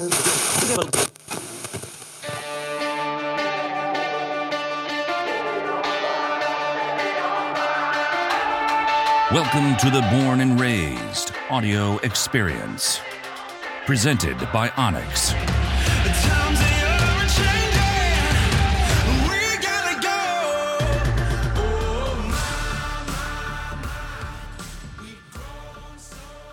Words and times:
Welcome 0.00 0.16
to 9.76 9.90
the 9.90 10.00
Born 10.10 10.40
and 10.40 10.58
Raised 10.58 11.32
audio 11.50 11.98
experience. 11.98 13.02
Presented 13.84 14.38
by 14.54 14.68
onX. 14.70 15.36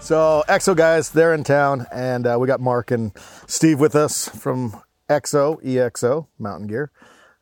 So 0.08 0.42
EXO 0.48 0.74
guys, 0.74 1.10
they're 1.10 1.34
in 1.34 1.44
town, 1.44 1.86
and 1.92 2.26
uh, 2.26 2.38
we 2.40 2.48
got 2.48 2.62
Mark 2.62 2.92
and 2.92 3.12
Steve 3.58 3.80
with 3.80 3.96
us 3.96 4.30
from 4.30 4.80
EXO, 5.10 5.60
EXO 5.64 6.28
Mountain 6.38 6.68
Gear. 6.68 6.92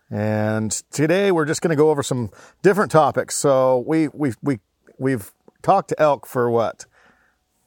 And 0.09 0.71
today 0.89 1.29
we're 1.29 1.43
just 1.43 1.61
going 1.61 1.71
to 1.71 1.75
go 1.75 1.89
over 1.89 2.01
some 2.01 2.31
different 2.61 2.89
topics. 2.89 3.35
So 3.35 3.83
we 3.85 4.07
we 4.13 4.31
we 4.41 4.59
we've 4.97 5.33
talked 5.61 5.89
to 5.89 6.01
elk 6.01 6.25
for 6.25 6.49
what 6.49 6.85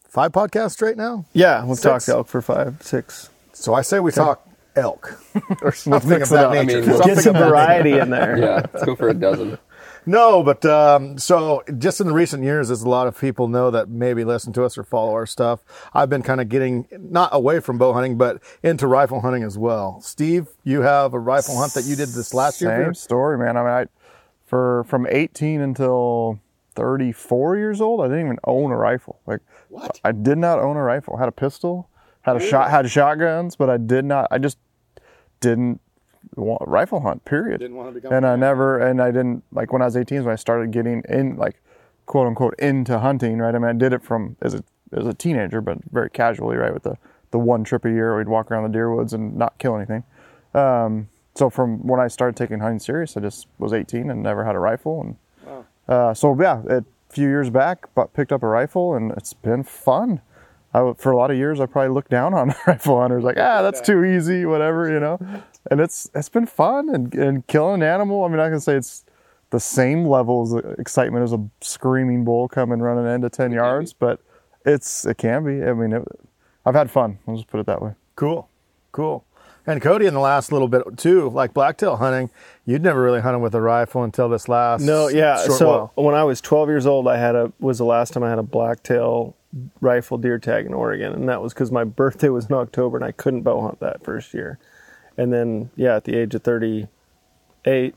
five 0.09 0.33
podcasts 0.33 0.81
right 0.81 0.97
now. 0.97 1.27
Yeah, 1.35 1.63
we've 1.63 1.77
Six? 1.77 2.07
talked 2.07 2.09
elk 2.09 2.29
for 2.29 2.41
five, 2.41 2.83
six. 2.83 3.29
So 3.53 3.75
I 3.75 3.83
say 3.83 4.01
we 4.01 4.13
talk 4.13 4.49
elk 4.77 5.21
or 5.61 5.73
something 5.73 6.11
of 6.11 6.19
mix 6.21 6.31
it 6.31 6.37
that 6.37 6.47
up. 6.47 6.53
nature. 6.55 6.79
I 6.79 6.81
mean, 6.81 6.91
Something 6.97 7.15
Get 7.17 7.23
some 7.25 7.37
variety 7.37 7.99
in 7.99 8.09
there. 8.09 8.39
Yeah, 8.41 8.63
let's 8.73 8.87
go 8.87 8.97
for 8.97 9.11
a 9.11 9.15
dozen. 9.15 9.59
No, 10.09 10.43
but 10.43 10.65
um, 10.65 11.19
so 11.19 11.63
just 11.77 12.01
in 12.01 12.07
the 12.07 12.15
recent 12.15 12.43
years, 12.43 12.71
as 12.71 12.83
a 12.83 12.89
lot 12.89 13.07
of 13.07 13.19
people 13.21 13.47
know 13.47 13.71
that 13.71 13.91
maybe 13.91 14.25
listen 14.25 14.55
to 14.55 14.65
us 14.65 14.79
or 14.79 14.83
follow 14.83 15.13
our 15.13 15.27
stuff, 15.27 15.61
I've 15.93 16.09
been 16.09 16.23
kind 16.23 16.41
of 16.41 16.49
getting 16.49 16.89
not 16.99 17.29
away 17.33 17.61
from 17.61 17.77
bow 17.77 17.93
hunting, 17.93 18.17
but 18.17 18.43
into 18.63 18.87
rifle 18.87 19.21
hunting 19.21 19.43
as 19.43 19.59
well. 19.59 20.01
Steve, 20.01 20.49
you 20.65 20.81
have 20.81 21.13
a 21.13 21.19
rifle 21.19 21.59
hunt 21.59 21.75
that 21.75 21.85
you 21.85 21.95
did 21.95 22.09
this 22.09 22.33
last 22.33 22.59
Same 22.59 22.69
year. 22.71 22.95
story, 22.95 23.37
man. 23.37 23.59
I 23.59 23.61
mean, 23.61 23.71
I, 23.71 23.87
for 24.47 24.85
from 24.85 25.07
18 25.07 25.61
until 25.61 26.41
34 26.75 27.59
years 27.59 27.83
old, 27.83 28.01
I 28.01 28.05
didn't 28.05 28.25
even 28.25 28.39
own 28.45 28.71
a 28.71 28.77
rifle. 28.77 29.21
Like, 29.27 29.41
What? 29.69 30.01
I 30.05 30.13
did 30.13 30.39
not 30.39 30.59
own 30.59 30.79
a 30.79 30.83
rifle. 30.83 31.19
had 31.19 31.29
a 31.29 31.33
pistol, 31.33 31.91
had 32.23 32.37
a 32.37 32.41
shot, 32.41 32.71
had 32.71 32.91
shotguns, 32.91 33.57
but 33.57 33.69
I 33.69 33.77
did 33.77 34.07
not. 34.07 34.29
I 34.31 34.39
just 34.39 34.57
didn't 35.41 35.83
rifle 36.37 37.01
hunt. 37.01 37.25
Period. 37.25 37.61
Didn't 37.61 37.77
want 37.77 37.89
to 37.89 37.95
become 37.95 38.13
and 38.13 38.27
I 38.27 38.37
never, 38.37 38.79
and 38.79 39.01
I 39.01 39.11
didn't 39.11 39.43
like 39.53 39.73
when 39.73 39.83
I 39.83 39.87
was 39.87 39.97
18 39.97 40.19
is 40.19 40.25
when 40.25 40.33
I 40.33 40.37
started 40.37 40.71
getting 40.71 41.03
in, 41.09 41.37
like, 41.37 41.61
quote 42.07 42.27
unquote, 42.27 42.55
into 42.59 42.99
hunting. 42.99 43.39
Right. 43.39 43.55
I 43.55 43.59
mean, 43.59 43.69
I 43.69 43.73
did 43.73 43.93
it 43.93 44.03
from 44.03 44.37
as 44.41 44.55
a 44.55 44.65
as 44.93 45.07
a 45.07 45.15
teenager, 45.15 45.61
but 45.61 45.79
very 45.91 46.11
casually. 46.11 46.57
Right, 46.57 46.73
with 46.73 46.85
the 46.85 46.97
the 47.31 47.39
one 47.39 47.65
trip 47.65 47.85
a 47.85 47.91
year, 47.91 48.17
we'd 48.17 48.29
walk 48.29 48.51
around 48.51 48.65
the 48.65 48.71
deer 48.71 48.95
woods 48.95 49.13
and 49.13 49.37
not 49.37 49.59
kill 49.59 49.77
anything. 49.77 50.05
Um, 50.55 51.09
so 51.35 51.51
from 51.51 51.87
when 51.87 52.01
I 52.01 52.09
started 52.09 52.37
taking 52.37 52.59
hunting 52.61 52.81
serious, 52.81 53.17
I 53.17 53.21
just 53.21 53.47
was 53.59 53.73
18 53.73 54.11
and 54.11 54.23
never 54.23 54.45
had 54.45 54.57
a 54.57 54.59
rifle, 54.59 55.01
and 55.01 55.17
uh, 55.89 56.15
so 56.15 56.37
yeah, 56.39 56.63
a 56.69 56.85
few 57.09 57.29
years 57.29 57.51
back, 57.51 57.87
but 57.95 58.13
picked 58.13 58.33
up 58.33 58.43
a 58.43 58.47
rifle, 58.47 58.95
and 58.95 59.13
it's 59.13 59.33
been 59.33 59.63
fun. 59.63 60.21
I, 60.75 60.93
for 60.99 61.13
a 61.13 61.17
lot 61.17 61.31
of 61.31 61.37
years, 61.39 61.61
I 61.61 61.67
probably 61.67 61.95
looked 61.95 62.11
down 62.11 62.35
on 62.35 62.55
rifle 62.67 63.01
hunters, 63.01 63.25
like 63.25 63.39
ah, 63.39 63.63
that's 63.63 63.81
too 63.81 64.05
easy, 64.05 64.45
whatever, 64.45 64.91
you 64.91 65.01
know. 65.01 65.19
And 65.71 65.81
it's 65.81 66.11
it's 66.15 66.29
been 66.29 66.47
fun, 66.47 66.89
and 66.89 67.15
and 67.15 67.47
killing 67.47 67.83
an 67.83 67.89
animal. 67.89 68.25
I 68.25 68.29
mean, 68.29 68.41
I 68.41 68.49
can 68.49 68.61
say 68.61 68.75
it's 68.77 69.05
the 69.51 69.61
same 69.61 70.07
level 70.07 70.57
of 70.59 70.79
excitement 70.79 71.25
as 71.25 71.33
a 71.33 71.43
screaming 71.61 72.25
bull 72.25 72.49
coming 72.49 72.81
running 72.81 73.07
into 73.13 73.31
10 73.31 73.51
yards, 73.53 73.93
but 73.95 74.21
it's 74.67 75.07
it 75.07 75.17
can 75.19 75.45
be. 75.45 75.63
I 75.65 75.73
mean, 75.73 75.93
it, 75.93 76.03
I've 76.67 76.75
had 76.75 76.91
fun. 76.91 77.19
I'll 77.27 77.37
just 77.37 77.49
put 77.49 77.61
it 77.61 77.67
that 77.67 77.81
way. 77.81 77.93
Cool, 78.17 78.49
cool. 78.93 79.25
And 79.67 79.83
Kody, 79.83 80.07
in 80.09 80.15
the 80.15 80.21
last 80.21 80.51
little 80.51 80.69
bit 80.69 80.83
too, 80.97 81.29
like 81.29 81.53
blacktail 81.53 81.97
hunting, 81.97 82.31
you'd 82.65 82.83
never 82.83 83.03
really 83.03 83.21
hunted 83.21 83.41
with 83.41 83.55
a 83.55 83.61
rifle 83.61 84.03
until 84.03 84.27
this 84.29 84.49
last 84.49 84.81
No, 84.81 85.09
yeah. 85.09 85.45
short 85.45 85.59
so 85.59 85.69
while. 85.69 85.93
when 86.07 86.15
I 86.15 86.25
was 86.25 86.41
12 86.41 86.69
years 86.71 86.87
old, 86.87 87.07
I 87.07 87.19
had 87.19 87.35
a 87.35 87.53
was 87.61 87.77
the 87.77 87.85
last 87.85 88.15
time 88.15 88.23
I 88.23 88.31
had 88.31 88.39
a 88.39 88.43
blacktail 88.43 89.37
rifle 89.83 90.17
deer 90.17 90.39
tag 90.39 90.65
in 90.65 90.73
Oregon, 90.73 91.13
and 91.13 91.29
that 91.29 91.43
was 91.43 91.53
because 91.53 91.71
my 91.71 91.85
birthday 92.03 92.31
was 92.31 92.47
in 92.47 92.55
October 92.55 92.97
and 92.97 93.05
I 93.05 93.13
couldn't 93.13 93.43
bow 93.43 93.61
hunt 93.61 93.81
that 93.81 94.03
first 94.03 94.33
year. 94.33 94.59
And 95.19 95.33
then, 95.33 95.71
yeah, 95.77 95.97
at 95.97 96.05
the 96.05 96.17
age 96.17 96.35
of 96.35 96.43
38, 96.45 97.95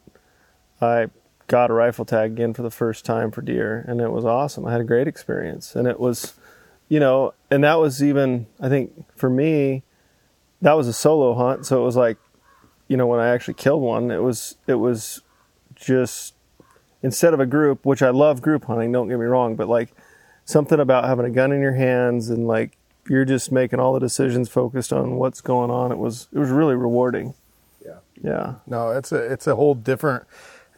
I 0.82 1.08
got 1.48 1.70
a 1.70 1.74
rifle 1.74 2.04
tag 2.04 2.32
again 2.32 2.54
for 2.54 2.64
the 2.64 2.72
first 2.72 3.06
time 3.06 3.30
for 3.30 3.42
deer, 3.42 3.86
and 3.88 4.02
it 4.02 4.12
was 4.12 4.26
awesome. 4.26 4.66
I 4.66 4.72
had 4.72 4.82
a 4.82 4.86
great 4.86 5.08
experience, 5.08 5.76
and 5.76 5.88
it 5.88 6.00
was, 6.00 6.34
you 6.90 7.00
know, 7.00 7.34
and 7.52 7.64
that 7.64 7.76
was 7.76 8.02
even 8.02 8.48
I 8.59 8.70
think 8.70 8.92
for 9.16 9.30
me, 9.30 9.84
that 10.62 10.74
was 10.74 10.88
a 10.88 10.94
solo 10.94 11.36
hunt, 11.36 11.66
so 11.66 11.80
it 11.82 11.86
was 11.86 11.96
like, 11.96 12.18
you 12.88 12.98
know, 12.98 13.06
when 13.06 13.20
I 13.20 13.30
actually 13.30 13.53
killed 13.53 13.84
one, 13.84 14.09
it 14.09 14.24
was 14.24 14.56
it 14.66 14.76
was 14.76 15.22
just 15.76 16.34
instead 17.03 17.34
of 17.34 17.40
a 17.40 17.46
group, 17.46 17.86
which 17.86 18.02
I 18.02 18.09
love 18.09 18.42
group 18.42 18.66
hunting, 18.66 18.92
don't 18.92 19.09
get 19.09 19.20
me 19.20 19.26
wrong, 19.26 19.56
but 19.56 19.68
like 19.68 19.94
something 20.46 20.80
about 20.80 21.06
having 21.06 21.26
a 21.26 21.30
gun 21.30 21.52
in 21.52 21.62
your 21.62 21.74
hands 21.74 22.30
and 22.30 22.48
like 22.48 22.78
you're 23.10 23.26
just 23.26 23.52
making 23.52 23.80
all 23.80 23.94
the 23.94 24.00
decisions 24.00 24.50
focused 24.50 24.94
on 24.94 25.16
what's 25.16 25.42
going 25.42 25.72
on. 25.72 25.92
It 25.92 25.98
was 25.98 26.28
it 26.34 26.40
was 26.40 26.50
really 26.50 26.76
rewarding. 26.76 27.34
Yeah. 27.86 27.98
Yeah. 28.24 28.54
No, 28.68 28.92
it's 28.92 29.12
a 29.12 29.18
it's 29.18 29.48
a 29.48 29.56
whole 29.56 29.76
different. 29.76 30.24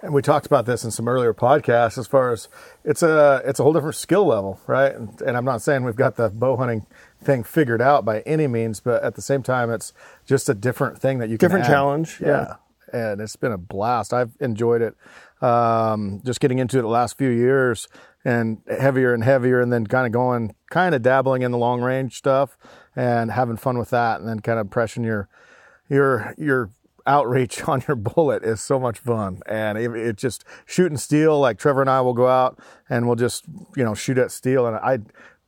And 0.01 0.13
we 0.13 0.21
talked 0.21 0.45
about 0.45 0.65
this 0.65 0.83
in 0.83 0.91
some 0.91 1.07
earlier 1.07 1.33
podcasts. 1.33 1.97
As 1.97 2.07
far 2.07 2.31
as 2.33 2.49
it's 2.83 3.03
a 3.03 3.41
it's 3.45 3.59
a 3.59 3.63
whole 3.63 3.71
different 3.71 3.95
skill 3.95 4.25
level, 4.25 4.59
right? 4.67 4.93
And, 4.93 5.21
and 5.21 5.37
I'm 5.37 5.45
not 5.45 5.61
saying 5.61 5.83
we've 5.83 5.95
got 5.95 6.17
the 6.17 6.29
bow 6.29 6.57
hunting 6.57 6.85
thing 7.23 7.43
figured 7.43 7.81
out 7.81 8.03
by 8.03 8.19
any 8.21 8.47
means, 8.47 8.81
but 8.81 9.01
at 9.01 9.15
the 9.15 9.21
same 9.21 9.43
time, 9.43 9.71
it's 9.71 9.93
just 10.25 10.49
a 10.49 10.53
different 10.53 10.99
thing 10.99 11.19
that 11.19 11.29
you 11.29 11.37
can 11.37 11.47
Different 11.47 11.65
challenge, 11.65 12.19
yeah. 12.19 12.55
and 12.91 13.21
it's 13.21 13.37
been 13.37 13.53
a 13.53 13.57
blast. 13.57 14.13
I've 14.13 14.31
enjoyed 14.41 14.81
it. 14.81 14.95
Um, 15.41 16.21
just 16.25 16.39
getting 16.41 16.59
into 16.59 16.79
it 16.79 16.81
the 16.81 16.87
last 16.87 17.17
few 17.17 17.29
years 17.29 17.87
and 18.25 18.61
heavier 18.67 19.13
and 19.13 19.23
heavier, 19.23 19.59
and 19.59 19.71
then 19.71 19.87
kind 19.87 20.05
of 20.05 20.11
going, 20.11 20.55
kind 20.69 20.95
of 20.95 21.01
dabbling 21.01 21.41
in 21.41 21.51
the 21.51 21.57
long 21.57 21.81
range 21.81 22.17
stuff 22.17 22.57
and 22.95 23.31
having 23.31 23.57
fun 23.57 23.77
with 23.77 23.89
that, 23.89 24.19
and 24.19 24.29
then 24.29 24.39
kind 24.39 24.59
of 24.59 24.69
pressing 24.69 25.03
your 25.03 25.29
your 25.89 26.33
your 26.37 26.69
outreach 27.05 27.63
on 27.67 27.83
your 27.87 27.95
bullet 27.95 28.43
is 28.43 28.61
so 28.61 28.79
much 28.79 28.99
fun. 28.99 29.39
And 29.45 29.77
it, 29.77 29.91
it 29.91 30.17
just 30.17 30.43
shooting 30.65 30.97
steel 30.97 31.39
like 31.39 31.57
trevor 31.57 31.81
and 31.81 31.89
i 31.89 32.01
will 32.01 32.13
go 32.13 32.27
out 32.27 32.59
and 32.89 33.05
we'll 33.05 33.15
just 33.15 33.45
you 33.75 33.83
know 33.83 33.93
shoot 33.93 34.17
at 34.17 34.31
steel. 34.31 34.65
And 34.65 34.77
i 34.77 34.99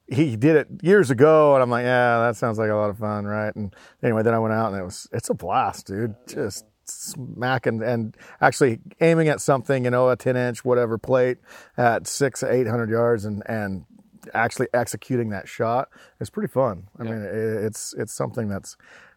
he 0.08 0.36
did 0.36 0.56
it 0.56 0.68
years 0.84 1.10
ago 1.10 1.56
and 1.56 1.64
i'm 1.64 1.70
like 1.72 1.84
yeah 1.84 2.20
that 2.20 2.36
sounds 2.36 2.60
like 2.60 2.70
a 2.70 2.76
lot 2.76 2.90
of 2.90 2.98
fun 2.98 3.26
right? 3.26 3.56
And 3.56 3.76
anyway 4.04 4.24
then 4.24 4.34
i 4.34 4.40
went 4.40 4.54
out 4.54 4.72
and 4.72 4.80
it 4.80 4.84
was 4.84 5.08
it's 5.12 5.30
a 5.30 5.34
blast 5.34 5.88
dude. 5.88 6.16
Just 6.28 6.66
smacking 6.90 7.82
and 7.84 8.16
actually 8.42 8.80
aiming 9.02 9.28
at 9.28 9.42
something 9.42 9.86
you 9.86 9.92
know 9.92 10.10
a 10.10 10.16
10 10.16 10.36
inch 10.36 10.64
whatever 10.66 10.98
plate 10.98 11.38
at 11.78 12.08
six 12.08 12.44
800 12.44 12.90
yards 12.90 13.26
and 13.26 13.44
and 13.48 13.86
actually 14.34 14.68
executing 14.74 15.30
that 15.30 15.48
shot 15.48 15.90
is 16.20 16.30
pretty 16.30 16.52
fun 16.52 16.88
i 17.00 17.04
mean 17.04 17.14
it, 17.22 17.34
it's 17.66 17.94
it's 17.98 18.14
something 18.14 18.48
that's 18.50 18.76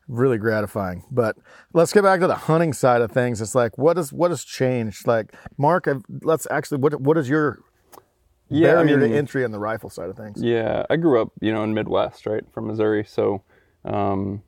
really 0.08 0.38
gratifying. 0.38 1.04
But 1.10 1.36
let's 1.74 1.92
get 1.92 2.02
back 2.02 2.20
to 2.20 2.26
the 2.26 2.34
hunting 2.34 2.72
side 2.72 3.02
of 3.02 3.12
things. 3.12 3.40
It's 3.40 3.54
like 3.54 3.76
what 3.78 3.98
is 3.98 4.12
what 4.12 4.30
has 4.30 4.42
changed? 4.42 5.06
Like 5.06 5.34
Mark, 5.58 5.86
let's 6.22 6.46
actually 6.50 6.78
what 6.78 7.00
what 7.00 7.18
is 7.18 7.28
your 7.28 7.58
Yeah, 8.48 8.70
I 8.70 8.84
barrier 8.84 8.96
mean, 8.96 9.10
to 9.10 9.16
entry 9.16 9.44
on 9.44 9.50
the 9.52 9.58
rifle 9.58 9.90
side 9.90 10.08
of 10.08 10.16
things? 10.16 10.42
yeah, 10.42 10.84
I 10.88 10.96
grew 10.96 11.20
up, 11.20 11.32
you 11.40 11.52
know, 11.52 11.62
in 11.62 11.74
Midwest, 11.74 12.24
right, 12.26 12.42
from 12.52 12.66
Missouri. 12.66 13.04
So, 13.04 13.42
um, 13.84 14.42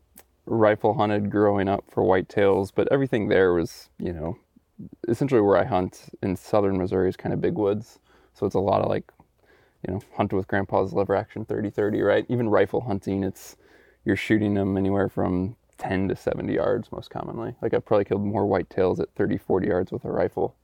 rifle 0.50 0.94
hunted 0.94 1.30
growing 1.30 1.68
up 1.68 1.84
for 1.88 2.02
whitetails, 2.02 2.72
but 2.74 2.88
everything 2.90 3.28
there 3.28 3.54
was, 3.54 3.88
you 3.98 4.12
know, 4.12 4.36
essentially 5.08 5.40
where 5.40 5.56
I 5.56 5.64
hunt 5.64 6.08
in 6.22 6.36
southern 6.36 6.76
Missouri 6.76 7.08
is 7.08 7.16
kind 7.16 7.32
of 7.32 7.40
big 7.40 7.54
woods. 7.54 8.00
So 8.34 8.46
it's 8.46 8.54
a 8.54 8.60
lot 8.60 8.82
of 8.82 8.88
like, 8.88 9.10
you 9.86 9.94
know, 9.94 10.00
hunt 10.16 10.32
with 10.32 10.48
grandpa's 10.48 10.92
lever 10.92 11.14
action 11.14 11.44
30-30, 11.44 12.04
right? 12.04 12.26
Even 12.28 12.48
rifle 12.48 12.80
hunting, 12.80 13.22
it's 13.22 13.56
you're 14.04 14.16
shooting 14.16 14.54
them 14.54 14.76
anywhere 14.76 15.08
from 15.08 15.56
10 15.78 16.08
to 16.08 16.16
70 16.16 16.53
yards 16.53 16.91
most 16.91 17.10
commonly. 17.10 17.54
Like 17.62 17.72
I've 17.72 17.84
probably 17.84 18.04
killed 18.04 18.24
more 18.24 18.44
whitetails 18.44 18.98
at 18.98 19.14
30, 19.14 19.38
40 19.38 19.68
yards 19.68 19.92
with 19.92 20.04
a 20.04 20.10
rifle 20.10 20.56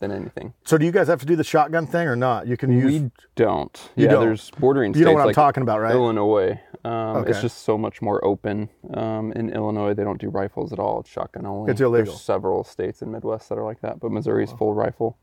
than 0.00 0.10
anything. 0.12 0.52
So 0.64 0.76
do 0.76 0.84
you 0.84 0.92
guys 0.92 1.08
have 1.08 1.20
to 1.20 1.26
do 1.26 1.36
the 1.36 1.44
shotgun 1.44 1.86
thing 1.86 2.08
or 2.08 2.16
not? 2.16 2.46
You 2.46 2.56
can 2.56 2.72
use. 2.72 3.02
We 3.02 3.10
don't. 3.36 3.90
You 3.96 4.04
yeah, 4.04 4.12
don't? 4.12 4.26
there's 4.26 4.50
bordering 4.50 4.94
You 4.94 5.00
know 5.00 5.06
states 5.06 5.14
what 5.14 5.20
I'm 5.20 5.26
like 5.28 5.34
talking 5.34 5.62
about, 5.62 5.80
right? 5.80 5.92
Illinois. 5.92 6.60
Um, 6.84 7.26
It's 7.28 7.40
just 7.42 7.58
so 7.64 7.76
much 7.76 8.00
more 8.00 8.24
open. 8.24 8.68
Um, 8.94 9.32
in 9.32 9.50
Illinois, 9.50 9.94
they 9.94 10.04
don't 10.04 10.20
do 10.20 10.28
rifles 10.30 10.72
at 10.72 10.78
all. 10.78 11.00
It's 11.00 11.10
shotgun 11.10 11.46
only. 11.46 11.70
It's 11.70 11.80
illegal. 11.80 12.12
There's 12.12 12.20
several 12.22 12.64
states 12.64 13.02
in 13.02 13.10
Midwest 13.12 13.48
that 13.50 13.58
are 13.58 13.64
like 13.64 13.80
that, 13.82 14.00
but 14.00 14.10
Missouri's 14.10 14.52
full 14.52 14.74
rifle. 14.74 15.16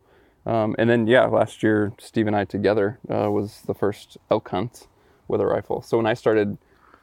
Um, 0.45 0.75
and 0.77 0.89
then 0.89 1.07
yeah, 1.07 1.25
last 1.25 1.61
year 1.63 1.91
Steve 1.99 2.27
and 2.27 2.35
I 2.35 2.45
together 2.45 2.99
uh, 3.09 3.29
was 3.31 3.61
the 3.65 3.73
first 3.73 4.17
elk 4.31 4.49
hunt 4.49 4.87
with 5.27 5.41
a 5.41 5.45
rifle. 5.45 5.81
So 5.81 5.97
when 5.97 6.05
I 6.05 6.13
started 6.13 6.57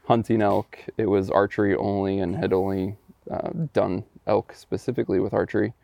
hunting 0.06 0.40
elk, 0.40 0.78
it 0.96 1.06
was 1.06 1.30
archery 1.30 1.74
only 1.76 2.20
and 2.20 2.36
had 2.36 2.52
only 2.52 2.96
uh, 3.30 3.50
done 3.72 4.04
elk 4.26 4.54
specifically 4.54 5.18
with 5.20 5.34
archery. 5.34 5.74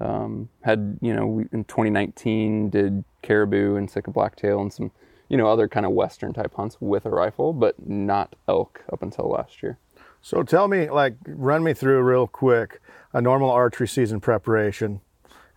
Um, 0.00 0.48
had 0.62 0.98
you 1.00 1.14
know 1.14 1.44
in 1.52 1.64
2019 1.64 2.70
did 2.70 3.04
caribou 3.22 3.76
and 3.76 3.88
sitka 3.88 4.10
blacktail 4.10 4.60
and 4.60 4.72
some 4.72 4.90
you 5.28 5.36
know 5.36 5.46
other 5.46 5.68
kind 5.68 5.86
of 5.86 5.92
western 5.92 6.32
type 6.32 6.54
hunts 6.54 6.76
with 6.80 7.06
a 7.06 7.10
rifle, 7.10 7.52
but 7.52 7.88
not 7.88 8.34
elk 8.48 8.82
up 8.92 9.02
until 9.02 9.28
last 9.28 9.62
year. 9.62 9.78
So 10.20 10.42
tell 10.42 10.68
me, 10.68 10.88
like, 10.88 11.16
run 11.26 11.62
me 11.62 11.74
through 11.74 12.00
real 12.02 12.26
quick 12.26 12.80
a 13.12 13.20
normal 13.20 13.50
archery 13.50 13.86
season 13.86 14.20
preparation 14.20 15.00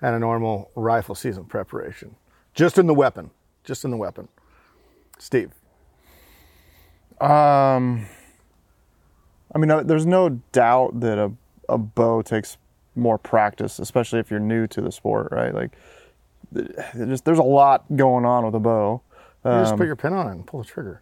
and 0.01 0.15
a 0.15 0.19
normal 0.19 0.71
rifle 0.75 1.15
season 1.15 1.45
preparation, 1.45 2.15
just 2.53 2.77
in 2.77 2.85
the 2.85 2.93
weapon, 2.93 3.31
just 3.63 3.85
in 3.85 3.91
the 3.91 3.97
weapon. 3.97 4.27
Steve. 5.17 5.51
Um, 7.19 8.05
I 9.55 9.57
mean, 9.57 9.71
uh, 9.71 9.83
there's 9.83 10.05
no 10.05 10.41
doubt 10.51 10.99
that 10.99 11.17
a, 11.17 11.31
a 11.69 11.77
bow 11.77 12.21
takes 12.21 12.57
more 12.95 13.17
practice, 13.17 13.79
especially 13.79 14.19
if 14.19 14.29
you're 14.29 14.39
new 14.39 14.67
to 14.67 14.81
the 14.81 14.91
sport, 14.91 15.29
right? 15.31 15.53
Like, 15.53 15.77
th- 16.53 16.69
there's, 16.93 17.21
there's 17.21 17.39
a 17.39 17.43
lot 17.43 17.85
going 17.95 18.25
on 18.25 18.45
with 18.45 18.53
a 18.53 18.59
bow. 18.59 19.01
You 19.47 19.59
just 19.61 19.71
Um, 19.73 19.77
put 19.77 19.87
your 19.87 19.95
pin 19.95 20.13
on 20.13 20.27
it 20.27 20.31
and 20.31 20.45
pull 20.45 20.61
the 20.61 20.65
trigger, 20.67 21.01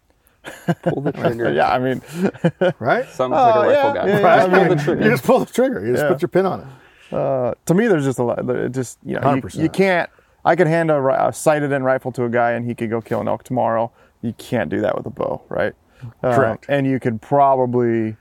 Pull 0.82 1.02
the 1.02 1.12
trigger. 1.20 1.52
yeah, 1.52 1.70
I 1.72 1.78
mean, 1.78 2.00
right? 2.78 3.04
Sounds 3.10 3.32
like 3.32 3.54
a 3.54 3.58
Oh, 3.58 3.62
rifle 3.62 3.72
yeah, 3.72 3.94
guy. 3.94 4.06
yeah, 4.06 4.20
Right? 4.20 4.50
I 4.50 4.68
mean, 4.68 5.02
you 5.02 5.10
just 5.10 5.24
pull 5.24 5.40
the 5.40 5.46
trigger. 5.52 5.84
You 5.84 5.92
just 5.92 6.04
Yeah. 6.04 6.08
put 6.12 6.22
your 6.22 6.28
pin 6.28 6.46
on 6.46 6.60
it. 6.60 7.14
uh, 7.14 7.54
to 7.66 7.74
me, 7.74 7.86
there's 7.88 8.04
just 8.04 8.18
a 8.18 8.22
lot. 8.22 8.38
It 8.50 8.72
just 8.72 8.98
you 9.04 9.18
know, 9.18 9.34
you, 9.34 9.42
100%. 9.42 9.62
you 9.62 9.68
can't. 9.68 10.08
I 10.44 10.54
could 10.54 10.66
hand 10.68 10.90
a, 10.92 11.26
a 11.28 11.32
sighted 11.32 11.72
in 11.72 11.82
rifle 11.82 12.12
to 12.12 12.24
a 12.24 12.28
guy 12.28 12.52
and 12.52 12.64
he 12.64 12.74
could 12.74 12.90
go 12.90 13.00
kill 13.00 13.20
an 13.20 13.26
elk 13.28 13.42
tomorrow. 13.42 13.90
You 14.22 14.32
can't 14.34 14.70
do 14.70 14.80
that 14.80 14.96
with 14.96 15.06
a 15.06 15.10
bow, 15.10 15.42
right? 15.48 15.74
Uh, 16.22 16.34
Correct. 16.36 16.66
and 16.68 16.86
you 16.86 17.00
could 17.00 17.20
probably, 17.20 18.16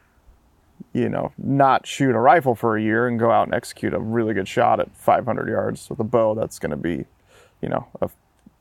you 0.94 1.10
know, 1.10 1.32
not 1.38 1.86
shoot 1.86 2.16
a 2.16 2.20
rifle 2.20 2.56
for 2.56 2.78
a 2.78 2.82
year 2.82 3.08
and 3.08 3.20
go 3.20 3.30
out 3.30 3.46
and 3.48 3.54
execute 3.54 3.94
a 3.94 4.00
really 4.00 4.34
good 4.34 4.48
shot 4.48 4.80
at 4.80 4.96
500 4.96 5.48
yards 5.48 5.88
with 5.90 6.00
a 6.00 6.04
bow. 6.04 6.34
That's 6.34 6.58
going 6.58 6.72
to 6.72 6.78
be, 6.78 7.06
you 7.62 7.70
know, 7.70 7.88
a 8.02 8.10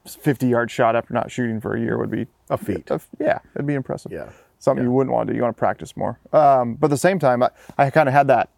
50 0.06 0.47
yard 0.47 0.71
shot 0.71 0.97
after 0.97 1.15
not 1.15 1.31
shooting 1.31 1.61
for 1.61 1.75
a 1.77 1.81
year 1.81 1.99
would 1.99 2.11
be 2.11 2.27
A 2.51 2.59
feat. 2.59 2.91
a- 2.91 3.01
yeah, 3.19 3.39
it'd 3.55 3.67
be 3.67 3.75
impressive. 3.75 4.12
Yeah. 4.12 4.29
Something 4.59 4.85
you 4.85 4.93
wouldn't 4.93 5.12
want 5.12 5.27
to 5.29 5.33
do. 5.33 5.37
You 5.37 5.43
want 5.43 5.56
to 5.56 5.59
practice 5.59 5.97
more. 5.97 6.19
Um, 6.33 6.75
but 6.75 6.87
at 6.87 6.91
the 6.91 6.97
same 6.97 7.19
time, 7.19 7.43
I, 7.43 7.51
I 7.77 7.91
kind 7.91 8.09
of 8.09 8.15
had 8.15 8.29
that, 8.29 8.49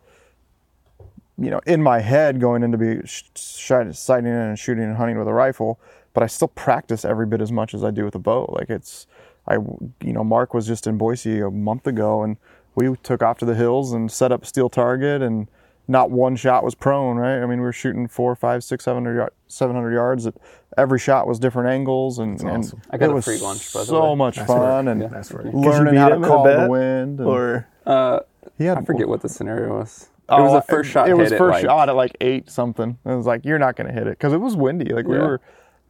you 1.39 1.51
know, 1.51 1.61
in 1.67 1.83
my 1.83 2.01
head 2.01 2.41
going 2.41 2.63
into 2.63 2.79
be 2.79 3.01
sh- 3.07 3.25
sighting 3.35 4.27
in 4.27 4.33
and 4.33 4.59
shooting 4.59 4.85
and 4.85 4.97
hunting 4.97 5.19
with 5.19 5.29
a 5.29 5.33
rifle. 5.35 5.79
But 6.15 6.23
I 6.23 6.27
still 6.29 6.49
practice 6.49 7.05
every 7.05 7.27
bit 7.27 7.41
as 7.41 7.53
much 7.53 7.75
as 7.75 7.85
I 7.85 7.91
do 7.91 8.05
with 8.05 8.15
a 8.15 8.19
bow. 8.19 8.55
Like 8.59 8.71
it's, 8.71 9.07
I, 9.47 9.55
you 10.01 10.13
know, 10.13 10.25
Mark 10.25 10.55
was 10.55 10.67
just 10.67 10.87
in 10.87 10.97
Boise 10.97 11.41
a 11.41 11.51
month 11.51 11.87
ago, 11.87 12.23
and 12.23 12.37
we 12.75 12.95
took 13.03 13.23
off 13.23 13.39
to 13.39 13.45
the 13.45 13.55
hills 13.55 13.93
and 13.93 14.11
set 14.11 14.33
up 14.33 14.47
steel 14.47 14.69
target, 14.71 15.21
and 15.23 15.47
not 15.89 16.11
one 16.11 16.37
shot 16.37 16.65
was 16.65 16.75
prone. 16.75 17.17
Right? 17.17 17.37
I 17.43 17.47
mean, 17.47 17.59
we 17.59 17.65
were 17.65 17.73
shooting 17.73 18.09
four, 18.09 18.35
five, 18.37 18.65
six, 18.65 18.85
seven 18.85 19.05
hundred, 19.05 19.17
yard, 19.19 19.33
seven 19.49 19.75
hundred 19.77 19.93
yards. 19.95 20.27
At, 20.27 20.35
every 20.77 20.99
shot 20.99 21.27
was 21.27 21.39
different 21.39 21.69
angles, 21.71 22.19
and, 22.19 22.41
and. 22.43 22.73
I 22.91 22.99
got 22.99 23.07
it 23.07 23.13
a 23.13 23.15
was 23.15 23.25
free 23.25 23.39
lunch, 23.39 23.73
by 23.73 23.81
the 23.81 23.87
so 23.87 24.11
way. 24.11 24.17
much 24.17 24.37
That's 24.37 24.47
fun, 24.49 24.87
right. 24.87 24.93
and 24.93 25.03
That's 25.13 25.33
right. 25.33 25.47
You 25.47 25.53
learning 25.53 25.95
beat 25.95 25.99
how 25.99 26.09
to 26.11 26.21
call 26.21 26.45
the 26.45 26.67
wind. 26.69 27.21
And, 27.21 27.29
Or 27.29 27.69
Uh, 27.87 28.21
he 28.59 28.65
had 28.65 28.79
I 28.79 28.83
forget 28.83 29.09
what 29.09 29.21
the 29.23 29.29
scenario 29.29 29.79
was. 29.79 30.09
Oh, 30.29 30.39
it 30.39 30.43
was 30.43 30.53
the 30.55 30.63
first 30.73 30.91
shot. 30.91 31.09
It 31.09 31.15
was 31.15 31.31
hit 31.31 31.39
first 31.39 31.59
at, 31.59 31.63
like, 31.63 31.65
shot 31.65 31.89
at 31.89 31.95
like 31.95 32.17
eight 32.21 32.51
something. 32.51 32.99
It 33.05 33.15
was 33.15 33.27
like 33.27 33.45
you're 33.45 33.59
not 33.61 33.77
going 33.77 33.87
to 33.87 33.93
hit 33.93 34.07
it 34.09 34.19
because 34.19 34.33
it 34.33 34.39
was 34.41 34.57
windy. 34.57 34.93
Like 34.93 35.07
we 35.07 35.15
Yeah. 35.17 35.23
were 35.23 35.41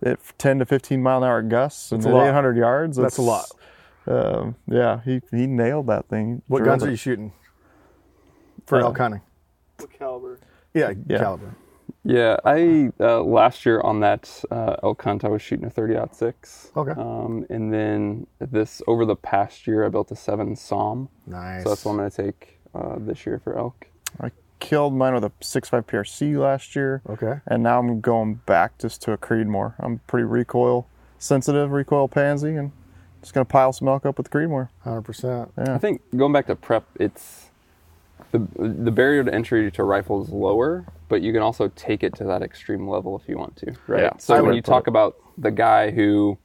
at 0.03 0.19
10 0.37 0.59
to 0.59 0.67
15 0.67 1.03
mile 1.03 1.19
an 1.19 1.25
hour 1.25 1.41
gusts 1.41 1.91
and 1.91 2.05
a 2.05 2.09
at 2.09 2.15
lot. 2.15 2.27
800 2.29 2.57
yards. 2.59 2.99
That's 2.99 3.17
a 3.17 3.23
lot. 3.23 3.47
Um, 4.07 4.55
yeah, 4.69 5.01
he 5.07 5.23
he 5.31 5.47
nailed 5.47 5.87
that 5.87 6.09
thing. 6.09 6.43
What 6.49 6.63
guns 6.65 6.83
it. 6.83 6.89
are 6.89 6.91
you 6.91 6.97
shooting 6.97 7.33
for 8.67 8.79
Uh, 8.79 8.83
elk 8.83 8.99
hunting? 8.99 9.23
Caliber? 9.99 10.39
Yeah, 10.75 10.93
Yeah. 11.07 11.19
caliber. 11.19 11.55
Yeah, 12.03 12.37
I 12.45 12.91
uh, 13.01 13.21
last 13.23 13.67
year 13.67 13.81
on 13.81 14.01
that 14.01 14.43
uh, 14.51 14.77
elk 14.83 15.03
hunt, 15.03 15.25
I 15.25 15.29
was 15.29 15.43
shooting 15.43 15.67
a 15.67 15.71
thirty 15.71 15.97
aught 15.97 16.15
six. 16.15 16.71
Okay. 16.77 16.93
Um, 16.93 17.45
and 17.51 17.73
then 17.73 18.27
this 18.39 18.81
over 18.87 19.05
the 19.05 19.17
past 19.17 19.67
year, 19.67 19.85
I 19.85 19.89
built 19.89 20.11
a 20.13 20.17
seven 20.17 20.55
SAUM. 20.57 21.09
Nice. 21.27 21.63
So 21.65 21.71
that's 21.71 21.85
what 21.85 21.93
I'm 21.93 21.99
going 21.99 22.11
to 22.11 22.23
take 22.25 22.59
uh, 22.75 22.97
this 22.99 23.27
year 23.27 23.41
for 23.43 23.59
elk. 23.59 23.89
I 24.21 24.31
killed 24.61 24.95
mine 24.95 25.15
with 25.15 25.25
a 25.25 25.31
6.5 25.41 25.83
PRC 25.85 26.39
last 26.39 26.75
year. 26.77 27.03
Okay. 27.09 27.41
And 27.47 27.63
now 27.63 27.79
I'm 27.81 28.01
going 28.01 28.35
back 28.47 28.79
just 28.79 29.03
to 29.03 29.13
a 29.13 29.19
Creedmoor. 29.19 29.75
I'm 29.81 29.99
pretty 30.07 30.25
recoil 30.25 30.87
sensitive, 31.19 31.73
recoil 31.73 32.09
pansy, 32.09 32.55
and 32.55 32.71
just 33.21 33.35
gonna 33.35 33.45
pile 33.45 33.73
some 33.73 33.89
elk 33.89 34.07
up 34.07 34.17
with 34.19 34.31
the 34.31 34.39
Creedmoor. 34.39 34.69
Hundred 34.81 35.03
percent. 35.03 35.51
Yeah. 35.59 35.75
I 35.75 35.79
think 35.79 36.03
going 36.17 36.33
back 36.33 36.47
to 36.47 36.55
prep, 36.57 36.85
it's 37.01 37.51
the 38.33 38.39
the 38.59 38.91
barrier 38.91 39.23
to 39.25 39.33
entry 39.35 39.71
to 39.71 39.85
rifle 39.85 40.23
is 40.23 40.31
lower, 40.31 40.85
but 41.09 41.23
you 41.23 41.33
can 41.33 41.43
also 41.43 41.69
take 41.77 42.03
it 42.03 42.15
to 42.17 42.25
that 42.25 42.43
extreme 42.43 42.89
level 42.89 43.17
if 43.19 43.29
you 43.29 43.37
want 43.39 43.57
to, 43.57 43.75
right? 43.87 44.03
Yeah, 44.03 44.11
so 44.19 44.43
when 44.43 44.55
you 44.55 44.63
talk 44.63 44.85
it- 44.87 44.89
about 44.91 45.17
the 45.39 45.51
guy 45.51 45.91
who, 45.91 46.39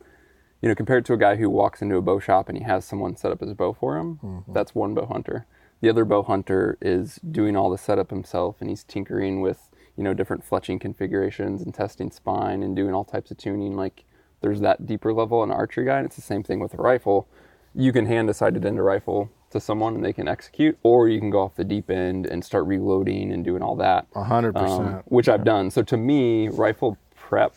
you 0.62 0.70
know, 0.70 0.76
compared 0.76 1.06
to 1.06 1.14
a 1.14 1.18
guy 1.18 1.36
who 1.38 1.50
walks 1.50 1.82
into 1.82 1.96
a 1.98 2.02
bow 2.02 2.20
shop 2.20 2.50
and 2.50 2.58
he 2.58 2.64
has 2.64 2.86
someone 2.86 3.16
set 3.16 3.32
up 3.32 3.40
his 3.42 3.54
bow 3.54 3.74
for 3.74 3.98
him, 3.98 4.20
Mm-hmm. 4.24 4.54
that's 4.54 4.76
one 4.76 4.94
bow 4.94 5.06
hunter. 5.06 5.46
The 5.82 5.90
other 5.90 6.06
bow 6.06 6.22
hunter 6.24 6.78
is 6.82 7.16
doing 7.32 7.56
all 7.56 7.70
the 7.72 7.78
setup 7.78 8.10
himself 8.12 8.58
and 8.62 8.70
he's 8.70 8.84
tinkering 8.84 9.42
with 9.42 9.70
you 9.98 10.04
know 10.04 10.14
different 10.14 10.48
fletching 10.48 10.80
configurations 10.80 11.62
and 11.62 11.74
testing 11.74 12.12
spine 12.12 12.64
and 12.64 12.76
doing 12.76 12.94
all 12.94 13.04
types 13.04 13.32
of 13.32 13.38
tuning. 13.38 13.76
Like 13.76 14.04
there's 14.42 14.60
that 14.62 14.86
deeper 14.86 15.14
level 15.14 15.44
in 15.44 15.52
archery 15.52 15.86
guy, 15.86 15.98
and 15.98 16.06
it's 16.06 16.16
the 16.16 16.22
same 16.22 16.44
thing 16.44 16.60
with 16.60 16.74
a 16.74 16.78
rifle 16.78 17.28
you 17.74 17.92
can 17.94 18.06
hand 18.06 18.30
a 18.30 18.34
sighted 18.34 18.66
end 18.66 18.84
rifle 18.84 19.30
to 19.52 19.60
someone 19.60 19.96
and 19.96 20.04
they 20.04 20.14
can 20.14 20.28
execute, 20.28 20.78
or 20.84 21.08
you 21.08 21.20
can 21.20 21.30
go 21.30 21.42
off 21.42 21.56
the 21.56 21.64
deep 21.64 21.90
end 21.90 22.26
and 22.26 22.44
start 22.44 22.66
reloading 22.66 23.32
and 23.32 23.44
doing 23.44 23.62
all 23.62 23.76
that. 23.78 24.08
A 24.16 24.24
hundred 24.24 24.56
um, 24.58 24.64
percent. 24.64 25.02
which 25.06 25.30
I've 25.30 25.44
done. 25.44 25.72
So 25.72 25.84
to 25.84 25.98
me, 25.98 26.50
rifle 26.50 26.98
prep 27.16 27.56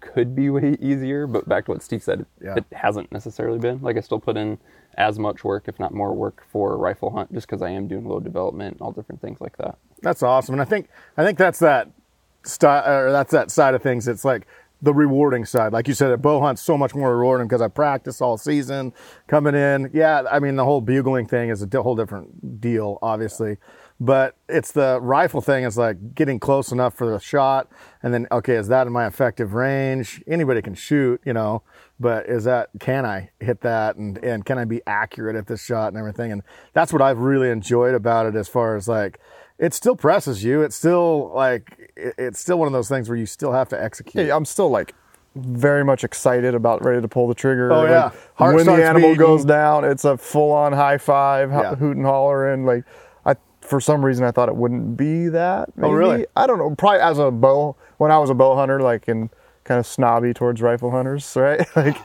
could 0.00 0.34
be 0.34 0.50
way 0.50 0.76
easier, 0.80 1.26
but 1.26 1.48
back 1.48 1.66
to 1.66 1.70
what 1.72 1.82
Steve 1.82 2.02
said, 2.02 2.26
Yeah. 2.42 2.54
it 2.56 2.64
hasn't 2.72 3.12
necessarily 3.12 3.58
been. 3.58 3.80
Like 3.80 3.96
I 3.96 4.00
still 4.00 4.18
put 4.20 4.36
in 4.36 4.58
as 4.98 5.18
much 5.18 5.44
work, 5.44 5.68
if 5.68 5.78
not 5.78 5.94
more 5.94 6.12
work, 6.12 6.44
for 6.50 6.74
a 6.74 6.76
rifle 6.76 7.10
hunt, 7.10 7.32
just 7.32 7.46
because 7.46 7.62
I 7.62 7.70
am 7.70 7.86
doing 7.88 8.04
load 8.06 8.24
development 8.24 8.74
and 8.74 8.80
all 8.82 8.92
different 8.92 9.20
things 9.22 9.40
like 9.40 9.56
that. 9.58 9.78
That's 10.02 10.22
awesome, 10.22 10.54
and 10.54 10.60
I 10.62 10.64
think 10.64 10.88
I 11.16 11.24
think 11.24 11.38
that's 11.38 11.60
that 11.60 11.88
style, 12.42 12.84
or 12.86 13.12
that's 13.12 13.30
that 13.30 13.50
side 13.50 13.74
of 13.74 13.82
things. 13.82 14.08
It's 14.08 14.24
like 14.24 14.46
the 14.82 14.92
rewarding 14.92 15.44
side, 15.44 15.72
like 15.72 15.86
you 15.86 15.94
said, 15.94 16.10
a 16.10 16.18
bow 16.18 16.40
hunt's 16.40 16.60
so 16.60 16.76
much 16.76 16.92
more 16.92 17.16
rewarding 17.16 17.46
because 17.46 17.62
I 17.62 17.68
practice 17.68 18.20
all 18.20 18.36
season 18.36 18.92
coming 19.28 19.54
in. 19.54 19.90
Yeah, 19.94 20.24
I 20.30 20.40
mean 20.40 20.56
the 20.56 20.64
whole 20.64 20.80
bugling 20.80 21.26
thing 21.26 21.50
is 21.50 21.62
a 21.62 21.82
whole 21.82 21.94
different 21.94 22.60
deal, 22.60 22.98
obviously, 23.00 23.58
but 24.00 24.36
it's 24.48 24.72
the 24.72 24.98
rifle 25.00 25.40
thing. 25.40 25.62
is 25.62 25.78
like 25.78 26.16
getting 26.16 26.40
close 26.40 26.72
enough 26.72 26.94
for 26.94 27.08
the 27.08 27.20
shot, 27.20 27.70
and 28.02 28.12
then 28.12 28.26
okay, 28.32 28.56
is 28.56 28.66
that 28.68 28.88
in 28.88 28.92
my 28.92 29.06
effective 29.06 29.54
range? 29.54 30.20
Anybody 30.26 30.60
can 30.60 30.74
shoot, 30.74 31.20
you 31.24 31.32
know, 31.32 31.62
but 32.00 32.26
is 32.26 32.42
that 32.44 32.70
can 32.80 33.06
I 33.06 33.30
hit 33.38 33.60
that 33.60 33.94
and 33.94 34.18
and 34.18 34.44
can 34.44 34.58
I 34.58 34.64
be 34.64 34.82
accurate 34.84 35.36
at 35.36 35.46
this 35.46 35.62
shot 35.62 35.88
and 35.88 35.96
everything? 35.96 36.32
And 36.32 36.42
that's 36.72 36.92
what 36.92 37.00
I've 37.00 37.18
really 37.18 37.50
enjoyed 37.50 37.94
about 37.94 38.26
it 38.26 38.34
as 38.34 38.48
far 38.48 38.74
as 38.74 38.88
like 38.88 39.20
it 39.62 39.72
still 39.72 39.96
presses 39.96 40.42
you. 40.44 40.60
It's 40.62 40.76
still 40.76 41.30
like 41.34 41.90
it- 41.96 42.14
it's 42.18 42.40
still 42.40 42.58
one 42.58 42.66
of 42.66 42.72
those 42.72 42.88
things 42.88 43.08
where 43.08 43.16
you 43.16 43.26
still 43.26 43.52
have 43.52 43.68
to 43.70 43.82
execute. 43.82 44.26
Yeah, 44.26 44.36
I'm 44.36 44.44
still 44.44 44.68
like 44.68 44.94
very 45.34 45.82
much 45.84 46.04
excited 46.04 46.54
about 46.54 46.84
ready 46.84 47.00
to 47.00 47.08
pull 47.08 47.26
the 47.28 47.34
trigger. 47.34 47.72
Oh, 47.72 47.80
Like, 47.80 47.88
yeah. 47.88 48.10
Heart 48.34 48.54
when 48.56 48.66
the 48.66 48.72
animal 48.84 49.10
beating. 49.10 49.16
goes 49.16 49.44
down, 49.46 49.84
it's 49.84 50.04
a 50.04 50.18
full 50.18 50.52
on 50.52 50.72
high 50.74 50.98
five, 50.98 51.50
Yeah. 51.50 51.74
hoot 51.76 51.96
and 51.96 52.04
holler, 52.04 52.50
and 52.52 52.66
like 52.66 52.84
I 53.24 53.36
for 53.62 53.80
some 53.80 54.04
reason 54.04 54.26
I 54.26 54.30
thought 54.30 54.48
it 54.50 54.56
wouldn't 54.56 54.96
be 54.98 55.28
that. 55.28 55.70
Oh, 55.80 55.90
really? 55.92 56.26
I 56.36 56.46
don't 56.46 56.58
know. 56.58 56.74
Probably 56.76 57.00
as 57.00 57.18
a 57.18 57.30
bow 57.30 57.76
when 57.98 58.10
I 58.10 58.18
was 58.18 58.28
a 58.30 58.34
bow 58.34 58.56
hunter, 58.56 58.80
like 58.80 59.08
and 59.08 59.30
kind 59.64 59.78
of 59.78 59.86
snobby 59.86 60.34
towards 60.34 60.60
rifle 60.60 60.90
hunters, 60.90 61.34
right? 61.36 61.64
like 61.76 61.96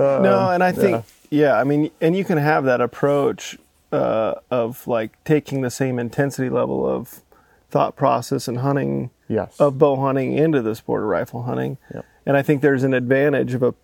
uh, 0.00 0.18
No, 0.20 0.50
and 0.50 0.62
I 0.64 0.72
think 0.72 1.04
yeah. 1.30 1.54
I 1.58 1.64
mean, 1.64 1.90
and 2.02 2.14
you 2.16 2.24
can 2.24 2.38
have 2.38 2.64
that 2.64 2.80
approach 2.82 3.56
uh, 3.94 4.40
of 4.50 4.86
like 4.86 5.22
taking 5.24 5.60
the 5.60 5.70
same 5.70 5.98
intensity 5.98 6.48
level 6.50 6.84
of 6.88 7.22
thought 7.70 7.96
process 7.96 8.48
and 8.48 8.58
hunting 8.58 9.10
Yes. 9.28 9.58
of 9.58 9.78
bow 9.78 9.96
hunting 9.96 10.36
into 10.36 10.60
the 10.60 10.74
sport 10.74 11.02
of 11.02 11.08
rifle 11.08 11.44
hunting. 11.44 11.78
Yep. 11.94 12.04
And 12.26 12.36
I 12.36 12.42
think 12.42 12.60
there's 12.60 12.82
an 12.84 12.92
advantage 12.92 13.54
of 13.54 13.62
a 13.62 13.74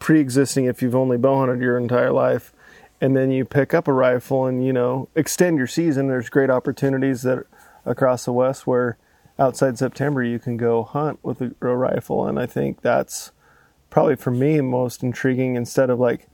pre-existing 0.00 0.64
if 0.64 0.82
you've 0.82 0.96
only 0.96 1.16
bow 1.16 1.38
hunted 1.38 1.60
your 1.60 1.78
entire 1.78 2.10
life 2.10 2.52
and 3.00 3.16
then 3.16 3.30
you 3.30 3.44
pick 3.44 3.72
up 3.72 3.86
a 3.86 3.92
rifle 3.92 4.46
and 4.46 4.64
you 4.66 4.72
know 4.72 5.08
extend 5.14 5.56
your 5.58 5.68
season 5.68 6.08
there's 6.08 6.28
great 6.28 6.50
opportunities 6.50 7.22
that 7.22 7.44
across 7.86 8.24
the 8.24 8.32
west 8.32 8.66
where 8.66 8.96
outside 9.38 9.78
September 9.78 10.20
you 10.22 10.40
can 10.40 10.56
go 10.56 10.82
hunt 10.82 11.20
with 11.22 11.40
a, 11.40 11.54
a 11.60 11.76
rifle 11.76 12.26
and 12.26 12.36
I 12.40 12.46
think 12.46 12.80
that's 12.80 13.30
probably 13.90 14.16
for 14.16 14.32
me 14.32 14.60
most 14.60 15.04
intriguing 15.04 15.54
instead 15.54 15.88
of 15.88 16.00
like 16.00 16.26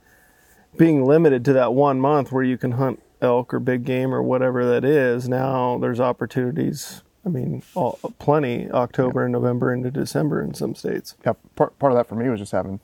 being 0.75 1.05
limited 1.05 1.45
to 1.45 1.53
that 1.53 1.73
one 1.73 1.99
month 1.99 2.31
where 2.31 2.43
you 2.43 2.57
can 2.57 2.71
hunt 2.71 3.01
elk 3.21 3.53
or 3.53 3.59
big 3.59 3.83
game 3.83 4.13
or 4.13 4.21
whatever 4.23 4.65
that 4.65 4.83
is 4.85 5.27
now 5.27 5.77
there's 5.79 5.99
opportunities 5.99 7.03
i 7.25 7.29
mean 7.29 7.61
all, 7.75 7.99
plenty 8.19 8.69
october 8.71 9.23
and 9.25 9.31
november 9.33 9.73
into 9.73 9.91
december 9.91 10.41
in 10.41 10.53
some 10.53 10.73
states. 10.75 11.15
Yeah, 11.25 11.33
part, 11.55 11.77
part 11.79 11.91
of 11.91 11.97
that 11.97 12.07
for 12.07 12.15
me 12.15 12.29
was 12.29 12.39
just 12.39 12.51
having 12.53 12.79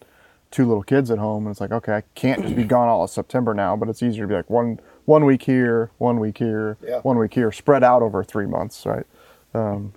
two 0.51 0.65
little 0.67 0.83
kids 0.83 1.09
at 1.11 1.17
home 1.17 1.45
and 1.47 1.53
it's 1.53 1.61
like 1.61 1.71
okay 1.71 1.93
i 1.93 2.03
can't 2.15 2.41
just 2.41 2.55
be 2.55 2.63
gone 2.63 2.87
all 2.89 3.03
of 3.03 3.09
september 3.09 3.53
now 3.53 3.75
but 3.75 3.87
it's 3.89 4.03
easier 4.03 4.23
to 4.23 4.27
be 4.27 4.33
like 4.35 4.49
one 4.49 4.79
one 5.05 5.23
week 5.25 5.43
here 5.43 5.89
one 5.97 6.19
week 6.19 6.37
here 6.37 6.77
Yeah. 6.81 6.99
one 6.99 7.17
week 7.17 7.33
here 7.33 7.51
spread 7.51 7.83
out 7.83 8.01
over 8.01 8.23
three 8.23 8.45
months 8.45 8.85
right? 8.85 9.05
Um, 9.53 9.93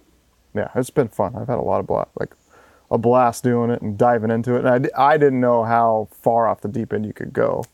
yeah 0.54 0.68
it's 0.74 0.90
been 0.90 1.08
fun. 1.08 1.34
I've 1.36 1.48
had 1.48 1.58
a 1.58 1.62
lot 1.62 1.80
of 1.80 1.86
blast 1.86 2.10
like 2.18 2.34
a 2.90 2.96
blast 2.98 3.44
doing 3.44 3.70
it 3.70 3.82
and 3.82 3.98
diving 3.98 4.30
into 4.30 4.54
it 4.54 4.64
and 4.64 4.88
i, 4.96 5.12
I 5.12 5.16
didn't 5.18 5.40
know 5.40 5.64
how 5.64 6.08
far 6.12 6.46
off 6.48 6.60
the 6.62 6.68
deep 6.68 6.92
end 6.92 7.06
you 7.06 7.12
could 7.12 7.32
go. 7.32 7.64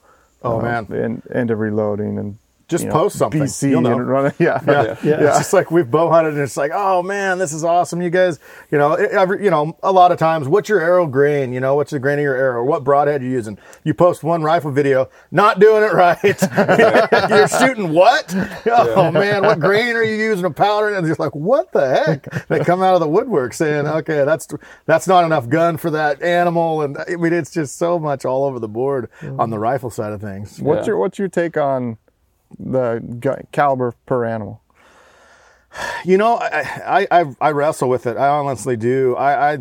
Oh, 0.42 0.59
uh, 0.59 0.62
man. 0.62 0.87
and 0.92 1.23
into 1.35 1.56
reloading 1.56 2.18
and 2.18 2.37
Just 2.68 2.85
you 2.85 2.88
know, 2.88 2.94
post 2.94 3.18
something. 3.18 3.42
BC 3.42 3.71
You'll 3.71 3.83
know. 3.83 3.99
and 3.99 4.09
run 4.09 4.26
it. 4.26 4.35
Yeah. 4.44 4.61
Yeah. 4.66 4.97
Yeah. 5.02 5.28
It's 5.28 5.38
just 5.38 5.52
like 5.52 5.71
we've 5.71 5.90
bow 5.90 6.11
hunted 6.11 6.35
and 6.35 6.42
it's 6.42 6.56
like, 6.56 6.71
oh 6.75 7.02
man, 7.02 7.38
this 7.38 7.52
is 7.52 7.62
awesome. 7.62 8.02
You 8.02 8.11
guys, 8.11 8.38
you 8.71 8.78
know, 8.78 8.94
every, 8.94 9.44
you 9.44 9.50
know, 9.50 9.76
a 9.83 9.92
lot 9.92 10.12
of 10.12 10.18
times, 10.18 10.49
what's 10.49 10.68
your 10.68 10.80
arrow 10.80 11.06
grain? 11.06 11.52
You 11.52 11.61
know, 11.61 11.75
what's 11.76 11.92
the 11.92 11.99
grain 11.99 12.18
of 12.18 12.23
your 12.23 12.35
arrow? 12.35 12.64
What 12.64 12.85
broadhead 12.85 13.23
you 13.23 13.30
using? 13.30 13.59
You 13.85 13.94
post 13.94 14.23
one 14.23 14.42
rifle 14.42 14.71
video, 14.71 15.09
not 15.30 15.61
doing 15.61 15.83
it 15.83 15.92
right. 15.92 16.18
You're 17.30 17.49
shooting 17.49 17.92
what? 17.92 18.35
Oh 18.66 19.11
man, 19.11 19.42
what 19.42 19.61
grain 19.61 19.94
are 19.97 20.02
you 20.02 20.16
using? 20.16 20.44
A 20.44 20.50
powder? 20.50 20.94
And 20.94 21.06
it's 21.06 21.18
like, 21.18 21.35
what 21.35 21.73
the 21.73 21.88
heck? 21.88 22.49
They 22.49 22.61
come 22.61 22.83
out 22.83 22.94
of 22.94 23.00
the 23.00 23.09
woodwork 23.09 23.54
saying, 23.54 23.87
okay, 23.87 24.25
that's, 24.25 24.49
that's 24.87 25.06
not 25.06 25.25
enough 25.25 25.49
gun 25.49 25.76
for 25.76 25.90
that 25.90 26.23
animal. 26.23 26.83
And 26.83 26.97
uh, 26.97 27.04
I 27.09 27.16
mean, 27.16 27.33
it's 27.33 27.50
just 27.50 27.76
so 27.76 27.99
much 27.99 28.25
all 28.25 28.44
over 28.44 28.59
the 28.59 28.68
board 28.68 29.11
mm. 29.21 29.38
on 29.38 29.50
the 29.50 29.59
rifle 29.59 29.90
side 29.90 30.12
of 30.12 30.21
things. 30.21 30.61
What's 30.61 30.87
your 30.87 30.99
What's 30.99 31.18
your 31.18 31.28
take 31.28 31.56
on 31.56 31.99
the 32.58 33.46
caliber 33.52 33.94
per 34.06 34.25
animal? 34.25 34.61
You 36.04 36.18
know, 36.18 36.37
I, 36.37 37.06
I 37.11 37.25
I 37.40 37.50
wrestle 37.50 37.88
with 37.88 38.06
it. 38.06 38.16
I 38.16 38.28
honestly 38.28 38.76
do. 38.76 39.16
I, 39.16 39.54
I 39.54 39.58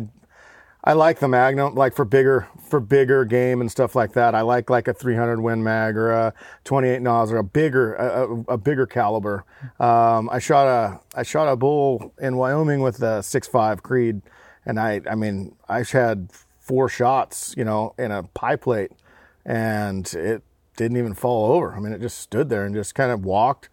I 0.86 0.92
like 0.92 1.18
the 1.18 1.28
Magnum, 1.28 1.74
like 1.74 1.94
for 1.94 2.04
bigger 2.04 2.46
for 2.68 2.78
bigger 2.78 3.24
game 3.24 3.62
and 3.62 3.70
stuff 3.70 3.94
like 3.94 4.12
that. 4.12 4.34
I 4.34 4.42
like 4.42 4.68
like 4.68 4.86
a 4.86 4.92
300 4.92 5.40
Win 5.40 5.64
Mag 5.64 5.96
or 5.96 6.12
a 6.12 6.34
28 6.64 7.00
Nosler, 7.00 7.38
a 7.38 7.42
bigger 7.42 7.94
a, 7.94 8.06
a, 8.06 8.40
a 8.54 8.58
bigger 8.58 8.86
caliber. 8.86 9.44
Um, 9.80 10.28
I 10.30 10.38
shot 10.38 10.66
a 10.66 11.00
I 11.18 11.22
shot 11.22 11.50
a 11.50 11.56
bull 11.56 12.12
in 12.20 12.36
Wyoming 12.36 12.80
with 12.80 12.98
a 13.02 13.20
6.5 13.20 13.82
Creed, 13.82 14.20
and 14.66 14.78
I 14.78 15.00
I 15.10 15.14
mean 15.14 15.56
I 15.68 15.84
had 15.84 16.30
four 16.60 16.90
shots, 16.90 17.54
you 17.56 17.64
know, 17.64 17.94
in 17.98 18.10
a 18.10 18.22
pie 18.22 18.56
plate, 18.56 18.92
and 19.46 20.06
it 20.12 20.42
didn't 20.76 20.96
even 20.96 21.14
fall 21.14 21.52
over. 21.52 21.74
I 21.74 21.80
mean, 21.80 21.92
it 21.92 22.00
just 22.00 22.18
stood 22.18 22.48
there 22.48 22.64
and 22.64 22.74
just 22.74 22.94
kind 22.94 23.10
of 23.10 23.24
walked 23.24 23.68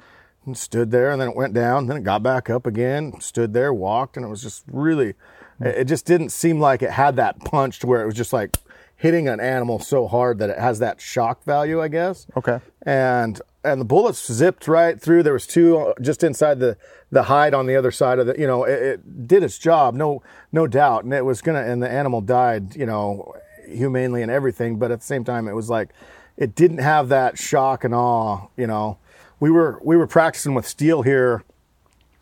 and 0.46 0.58
stood 0.58 0.90
there 0.92 1.12
and 1.12 1.22
then 1.22 1.30
it 1.30 1.36
went 1.36 1.54
down 1.54 1.86
then 1.86 1.98
it 1.98 2.04
got 2.04 2.24
back 2.24 2.50
up 2.50 2.66
again 2.66 3.14
stood 3.22 3.54
there 3.54 3.72
walked 3.72 4.18
and 4.18 4.26
it 4.26 4.30
was 4.30 4.42
just 4.42 4.64
really 4.72 5.14
it 5.60 5.84
just 5.86 6.04
didn't 6.08 6.30
seem 6.30 6.60
like 6.60 6.82
it 6.82 6.90
had 6.90 7.16
that 7.16 7.40
punch 7.42 7.78
to 7.78 7.86
where 7.86 8.02
it 8.02 8.08
was 8.08 8.16
just 8.16 8.34
like 8.34 8.58
hitting 8.96 9.28
an 9.28 9.40
animal 9.40 9.78
so 9.78 10.08
hard 10.08 10.40
that 10.40 10.50
it 10.50 10.58
has 10.58 10.80
that 10.80 11.00
shock 11.00 11.44
value 11.44 11.80
i 11.80 11.88
guess 11.88 12.26
Okay. 12.36 12.60
and 12.82 13.40
and 13.64 13.80
the 13.80 13.86
bullets 13.86 14.32
zipped 14.34 14.68
right 14.68 15.00
through 15.00 15.22
there 15.22 15.34
was 15.34 15.46
two 15.46 15.78
uh, 15.78 15.94
just 16.02 16.24
inside 16.24 16.58
the 16.60 16.76
the 17.12 17.22
hide 17.22 17.54
on 17.54 17.68
the 17.68 17.76
other 17.76 17.92
side 17.92 18.18
of 18.18 18.26
the 18.26 18.34
you 18.40 18.48
know 18.48 18.64
it, 18.64 18.82
it 18.82 19.28
did 19.28 19.44
its 19.44 19.60
job 19.60 19.94
no 19.94 20.24
no 20.52 20.66
doubt 20.66 21.04
and 21.04 21.14
it 21.14 21.24
was 21.24 21.40
gonna 21.44 21.62
and 21.62 21.84
the 21.84 21.90
animal 21.90 22.20
died 22.20 22.76
you 22.76 22.88
know 22.88 23.32
humanely 23.68 24.24
and 24.24 24.32
everything 24.32 24.80
but 24.80 24.90
at 24.90 25.02
the 25.02 25.06
same 25.06 25.24
time 25.24 25.48
it 25.48 25.54
was 25.54 25.70
like 25.70 25.90
it 26.38 26.56
didn't 26.56 26.80
have 26.80 27.10
that 27.10 27.38
shock 27.38 27.84
and 27.84 27.94
awe 27.94 28.48
you 28.56 28.68
know. 28.68 28.98
We 29.40 29.50
were 29.50 29.80
we 29.84 29.98
were 29.98 30.08
practicing 30.08 30.54
with 30.54 30.68
steel 30.68 31.02
here. 31.02 31.44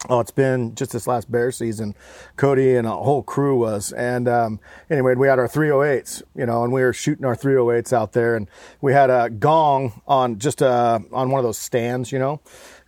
Oh, 0.08 0.22
it's 0.22 0.32
been 0.32 0.76
just 0.76 0.94
this 0.94 1.08
last 1.08 1.30
bear 1.30 1.52
season. 1.52 1.94
Kody 2.38 2.78
and 2.78 2.88
a 2.88 2.92
whole 2.92 3.22
crew 3.22 3.58
was, 3.58 3.92
and 3.92 4.30
um, 4.30 4.62
anyway, 4.90 5.14
we 5.16 5.28
had 5.28 5.40
our 5.40 5.48
308s, 5.50 6.24
you 6.36 6.46
know, 6.46 6.64
and 6.64 6.72
we 6.72 6.82
were 6.82 6.94
shooting 6.94 7.26
our 7.26 7.36
308s 7.36 7.92
out 7.92 8.14
there, 8.14 8.38
and 8.38 8.48
we 8.80 8.94
had 8.94 9.10
a 9.10 9.30
gong 9.30 10.02
on 10.08 10.40
just 10.40 10.64
uh, 10.64 11.00
on 11.12 11.30
one 11.30 11.40
of 11.40 11.44
those 11.44 11.58
stands, 11.58 12.14
you 12.14 12.20
know, 12.20 12.40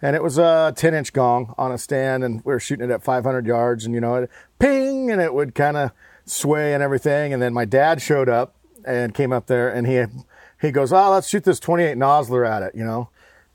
and 0.02 0.16
it 0.16 0.24
was 0.24 0.38
a 0.38 0.72
10 0.78 0.94
inch 0.94 1.12
gong 1.12 1.54
on 1.58 1.74
a 1.74 1.78
stand, 1.78 2.24
and 2.24 2.46
we 2.46 2.54
were 2.54 2.62
shooting 2.62 2.90
it 2.90 2.94
at 2.94 3.04
500 3.04 3.46
yards, 3.46 3.84
and 3.84 3.94
you 3.94 4.00
know, 4.00 4.16
it 4.16 4.32
ping, 4.60 5.12
and 5.12 5.20
it 5.20 5.34
would 5.34 5.54
kind 5.54 5.76
of 5.76 5.92
sway 6.26 6.74
and 6.74 6.82
everything, 6.82 7.34
and 7.34 7.42
then 7.42 7.54
my 7.54 7.66
dad 7.66 8.02
showed 8.02 8.30
up 8.30 8.56
and 8.86 9.14
came 9.14 9.34
up 9.34 9.48
there, 9.48 9.68
and 9.68 9.86
he 9.86 10.06
he 10.62 10.72
goes, 10.72 10.94
oh, 10.94 11.10
let's 11.12 11.28
shoot 11.28 11.44
this 11.44 11.60
28 11.60 11.98
Nosler 11.98 12.48
at 12.48 12.62
it, 12.64 12.76
you 12.76 12.84
know, 12.84 13.10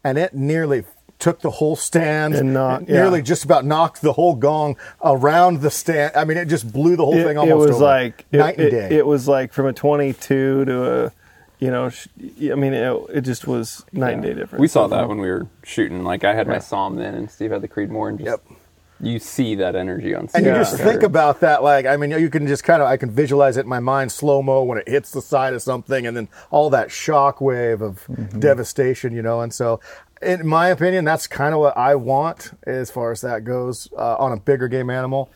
and 0.04 0.18
it 0.18 0.34
nearly 0.34 0.84
took 1.18 1.40
the 1.40 1.50
whole 1.50 1.76
stand 1.76 2.34
And 2.34 2.52
knock- 2.52 2.82
yeah. 2.86 2.94
nearly 3.02 3.22
just 3.22 3.44
about 3.44 3.64
knocked 3.64 4.02
the 4.02 4.12
whole 4.12 4.34
gong 4.34 4.76
around 5.02 5.60
the 5.62 5.70
stand. 5.70 6.14
I 6.14 6.24
mean, 6.24 6.36
it 6.36 6.44
just 6.46 6.70
blew 6.70 6.94
the 6.96 7.04
whole 7.06 7.16
it, 7.16 7.24
thing 7.24 7.36
it 7.36 7.40
almost 7.40 7.68
was 7.68 7.76
over. 7.76 7.84
like 7.84 8.26
it, 8.32 8.36
night 8.36 8.58
and 8.58 8.70
day. 8.70 8.88
It, 8.98 9.06
was 9.06 9.26
like 9.26 9.52
from 9.52 9.66
a 9.66 9.72
22 9.72 10.66
to 10.66 11.04
a, 11.06 11.12
you 11.58 11.70
know, 11.70 11.88
sh- 11.88 12.08
I 12.18 12.54
mean, 12.54 12.74
it, 12.74 13.00
it 13.14 13.20
just 13.22 13.46
was 13.46 13.82
night 13.92 14.12
and 14.12 14.22
day 14.22 14.34
difference. 14.34 14.60
We 14.60 14.68
saw 14.68 14.88
that 14.88 15.08
when 15.08 15.16
we 15.18 15.28
were 15.30 15.46
shooting. 15.62 16.04
Like 16.04 16.22
I 16.22 16.34
had 16.34 16.46
my 16.48 16.58
SAUM 16.58 16.96
then, 16.96 17.14
and 17.14 17.30
Steve 17.30 17.50
had 17.50 17.62
the 17.62 17.68
Creedmoor, 17.68 18.10
and 18.10 18.18
just 18.18 18.28
Yep. 18.28 18.58
You 19.00 19.18
see 19.18 19.54
that 19.56 19.76
energy 19.76 20.14
on. 20.14 20.22
and 20.22 20.30
Steve 20.30 20.44
you 20.46 20.50
Yeah. 20.52 20.58
just 20.58 20.76
think 20.78 21.02
about 21.02 21.40
that, 21.40 21.62
like 21.62 21.84
I 21.86 21.96
mean, 21.96 22.10
you 22.12 22.30
can 22.30 22.46
just 22.46 22.64
kind 22.64 22.80
of 22.80 22.88
I 22.88 22.96
can 22.96 23.10
visualize 23.10 23.56
it 23.56 23.60
in 23.64 23.68
my 23.68 23.80
mind 23.80 24.10
slow 24.12 24.42
mo 24.42 24.62
when 24.62 24.78
it 24.78 24.88
hits 24.88 25.10
the 25.10 25.20
side 25.22 25.52
of 25.54 25.62
something, 25.62 26.06
and 26.06 26.16
then 26.16 26.28
all 26.50 26.70
that 26.70 26.90
shock 26.90 27.40
wave 27.40 27.82
of 27.82 28.06
Mm-hmm. 28.08 28.40
devastation, 28.40 29.12
you 29.14 29.22
know. 29.22 29.40
And 29.42 29.52
so, 29.52 29.80
in 30.22 30.46
my 30.46 30.68
opinion, 30.68 31.04
that's 31.04 31.26
kind 31.26 31.52
of 31.54 31.60
what 31.60 31.76
I 31.76 31.94
want 31.94 32.52
as 32.66 32.90
far 32.90 33.10
as 33.12 33.20
that 33.20 33.44
goes 33.44 33.88
uh, 33.96 34.16
on 34.16 34.32
a 34.32 34.36
bigger 34.38 34.68
game 34.68 34.88
animal. 34.90 35.30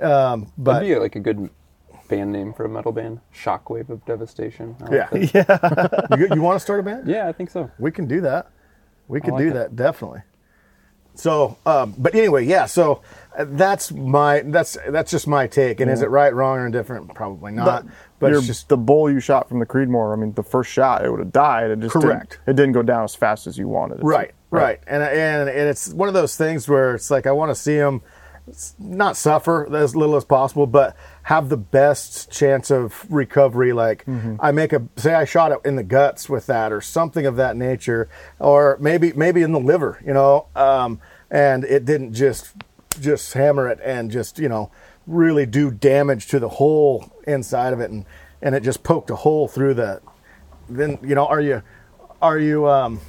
Um, 0.00 0.52
but 0.56 0.74
That'd 0.74 0.88
be 0.88 0.96
like 0.96 1.16
a 1.16 1.20
good 1.20 1.50
band 2.08 2.30
name 2.32 2.52
for 2.52 2.64
a 2.64 2.68
metal 2.68 2.92
band. 2.92 3.20
Shockwave 3.34 3.88
of 3.88 4.04
Devastation. 4.04 4.76
Like 4.80 4.90
yeah, 4.92 5.08
that. 5.32 6.16
you, 6.18 6.34
you 6.36 6.42
want 6.42 6.56
to 6.56 6.60
start 6.60 6.78
a 6.80 6.82
band? 6.84 7.08
yeah, 7.08 7.26
I 7.28 7.32
think 7.32 7.50
so. 7.50 7.70
We 7.78 7.90
can 7.90 8.06
do 8.06 8.20
that. 8.20 8.50
We 9.08 9.20
can 9.20 9.34
like 9.34 9.42
do 9.44 9.52
that 9.54 9.74
definitely. 9.74 10.20
So, 11.14 11.58
um, 11.66 11.94
but 11.98 12.14
anyway, 12.14 12.46
yeah. 12.46 12.66
So 12.66 13.02
uh, 13.36 13.44
that's 13.48 13.92
my 13.92 14.40
that's 14.40 14.76
that's 14.88 15.10
just 15.10 15.26
my 15.26 15.46
take. 15.46 15.80
And 15.80 15.90
is 15.90 16.02
it 16.02 16.08
right, 16.10 16.34
wrong, 16.34 16.58
or 16.58 16.66
indifferent? 16.66 17.14
Probably 17.14 17.52
not. 17.52 17.86
But 18.18 18.28
Your- 18.28 18.38
it's 18.38 18.46
just 18.46 18.68
the 18.68 18.76
bull 18.76 19.10
you 19.10 19.20
shot 19.20 19.48
from 19.48 19.58
the 19.60 19.66
Creedmoor. 19.66 20.12
I 20.12 20.20
mean, 20.20 20.32
the 20.34 20.42
first 20.42 20.70
shot 20.70 21.04
it 21.04 21.10
would 21.10 21.20
have 21.20 21.32
died. 21.32 21.70
It 21.70 21.80
just 21.80 21.92
Correct. 21.92 22.32
Didn't, 22.32 22.48
it 22.48 22.56
didn't 22.56 22.72
go 22.72 22.82
down 22.82 23.04
as 23.04 23.14
fast 23.14 23.46
as 23.46 23.56
you 23.58 23.68
wanted 23.68 23.96
it. 23.96 24.00
to. 24.00 24.06
right, 24.06 24.32
right, 24.50 24.80
and 24.86 25.02
and 25.02 25.48
and 25.48 25.68
it's 25.68 25.92
one 25.92 26.08
of 26.08 26.14
those 26.14 26.36
things 26.36 26.68
where 26.68 26.94
it's 26.94 27.10
like 27.10 27.26
I 27.26 27.32
want 27.32 27.50
to 27.50 27.54
see 27.54 27.76
them 27.76 28.02
not 28.78 29.16
suffer 29.16 29.74
as 29.74 29.94
little 29.94 30.16
as 30.16 30.24
possible, 30.24 30.66
but 30.66 30.96
have 31.24 31.48
the 31.48 31.56
best 31.56 32.30
chance 32.30 32.70
of 32.70 33.06
recovery. 33.10 33.72
Like 33.72 34.04
I 34.40 34.52
make 34.52 34.72
a 34.72 34.82
say 34.96 35.14
I 35.14 35.24
shot 35.24 35.52
it 35.52 35.58
in 35.64 35.76
the 35.76 35.82
guts 35.82 36.28
with 36.28 36.46
that, 36.46 36.72
or 36.72 36.80
something 36.80 37.26
of 37.26 37.36
that 37.36 37.56
nature, 37.56 38.08
or 38.38 38.76
maybe 38.80 39.12
maybe 39.12 39.42
in 39.42 39.52
the 39.52 39.60
liver, 39.60 40.00
you 40.04 40.12
know, 40.12 40.46
um, 40.56 41.00
and 41.30 41.64
it 41.64 41.84
didn't 41.84 42.14
just 42.14 42.54
just 43.00 43.32
hammer 43.34 43.68
it 43.68 43.78
and 43.84 44.10
just 44.10 44.38
you 44.38 44.48
know 44.48 44.70
really 45.06 45.46
do 45.46 45.70
damage 45.70 46.26
to 46.28 46.38
the 46.38 46.48
whole 46.48 47.12
inside 47.26 47.72
of 47.72 47.80
it, 47.80 47.90
and 47.90 48.04
and 48.42 48.54
it 48.54 48.62
just 48.62 48.82
poked 48.82 49.10
a 49.10 49.16
hole 49.16 49.48
through 49.48 49.74
the. 49.74 50.00
Then 50.68 50.98
you 51.02 51.14
know, 51.14 51.26
are 51.26 51.40
you 51.40 51.62
are 52.22 52.38
you 52.38 52.68
um, 52.68 53.00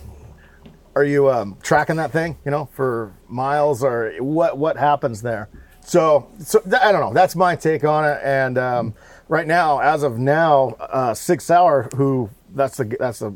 are 0.96 1.03
you 1.03 1.30
um, 1.30 1.58
tracking 1.62 1.98
that 1.98 2.12
thing 2.12 2.38
you 2.44 2.51
know 2.51 2.70
for 2.74 3.13
miles 3.27 3.84
or 3.84 4.13
what 4.20 4.58
what 4.58 4.77
happens 4.77 5.22
there 5.22 5.50
so 5.84 6.30
so 6.40 6.60
th- 6.60 6.82
i 6.82 6.92
don't 6.92 7.02
know 7.02 7.14
that's 7.14 7.36
my 7.36 7.56
take 7.56 7.84
on 7.84 8.06
it 8.06 8.20
and 8.24 8.58
um, 8.58 8.94
right 9.28 9.48
now 9.48 9.80
as 9.80 10.04
of 10.04 10.18
now 10.20 10.70
uh, 10.80 11.14
SIG 11.14 11.42
Sauer 11.42 11.90
who 11.96 12.30
that's 12.54 12.78
the 12.78 12.86
that's 13.00 13.20
the 13.20 13.34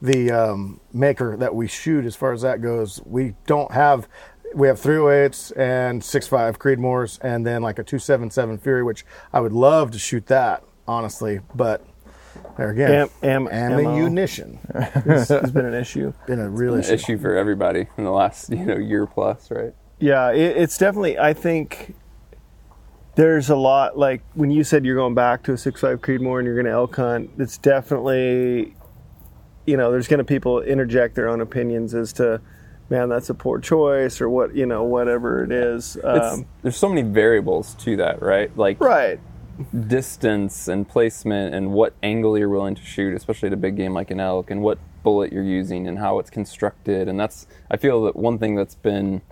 the 0.00 0.30
um, 0.32 0.80
maker 0.92 1.36
that 1.36 1.54
we 1.54 1.68
shoot 1.68 2.04
as 2.04 2.16
far 2.16 2.32
as 2.32 2.42
that 2.42 2.60
goes 2.60 3.00
we 3.06 3.34
don't 3.46 3.70
have 3.72 4.08
we 4.54 4.66
have 4.68 4.78
308s 4.80 5.56
and 5.56 6.02
6.5 6.02 6.58
Creedmoors 6.58 7.18
and 7.22 7.46
then 7.46 7.62
like 7.62 7.78
a 7.78 7.84
277 7.84 8.58
Fury 8.58 8.82
which 8.82 9.04
I 9.32 9.40
would 9.40 9.52
love 9.52 9.92
to 9.92 9.98
shoot 9.98 10.26
that 10.26 10.62
honestly 10.88 11.40
but 11.54 11.86
there 12.58 12.70
again 12.70 12.90
Am- 12.90 13.08
am- 13.22 13.48
ammo. 13.48 13.90
ammunition 13.92 14.58
it's, 14.74 15.30
it's 15.30 15.50
been 15.52 15.66
an 15.66 15.74
issue. 15.74 16.12
been 16.26 16.40
a 16.40 16.50
real 16.50 16.74
An 16.74 16.80
issue. 16.80 16.92
issue 16.94 17.18
for 17.18 17.36
everybody 17.36 17.86
in 17.96 18.04
the 18.04 18.10
last 18.10 18.50
you 18.50 18.64
know 18.64 18.76
year 18.76 19.06
plus, 19.06 19.50
right? 19.50 19.72
Yeah, 20.02 20.32
it, 20.32 20.56
it's 20.56 20.76
definitely. 20.76 21.16
I 21.16 21.32
think 21.32 21.94
there's 23.14 23.50
a 23.50 23.54
lot. 23.54 23.96
Like 23.96 24.22
when 24.34 24.50
you 24.50 24.64
said 24.64 24.84
you're 24.84 24.96
going 24.96 25.14
back 25.14 25.44
to 25.44 25.52
a 25.52 25.56
six 25.56 25.80
five 25.80 26.00
Creedmoor 26.00 26.40
and 26.40 26.46
you're 26.46 26.56
going 26.56 26.66
to 26.66 26.72
elk 26.72 26.96
hunt, 26.96 27.30
it's 27.38 27.56
definitely, 27.56 28.74
you 29.64 29.76
know, 29.76 29.92
there's 29.92 30.08
going 30.08 30.18
to 30.18 30.24
people 30.24 30.60
interject 30.60 31.14
their 31.14 31.28
own 31.28 31.40
opinions 31.40 31.94
as 31.94 32.12
to, 32.14 32.40
man, 32.90 33.08
that's 33.08 33.30
a 33.30 33.34
poor 33.34 33.60
choice 33.60 34.20
or 34.20 34.28
what, 34.28 34.56
you 34.56 34.66
know, 34.66 34.82
whatever 34.82 35.44
it 35.44 35.52
is. 35.52 35.96
Um, 36.02 36.46
there's 36.62 36.76
so 36.76 36.88
many 36.88 37.02
variables 37.02 37.74
to 37.76 37.96
that, 37.98 38.20
right? 38.20 38.54
Like 38.56 38.80
right. 38.80 39.20
distance 39.86 40.66
and 40.66 40.88
placement 40.88 41.54
and 41.54 41.70
what 41.70 41.94
angle 42.02 42.36
you're 42.36 42.48
willing 42.48 42.74
to 42.74 42.82
shoot, 42.82 43.14
especially 43.14 43.46
at 43.46 43.52
a 43.52 43.56
big 43.56 43.76
game 43.76 43.94
like 43.94 44.10
an 44.10 44.18
elk, 44.18 44.50
and 44.50 44.62
what 44.62 44.78
bullet 45.04 45.32
you're 45.32 45.44
using 45.44 45.86
and 45.86 46.00
how 46.00 46.18
it's 46.18 46.30
constructed. 46.30 47.06
And 47.06 47.20
that's 47.20 47.46
I 47.70 47.76
feel 47.76 48.02
that 48.06 48.16
one 48.16 48.40
thing 48.40 48.56
that's 48.56 48.74
been 48.74 49.22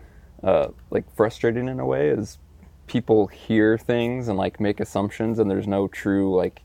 uh, 0.42 0.68
like 0.90 1.04
frustrating 1.14 1.68
in 1.68 1.80
a 1.80 1.86
way 1.86 2.08
is 2.08 2.38
people 2.86 3.26
hear 3.28 3.76
things 3.78 4.28
and 4.28 4.36
like 4.38 4.60
make 4.60 4.80
assumptions, 4.80 5.38
and 5.38 5.50
there's 5.50 5.66
no 5.66 5.86
true 5.88 6.34
like 6.36 6.62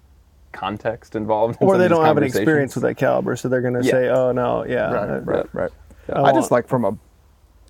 context 0.51 1.15
involved. 1.15 1.57
in 1.61 1.67
Or 1.67 1.77
they 1.77 1.87
don't 1.87 2.05
have 2.05 2.17
an 2.17 2.23
experience 2.23 2.75
with 2.75 2.83
that 2.83 2.95
caliber, 2.95 3.35
so 3.35 3.49
they're 3.49 3.61
going 3.61 3.73
to 3.75 3.83
Yeah. 3.83 3.91
say, 3.91 4.09
"Oh 4.09 4.31
no, 4.31 4.65
yeah, 4.65 4.91
Right, 4.91 5.09
uh, 5.09 5.19
right, 5.21 5.45
right. 5.53 5.71
Yeah. 6.09 6.21
I 6.21 6.31
just 6.33 6.51
like 6.51 6.67
from 6.67 6.85
a, 6.85 6.89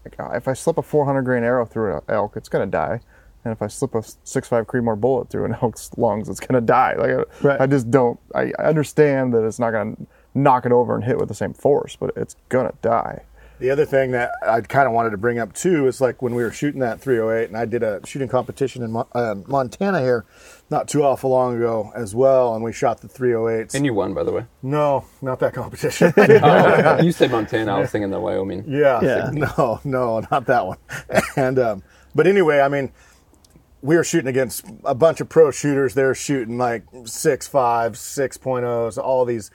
like, 0.04 0.16
if 0.36 0.48
I 0.48 0.54
slip 0.54 0.78
a 0.78 0.82
400 0.84 1.24
grain 1.24 1.44
arrow 1.44 1.66
through 1.66 1.96
an 1.96 2.02
elk, 2.10 2.38
it's 2.38 2.50
gonna 2.50 2.66
die, 2.68 3.00
and 3.44 3.52
if 3.52 3.62
I 3.62 3.68
slip 3.68 3.96
a 3.96 4.00
6.5 4.00 4.66
Creedmoor 4.68 5.00
bullet 5.00 5.30
through 5.30 5.46
an 5.46 5.56
elk's 5.62 5.90
lungs, 5.98 6.30
it's 6.30 6.40
gonna 6.40 6.62
die. 6.62 6.96
Like, 6.98 7.12
I- 7.12 7.48
Right. 7.48 7.62
I 7.62 7.66
just 7.68 7.90
don't. 7.90 8.20
I, 8.36 8.52
I 8.60 8.64
understand 8.66 9.34
that 9.34 9.44
it's 9.44 9.58
not 9.60 9.72
gonna 9.72 9.96
knock 10.36 10.66
it 10.66 10.72
over 10.72 10.94
and 10.96 11.04
hit 11.04 11.18
with 11.18 11.30
the 11.30 11.34
same 11.36 11.54
force, 11.54 11.96
but 11.96 12.12
it's 12.16 12.36
gonna 12.50 12.74
die. 12.82 13.24
The 13.60 13.70
other 13.70 13.86
thing 13.86 14.12
that 14.12 14.32
I 14.46 14.60
kind 14.62 14.86
of 14.88 14.94
wanted 14.94 15.12
to 15.12 15.18
bring 15.18 15.40
up 15.40 15.54
too 15.54 15.88
is 15.88 16.02
like 16.02 16.22
when 16.22 16.36
we 16.36 16.44
were 16.44 16.52
shooting 16.52 16.82
that 16.82 17.00
308, 17.00 17.48
and 17.48 17.58
I 17.58 17.66
did 17.66 17.84
a 17.84 18.06
shooting 18.06 18.28
competition 18.28 18.84
in 18.84 18.92
Mo- 18.92 19.08
uh, 19.14 19.36
Montana 19.48 20.02
here, 20.02 20.26
not 20.70 20.88
too 20.90 21.04
awful 21.04 21.30
long 21.30 21.56
ago 21.56 21.92
as 21.96 22.14
well, 22.14 22.54
and 22.54 22.64
we 22.64 22.74
shot 22.74 23.00
the 23.02 23.08
308s. 23.08 23.74
And 23.74 23.86
you 23.86 23.94
won, 23.94 24.14
by 24.14 24.24
the 24.24 24.32
way. 24.34 24.46
no, 24.62 25.06
not 25.22 25.40
that 25.40 25.54
competition. 25.54 26.14
Oh, 26.18 27.02
you 27.02 27.12
said 27.12 27.32
Montana. 27.32 27.76
I 27.76 27.80
was 27.80 27.92
thinking 27.92 28.10
the 28.12 28.20
Wyoming. 28.20 28.66
Yeah. 28.68 29.02
Yeah. 29.02 29.32
No, 29.34 29.80
no, 29.84 30.26
not 30.32 30.46
that 30.48 30.66
one. 30.66 30.78
And 31.38 31.58
um, 31.60 31.84
but 32.14 32.28
anyway, 32.28 32.60
I 32.60 32.68
mean, 32.68 32.92
we 33.82 33.96
were 33.96 34.04
shooting 34.04 34.28
against 34.28 34.66
a 34.84 34.96
bunch 34.96 35.22
of 35.22 35.30
pro 35.30 35.52
shooters. 35.52 35.94
They're 35.94 36.16
shooting 36.16 36.58
like 36.58 36.84
six 37.06 37.48
five, 37.48 37.98
six 37.98 38.38
all 38.38 39.26
these 39.26 39.50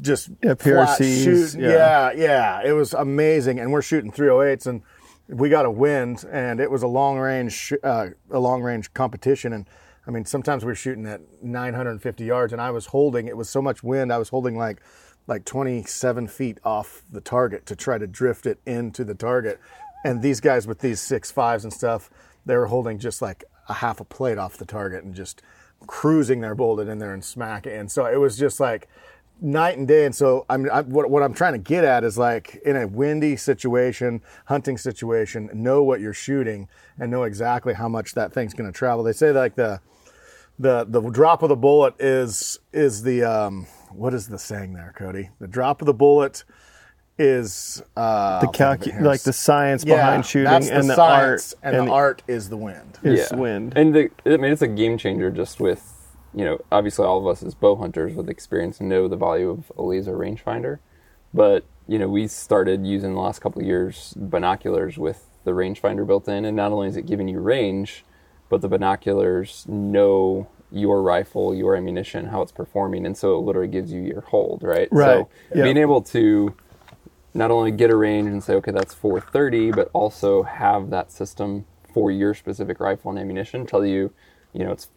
just 0.00 0.30
Yeah, 0.42 0.54
PRCs, 0.54 1.24
shoot- 1.24 1.60
yeah. 1.60 1.70
yeah, 1.70 2.12
yeah. 2.12 2.60
It 2.64 2.72
was 2.72 2.94
amazing, 2.94 3.60
and 3.60 3.72
we're 3.72 3.82
shooting 3.82 4.10
308s, 4.10 4.66
and 4.66 4.82
we 5.28 5.48
got 5.48 5.66
a 5.66 5.70
wind, 5.70 6.24
and 6.30 6.58
it 6.60 6.70
was 6.70 6.82
a 6.82 6.86
long 6.88 7.18
range, 7.18 7.72
uh, 7.82 8.08
a 8.30 8.38
long 8.38 8.62
range 8.62 8.92
competition, 8.94 9.52
and 9.52 9.66
I 10.06 10.10
mean, 10.10 10.24
sometimes 10.24 10.64
we 10.64 10.68
were 10.70 10.74
shooting 10.74 11.06
at 11.06 11.20
950 11.42 12.24
yards, 12.24 12.52
and 12.54 12.62
I 12.62 12.70
was 12.70 12.86
holding. 12.86 13.28
It 13.28 13.36
was 13.36 13.50
so 13.50 13.60
much 13.60 13.82
wind, 13.82 14.10
I 14.12 14.18
was 14.18 14.30
holding 14.30 14.56
like 14.56 14.80
like 15.26 15.44
27 15.44 16.26
feet 16.26 16.56
off 16.64 17.02
the 17.12 17.20
target 17.20 17.66
to 17.66 17.76
try 17.76 17.98
to 17.98 18.06
drift 18.06 18.46
it 18.46 18.58
into 18.64 19.04
the 19.04 19.14
target, 19.14 19.60
and 20.02 20.22
these 20.22 20.40
guys 20.40 20.66
with 20.66 20.78
these 20.78 21.00
six 21.00 21.30
fives 21.30 21.64
and 21.64 21.72
stuff, 21.72 22.08
they 22.46 22.56
were 22.56 22.66
holding 22.68 22.98
just 22.98 23.20
like 23.20 23.44
a 23.68 23.74
half 23.74 24.00
a 24.00 24.04
plate 24.04 24.38
off 24.38 24.56
the 24.56 24.64
target 24.64 25.04
and 25.04 25.14
just 25.14 25.42
cruising 25.86 26.40
their 26.40 26.54
bullet 26.54 26.88
in 26.88 26.98
there 26.98 27.12
and 27.12 27.22
smack 27.22 27.66
it. 27.66 27.78
And 27.78 27.90
so 27.90 28.06
it 28.06 28.16
was 28.16 28.38
just 28.38 28.58
like 28.58 28.88
night 29.40 29.78
and 29.78 29.86
day. 29.86 30.04
And 30.04 30.14
so 30.14 30.44
I'm 30.48 30.70
I, 30.70 30.82
what, 30.82 31.10
what 31.10 31.22
I'm 31.22 31.34
trying 31.34 31.52
to 31.54 31.58
get 31.58 31.84
at 31.84 32.04
is 32.04 32.18
like 32.18 32.60
in 32.64 32.76
a 32.76 32.86
windy 32.86 33.36
situation, 33.36 34.22
hunting 34.46 34.78
situation, 34.78 35.50
know 35.52 35.82
what 35.82 36.00
you're 36.00 36.14
shooting 36.14 36.68
and 36.98 37.10
know 37.10 37.22
exactly 37.24 37.74
how 37.74 37.88
much 37.88 38.14
that 38.14 38.32
thing's 38.32 38.54
going 38.54 38.70
to 38.70 38.76
travel. 38.76 39.04
They 39.04 39.12
say 39.12 39.32
like 39.32 39.54
the 39.54 39.80
the 40.58 40.84
the 40.84 41.00
drop 41.10 41.42
of 41.42 41.48
the 41.48 41.56
bullet 41.56 41.94
is 42.00 42.58
is 42.72 43.02
the 43.02 43.22
um, 43.22 43.66
what 43.90 44.12
is 44.14 44.28
the 44.28 44.38
saying 44.38 44.74
there, 44.74 44.94
Kody? 44.98 45.30
The 45.38 45.46
drop 45.48 45.80
of 45.82 45.86
the 45.86 45.94
bullet 45.94 46.44
is 47.18 47.82
uh, 47.96 48.40
The 48.40 48.46
I'll 48.46 48.52
think 48.52 48.82
of 48.82 48.86
it 48.88 48.94
calcu- 48.94 49.02
like 49.02 49.22
the 49.22 49.32
science 49.32 49.84
Yeah, 49.84 49.96
behind 49.96 50.24
shooting 50.26 50.44
that's 50.50 50.68
and 50.68 50.88
the 50.88 50.94
science, 50.94 51.52
art 51.52 51.64
and, 51.64 51.76
and 51.76 51.88
the 51.88 51.92
art 51.92 52.22
is 52.28 52.48
the 52.48 52.56
wind. 52.56 52.98
is 53.02 53.32
wind. 53.32 53.72
And 53.76 53.94
the, 53.94 54.10
I 54.24 54.36
mean, 54.36 54.52
it's 54.52 54.62
a 54.62 54.68
game 54.68 54.98
changer 54.98 55.30
just 55.30 55.58
with, 55.60 55.94
you 56.34 56.44
know, 56.44 56.60
obviously 56.70 57.04
all 57.04 57.18
of 57.18 57.26
us 57.26 57.42
as 57.42 57.54
bow 57.54 57.76
hunters 57.76 58.14
with 58.14 58.28
experience 58.28 58.80
know 58.80 59.08
the 59.08 59.16
value 59.16 59.50
of 59.50 59.72
a 59.76 59.82
laser 59.82 60.16
rangefinder. 60.16 60.78
But, 61.32 61.64
you 61.86 61.98
know, 61.98 62.08
we 62.08 62.26
started 62.26 62.86
using 62.86 63.14
the 63.14 63.20
last 63.20 63.40
couple 63.40 63.60
of 63.60 63.66
years 63.66 64.14
binoculars 64.16 64.98
with 64.98 65.26
the 65.44 65.52
rangefinder 65.52 66.06
built 66.06 66.28
in. 66.28 66.44
And 66.44 66.56
not 66.56 66.72
only 66.72 66.88
is 66.88 66.96
it 66.96 67.06
giving 67.06 67.28
you 67.28 67.40
range, 67.40 68.04
but 68.48 68.60
the 68.60 68.68
binoculars 68.68 69.66
know 69.68 70.48
your 70.70 71.02
rifle, 71.02 71.54
your 71.54 71.76
ammunition, 71.76 72.26
how 72.26 72.42
it's 72.42 72.52
performing. 72.52 73.06
And 73.06 73.16
so 73.16 73.36
it 73.36 73.40
literally 73.40 73.68
gives 73.68 73.92
you 73.92 74.00
your 74.00 74.20
hold, 74.22 74.62
right? 74.62 74.88
Right, 74.90 75.06
So 75.06 75.28
yeah. 75.54 75.64
being 75.64 75.78
able 75.78 76.02
to 76.02 76.54
not 77.34 77.50
only 77.50 77.70
get 77.70 77.90
a 77.90 77.96
range 77.96 78.28
and 78.28 78.42
say, 78.42 78.54
okay, 78.54 78.72
that's 78.72 78.94
430, 78.94 79.72
but 79.72 79.90
also 79.92 80.42
have 80.42 80.90
that 80.90 81.12
system 81.12 81.66
for 81.92 82.10
your 82.10 82.34
specific 82.34 82.80
rifle 82.80 83.10
and 83.10 83.18
ammunition 83.18 83.66
tell 83.66 83.84
you, 83.84 84.12
you 84.52 84.64
know, 84.64 84.72
it's 84.72 84.88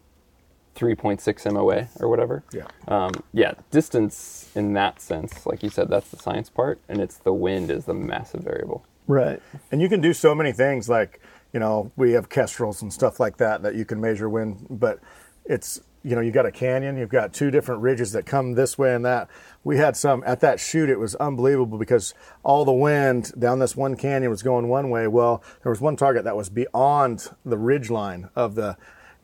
3.6 0.76 1.52
MOA 1.52 1.88
or 2.00 2.08
whatever. 2.08 2.42
Yeah. 2.52 2.66
Um, 2.88 3.12
yeah, 3.32 3.54
distance 3.70 4.50
in 4.54 4.72
that 4.74 5.00
sense, 5.00 5.46
like 5.46 5.62
you 5.62 5.70
said, 5.70 5.88
that's 5.88 6.10
the 6.10 6.16
science 6.16 6.48
part, 6.50 6.80
and 6.88 7.00
it's 7.00 7.16
the 7.16 7.32
wind 7.32 7.70
is 7.70 7.84
the 7.84 7.94
massive 7.94 8.40
variable. 8.42 8.84
right. 9.06 9.40
And 9.70 9.80
you 9.82 9.88
can 9.88 10.00
do 10.00 10.12
so 10.12 10.34
many 10.34 10.52
things 10.52 10.88
like, 10.88 11.20
you 11.52 11.60
know, 11.60 11.92
we 11.96 12.12
have 12.12 12.28
kestrels 12.28 12.80
and 12.82 12.92
stuff 12.92 13.20
like 13.20 13.36
that 13.36 13.62
that 13.62 13.74
you 13.74 13.84
can 13.84 14.00
measure 14.00 14.28
wind, 14.28 14.66
but 14.70 15.00
it's, 15.44 15.80
you 16.02 16.14
know, 16.14 16.20
you've 16.22 16.34
got 16.34 16.46
a 16.46 16.50
canyon, 16.50 16.96
you've 16.96 17.10
got 17.10 17.32
two 17.32 17.50
different 17.50 17.82
ridges 17.82 18.12
that 18.12 18.24
come 18.26 18.54
this 18.54 18.78
way 18.78 18.94
and 18.94 19.04
that. 19.04 19.28
We 19.64 19.76
had 19.76 19.96
some 19.96 20.22
at 20.26 20.40
that 20.40 20.58
shoot, 20.60 20.88
it 20.88 20.98
was 20.98 21.14
unbelievable 21.16 21.78
because 21.78 22.14
all 22.42 22.64
the 22.64 22.72
wind 22.72 23.32
down 23.38 23.58
this 23.58 23.76
one 23.76 23.96
canyon 23.96 24.30
was 24.30 24.42
going 24.42 24.68
one 24.68 24.88
way. 24.90 25.06
Well, 25.06 25.42
there 25.62 25.70
was 25.70 25.80
one 25.80 25.96
target 25.96 26.24
that 26.24 26.36
was 26.36 26.48
beyond 26.48 27.28
the 27.44 27.58
ridge 27.58 27.90
line 27.90 28.30
of 28.34 28.54
the, 28.54 28.76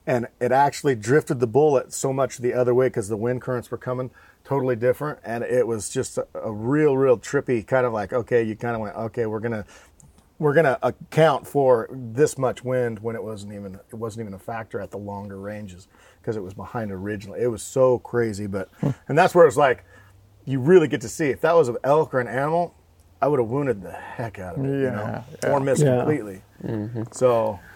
and 0.09 0.27
it 0.41 0.51
actually 0.53 0.95
drifted 0.95 1.39
the 1.39 1.47
bullet 1.47 1.93
so 1.93 2.15
much 2.15 2.39
the 2.39 2.55
other 2.55 2.75
way 2.75 2.87
because 2.87 3.09
the 3.09 3.17
wind 3.17 3.43
currents 3.43 3.71
were 3.71 3.77
coming 3.77 4.11
totally 4.43 4.75
different. 4.75 5.19
And 5.23 5.45
it 5.45 5.67
was 5.67 5.91
just 5.91 6.17
a, 6.17 6.27
a 6.35 6.51
real, 6.51 6.97
real 6.97 7.19
trippy 7.19 7.65
kind 7.65 7.85
of 7.85 7.93
like, 7.93 8.15
okay, 8.15 8.43
you 8.43 8.57
kind 8.57 8.75
of 8.75 8.81
went, 8.81 8.97
okay, 8.97 9.27
we're 9.27 9.39
going 9.41 9.53
to, 9.53 9.67
we're 10.39 10.55
going 10.55 10.65
to 10.65 10.79
account 10.87 11.47
for 11.47 11.89
this 11.93 12.39
much 12.39 12.65
wind 12.65 13.01
when 13.01 13.17
it 13.17 13.23
wasn't 13.23 13.53
even 13.53 13.79
it 13.91 13.97
wasn't 13.97 14.23
even 14.23 14.33
a 14.33 14.39
factor 14.39 14.81
at 14.81 14.91
the 14.91 14.97
longer 14.97 15.39
ranges 15.39 15.89
because 16.23 16.37
it 16.37 16.43
was 16.43 16.55
behind 16.55 16.91
originally 16.91 17.41
It 17.41 17.49
was 17.49 17.63
so 17.63 17.99
crazy, 17.99 18.47
but 18.47 18.71
and 19.09 19.19
that's 19.19 19.35
where 19.35 19.47
it's 19.47 19.57
like 19.59 19.85
you 20.47 20.59
really 20.61 20.89
get 20.89 21.03
to 21.03 21.09
see 21.09 21.27
if 21.27 21.41
that 21.43 21.55
was 21.55 21.69
an 21.69 21.77
elk 21.85 22.15
or 22.15 22.21
an 22.21 22.29
animal, 22.29 22.75
I 23.21 23.29
would 23.29 23.41
have 23.41 23.49
wounded 23.49 23.83
the 23.83 23.93
heck 23.93 24.39
out 24.39 24.57
of 24.57 24.65
it, 24.65 24.69
you 24.69 24.91
know, 24.91 25.23
Yeah, 25.43 25.51
or 25.53 25.61
missed 25.61 25.83
Yeah. 25.83 25.97
completely. 25.99 26.41
Mm-hmm. 26.65 27.03
So 27.13 27.59
it, 27.61 27.68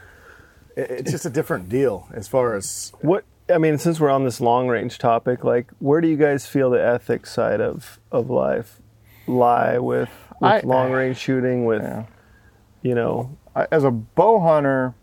it's 0.76 1.10
just 1.10 1.26
a 1.26 1.30
different 1.30 1.68
deal 1.68 2.08
as 2.12 2.28
far 2.28 2.54
as 2.54 2.92
What 3.00 3.24
I 3.52 3.58
mean, 3.58 3.76
since 3.78 4.00
we're 4.00 4.10
on 4.10 4.24
this 4.24 4.40
long 4.40 4.68
range 4.68 4.98
topic, 4.98 5.44
like 5.44 5.70
where 5.78 6.00
do 6.00 6.08
you 6.08 6.16
guys 6.16 6.46
feel 6.46 6.70
the 6.70 6.82
ethics 6.84 7.30
side 7.32 7.60
of 7.60 7.98
of 8.10 8.30
life 8.30 8.80
lie 9.26 9.78
with 9.78 10.10
with 10.40 10.52
I- 10.52 10.60
long 10.64 10.92
range 10.92 11.16
shooting 11.18 11.64
with 11.64 11.82
Yeah. 11.82 12.04
you 12.82 12.94
know 12.94 13.36
as 13.70 13.84
a 13.84 13.90
bow 13.90 14.40
hunter, 14.40 14.94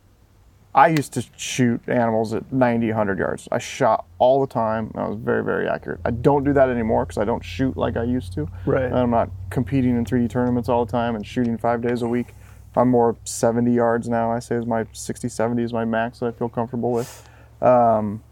I 0.73 0.87
used 0.87 1.13
to 1.13 1.23
shoot 1.37 1.81
animals 1.87 2.33
at 2.33 2.51
90, 2.53 2.87
100 2.87 3.19
yards. 3.19 3.47
I 3.51 3.57
shot 3.59 4.05
all 4.19 4.39
the 4.41 4.51
time. 4.51 4.91
I 4.95 5.07
was 5.07 5.17
very, 5.17 5.43
very 5.43 5.67
accurate. 5.67 5.99
I 6.05 6.11
don't 6.11 6.43
do 6.43 6.53
that 6.53 6.69
anymore 6.69 7.05
because 7.05 7.17
I 7.19 7.25
don't 7.25 7.43
shoot 7.43 7.75
like 7.77 7.97
I 7.97 8.03
used 8.03 8.33
to. 8.33 8.47
Right. 8.65 8.85
And 8.85 8.95
I'm 8.97 9.09
not 9.11 9.29
competing 9.49 9.97
in 9.97 10.05
3D 10.05 10.29
tournaments 10.29 10.67
all 10.69 10.85
the 10.85 10.91
time 10.91 11.15
and 11.15 11.25
shooting 11.25 11.57
five 11.57 11.81
days 11.81 12.01
a 12.01 12.07
week. 12.07 12.33
I'm 12.75 12.89
more 12.89 13.17
70 13.23 13.71
yards 13.73 14.07
now. 14.07 14.31
I 14.31 14.39
say 14.39 14.55
is 14.55 14.65
my 14.65 14.85
60, 14.91 15.27
70 15.29 15.63
is 15.63 15.73
my 15.73 15.85
max 15.85 16.19
that 16.19 16.27
I 16.27 16.31
feel 16.31 16.49
comfortable 16.49 16.91
with. 16.91 17.27
Um, 17.61 18.23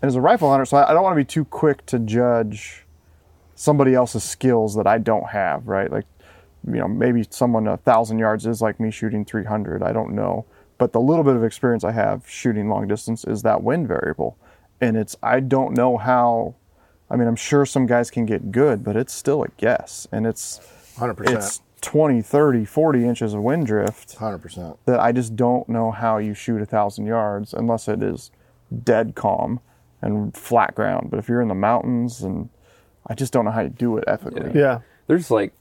and 0.00 0.08
as 0.08 0.16
a 0.16 0.20
rifle 0.20 0.50
hunter, 0.50 0.64
so 0.64 0.76
I, 0.76 0.90
I 0.90 0.92
don't 0.94 1.02
want 1.02 1.14
to 1.14 1.20
be 1.20 1.24
too 1.24 1.44
quick 1.44 1.84
to 1.86 1.98
judge 1.98 2.84
somebody 3.54 3.94
else's 3.94 4.24
skills 4.24 4.74
that 4.76 4.86
I 4.86 4.98
don't 4.98 5.28
have, 5.30 5.66
right? 5.66 5.90
Like, 5.90 6.06
you 6.66 6.74
know, 6.74 6.88
maybe 6.88 7.24
someone 7.30 7.66
a 7.66 7.76
thousand 7.76 8.18
yards 8.18 8.46
is 8.46 8.62
like 8.62 8.80
me 8.80 8.90
shooting 8.90 9.24
300. 9.24 9.82
I 9.82 9.92
don't 9.92 10.14
know. 10.14 10.46
But 10.78 10.92
the 10.92 11.00
little 11.00 11.24
bit 11.24 11.36
of 11.36 11.44
experience 11.44 11.84
I 11.84 11.92
have 11.92 12.28
shooting 12.28 12.68
long 12.68 12.88
distance 12.88 13.24
is 13.24 13.42
that 13.42 13.62
wind 13.62 13.86
variable. 13.86 14.36
And 14.80 14.96
it's, 14.96 15.16
I 15.22 15.40
don't 15.40 15.76
know 15.76 15.96
how, 15.96 16.56
I 17.08 17.16
mean, 17.16 17.28
I'm 17.28 17.36
sure 17.36 17.64
some 17.64 17.86
guys 17.86 18.10
can 18.10 18.26
get 18.26 18.50
good, 18.50 18.82
but 18.82 18.96
it's 18.96 19.12
still 19.12 19.42
a 19.42 19.48
guess. 19.56 20.08
And 20.10 20.26
it's, 20.26 20.60
100%. 20.96 21.30
it's 21.30 21.60
20, 21.84 22.22
30, 22.22 22.64
40 22.64 23.04
inches 23.04 23.34
of 23.34 23.42
wind 23.42 23.66
drift 23.66 24.16
100%. 24.16 24.78
that 24.86 24.98
I 24.98 25.12
just 25.12 25.36
don't 25.36 25.68
know 25.68 25.90
how 25.90 26.16
you 26.16 26.32
shoot 26.32 26.62
a 26.62 26.66
thousand 26.66 27.06
yards 27.06 27.52
unless 27.52 27.88
it 27.88 28.02
is 28.02 28.30
dead 28.82 29.14
calm 29.14 29.60
and 30.00 30.34
flat 30.34 30.74
ground. 30.74 31.10
But 31.10 31.18
if 31.18 31.28
you're 31.28 31.42
in 31.42 31.48
the 31.48 31.54
mountains 31.54 32.22
and 32.22 32.48
I 33.06 33.14
just 33.14 33.32
don't 33.34 33.44
know 33.44 33.50
how 33.50 33.60
you 33.60 33.68
do 33.68 33.98
it 33.98 34.04
ethically. 34.06 34.58
yeah 34.58 34.80
There's 35.08 35.30
like 35.30 35.52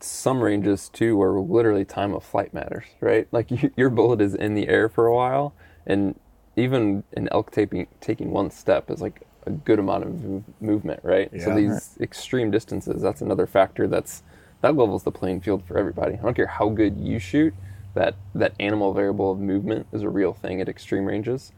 some 0.00 0.40
ranges 0.40 0.88
too 0.88 1.16
where 1.16 1.30
literally 1.32 1.84
time 1.84 2.12
of 2.12 2.24
flight 2.24 2.52
matters, 2.52 2.84
right? 3.00 3.28
Like 3.30 3.50
you, 3.62 3.70
your 3.76 3.90
bullet 3.90 4.20
is 4.20 4.34
in 4.34 4.54
the 4.54 4.68
air 4.68 4.88
for 4.88 5.06
a 5.06 5.14
while, 5.14 5.54
and 5.86 6.18
even 6.56 7.04
an 7.16 7.28
elk 7.30 7.52
taking 7.52 7.86
taking 8.00 8.32
one 8.32 8.50
step 8.50 8.90
is 8.90 9.00
like 9.00 9.22
a 9.46 9.50
good 9.50 9.78
amount 9.78 10.04
of 10.04 10.60
movement, 10.60 11.00
right? 11.04 11.30
Yeah. 11.32 11.44
so 11.44 11.50
Yeah. 11.50 11.56
these 11.56 11.96
extreme 12.00 12.50
distances, 12.50 13.00
that's 13.00 13.22
another 13.22 13.46
factor 13.46 13.86
that's 13.86 14.22
that 14.60 14.76
levels 14.76 15.02
the 15.04 15.12
playing 15.12 15.40
field 15.40 15.64
for 15.64 15.78
everybody. 15.78 16.14
I 16.14 16.22
don't 16.22 16.34
care 16.34 16.46
how 16.46 16.68
good 16.68 16.96
you 16.98 17.18
shoot, 17.18 17.54
that 17.94 18.14
that 18.34 18.52
animal 18.60 18.92
variable 18.92 19.30
of 19.32 19.38
movement 19.38 19.86
is 19.92 20.02
a 20.02 20.08
real 20.08 20.32
thing 20.32 20.60
at 20.60 20.68
extreme 20.68 21.04
ranges. 21.04 21.52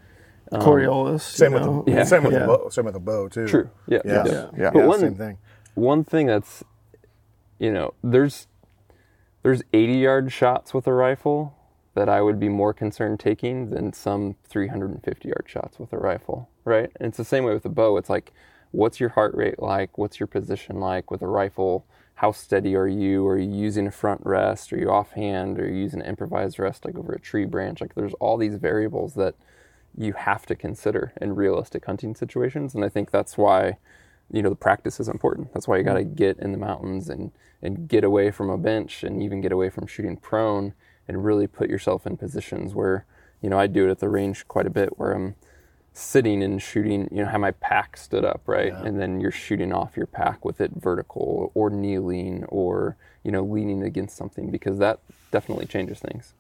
Um, 0.53 0.61
Coriolis 0.63 1.21
Same 1.21 1.53
with 1.53 1.63
the, 1.63 1.85
Yeah. 1.87 2.05
same 2.05 2.25
with 2.25 2.33
Yeah. 2.33 2.41
the 2.41 2.47
bow, 2.47 2.69
same 2.71 2.85
with 2.85 2.95
the 2.95 3.01
bow 3.01 3.29
too. 3.29 3.47
True. 3.47 3.71
Yeah. 3.87 4.01
Yeah. 4.05 4.13
Yeah. 4.27 4.33
Yeah. 4.33 4.51
Yeah. 4.59 4.71
But 4.73 4.87
one, 4.87 5.01
same 5.01 5.15
thing. 5.15 5.39
one 5.75 6.05
thing 6.05 6.27
that's 6.27 6.65
you 7.59 7.73
know 7.73 7.95
there's 8.03 8.47
there's 9.43 9.63
80 9.73 9.95
yard 9.95 10.33
shots 10.33 10.75
with 10.75 10.87
a 10.87 10.93
rifle 10.93 11.55
that 11.95 12.09
I 12.09 12.21
would 12.21 12.39
be 12.39 12.49
more 12.49 12.73
concerned 12.75 13.19
taking 13.21 13.71
than 13.71 13.93
some 13.93 14.37
350 14.49 15.29
yard 15.29 15.45
shots 15.47 15.79
with 15.79 15.93
a 15.93 15.99
rifle, 15.99 16.49
right? 16.65 16.91
And 17.01 17.09
it's 17.09 17.17
the 17.17 17.25
same 17.25 17.45
way 17.45 17.55
with 17.55 17.65
a 17.65 17.69
bow. 17.71 17.97
It's 17.97 18.11
like, 18.11 18.33
what's 18.71 19.01
your 19.01 19.09
heart 19.11 19.35
rate 19.35 19.59
like? 19.61 19.97
What's 19.99 20.21
your 20.21 20.27
position 20.27 20.79
like 20.79 21.11
with 21.11 21.23
a 21.23 21.27
rifle? 21.27 21.85
How 22.21 22.33
steady 22.33 22.77
are 22.77 22.87
you? 22.87 23.27
Are 23.27 23.39
you 23.39 23.51
using 23.51 23.87
a 23.87 23.91
front 23.91 24.21
rest? 24.27 24.75
Are 24.75 24.77
you 24.77 24.91
offhand? 24.91 25.59
Are 25.59 25.67
you 25.67 25.77
using 25.77 26.03
an 26.03 26.07
improvised 26.07 26.59
rest 26.59 26.85
like 26.85 26.99
over 26.99 27.15
a 27.15 27.19
tree 27.19 27.47
branch? 27.47 27.81
Like 27.81 27.95
there's 27.95 28.13
all 28.21 28.37
these 28.37 28.57
variables 28.57 29.15
that 29.15 29.37
you 29.97 30.13
have 30.13 30.45
to 30.47 30.55
consider 30.55 31.15
in 31.19 31.35
realistic 31.35 31.87
hunting 31.87 32.15
situations. 32.15 32.75
And 32.75 32.85
I 32.85 32.91
think 32.91 33.11
that's 33.11 33.39
why 33.39 33.79
you 34.31 34.43
know 34.43 34.51
the 34.51 34.55
practice 34.55 35.01
is 35.01 35.09
important. 35.09 35.55
That's 35.55 35.67
why 35.67 35.79
you 35.79 35.83
got 35.83 35.95
to 35.95 36.01
mm-hmm. 36.01 36.13
get 36.13 36.39
in 36.39 36.53
the 36.53 36.59
mountains 36.59 37.09
and 37.09 37.33
and 37.63 37.89
get 37.89 38.05
away 38.05 38.31
from 38.31 38.51
a 38.51 38.59
bench 38.59 39.03
and 39.03 39.23
even 39.23 39.41
get 39.41 39.51
away 39.51 39.71
from 39.71 39.87
shooting 39.87 40.19
prone 40.19 40.75
and 41.09 41.25
really 41.25 41.47
put 41.47 41.71
yourself 41.71 42.07
in 42.07 42.19
positions 42.19 42.75
where 42.75 43.07
you 43.41 43.49
know 43.49 43.59
I 43.59 43.67
do 43.67 43.89
it 43.89 43.91
at 43.91 44.01
the 44.01 44.11
range 44.11 44.47
quite 44.47 44.67
a 44.67 44.77
bit 44.79 44.99
where 44.99 45.13
I'm 45.13 45.37
sitting 45.93 46.43
and 46.43 46.63
shooting, 46.63 47.09
you 47.11 47.23
know, 47.23 47.29
have 47.29 47.41
my 47.41 47.51
pack 47.51 47.97
stood 47.97 48.25
up, 48.25 48.43
right? 48.47 48.73
And 48.73 48.99
then 49.01 49.21
you're 49.21 49.31
shooting 49.31 49.73
off 49.73 49.97
your 49.97 50.07
pack 50.07 50.45
with 50.45 50.61
it 50.61 50.71
vertical 50.77 51.51
or 51.55 51.69
kneeling 51.71 52.45
or, 52.45 52.97
you 53.25 53.33
know, 53.33 53.45
leaning 53.45 53.83
against 53.83 54.17
something 54.17 54.51
because 54.51 54.79
that 54.79 55.01
definitely 55.31 55.67
changes 55.67 55.99
things. 55.99 56.35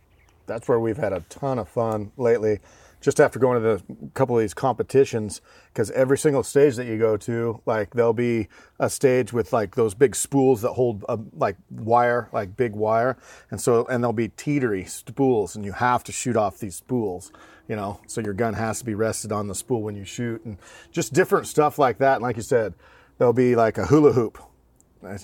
that's 0.50 0.68
where 0.68 0.80
we've 0.80 0.96
had 0.96 1.12
a 1.12 1.20
ton 1.28 1.58
of 1.58 1.68
fun 1.68 2.12
lately. 2.16 2.58
Just 3.00 3.18
after 3.18 3.38
going 3.38 3.62
to 3.62 3.66
the 3.66 4.10
couple 4.12 4.36
of 4.36 4.42
these 4.42 4.52
competitions, 4.52 5.40
because 5.72 5.90
every 5.92 6.18
single 6.18 6.42
stage 6.42 6.76
that 6.76 6.86
you 6.86 6.98
go 6.98 7.16
to, 7.16 7.62
like 7.64 7.94
there'll 7.94 8.12
be 8.12 8.48
a 8.78 8.90
stage 8.90 9.32
with 9.32 9.54
like 9.54 9.74
those 9.74 9.94
big 9.94 10.14
spools 10.14 10.60
that 10.60 10.72
hold 10.72 11.02
a, 11.08 11.18
like 11.34 11.56
wire, 11.70 12.28
like 12.34 12.58
big 12.58 12.74
wire, 12.74 13.16
and 13.50 13.58
so 13.58 13.86
and 13.86 14.04
there'll 14.04 14.12
be 14.12 14.28
teetery 14.28 14.86
spools, 14.86 15.56
and 15.56 15.64
you 15.64 15.72
have 15.72 16.04
to 16.04 16.12
shoot 16.12 16.36
off 16.36 16.58
these 16.58 16.76
spools, 16.76 17.32
you 17.70 17.76
know. 17.76 18.00
So 18.08 18.20
your 18.20 18.34
gun 18.34 18.54
has 18.54 18.80
to 18.80 18.84
be 18.84 18.96
rested 18.96 19.30
on 19.30 19.46
the 19.46 19.54
spool 19.54 19.82
when 19.82 19.94
you 19.94 20.04
shoot, 20.04 20.44
and 20.44 20.58
just 20.90 21.12
different 21.12 21.46
stuff 21.46 21.78
like 21.78 21.98
that. 21.98 22.14
And 22.14 22.22
like 22.22 22.36
you 22.36 22.42
said, 22.42 22.74
there'll 23.16 23.32
be 23.32 23.54
like 23.54 23.78
a 23.78 23.86
hula 23.86 24.12
hoop. 24.12 24.38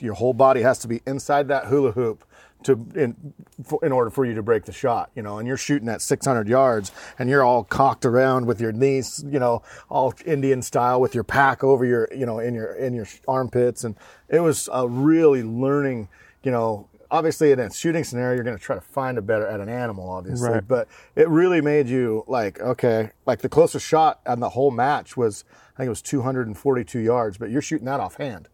Your 0.00 0.14
whole 0.14 0.32
body 0.32 0.62
has 0.62 0.78
to 0.78 0.88
be 0.88 1.02
inside 1.06 1.48
that 1.48 1.66
hula 1.66 1.90
hoop 1.90 2.24
to 2.62 2.86
in 2.94 3.34
in 3.82 3.90
order 3.92 4.10
for 4.10 4.24
you 4.24 4.34
to 4.34 4.42
break 4.42 4.64
the 4.64 4.72
shot, 4.72 5.10
you 5.16 5.22
know. 5.22 5.38
And 5.38 5.48
you're 5.48 5.56
shooting 5.56 5.88
at 5.88 6.00
600 6.00 6.48
yards, 6.48 6.92
and 7.18 7.28
you're 7.28 7.42
all 7.42 7.64
cocked 7.64 8.06
around 8.06 8.46
with 8.46 8.60
your 8.60 8.72
knees, 8.72 9.24
you 9.28 9.40
know, 9.40 9.62
all 9.90 10.14
Indian 10.24 10.62
style 10.62 11.00
with 11.00 11.16
your 11.16 11.24
pack 11.24 11.64
over 11.64 11.84
your, 11.84 12.08
you 12.14 12.26
know, 12.26 12.38
in 12.38 12.54
your 12.54 12.72
in 12.74 12.94
your 12.94 13.08
armpits, 13.26 13.82
and 13.82 13.96
it 14.28 14.38
was 14.38 14.68
a 14.72 14.88
really 14.88 15.42
learning, 15.42 16.08
you 16.44 16.52
know. 16.52 16.88
Obviously, 17.10 17.52
in 17.52 17.60
a 17.60 17.70
shooting 17.72 18.04
scenario, 18.04 18.34
you're 18.34 18.44
going 18.44 18.56
to 18.56 18.62
try 18.62 18.74
to 18.74 18.80
find 18.80 19.18
a 19.18 19.22
better 19.22 19.46
at 19.46 19.60
an 19.60 19.68
animal, 19.68 20.08
obviously, 20.10 20.50
Right. 20.50 20.68
but 20.68 20.88
it 21.14 21.28
really 21.28 21.60
made 21.60 21.88
you 21.88 22.24
like, 22.26 22.60
okay, 22.60 23.10
like 23.26 23.40
the 23.40 23.48
closest 23.48 23.86
shot 23.86 24.20
on 24.26 24.40
the 24.40 24.50
whole 24.50 24.70
match 24.70 25.16
was, 25.16 25.44
I 25.74 25.78
think 25.78 25.86
it 25.86 25.90
was 25.90 26.02
242 26.02 26.98
yards, 26.98 27.38
but 27.38 27.50
you're 27.50 27.62
shooting 27.62 27.86
that 27.86 28.00
offhand 28.00 28.48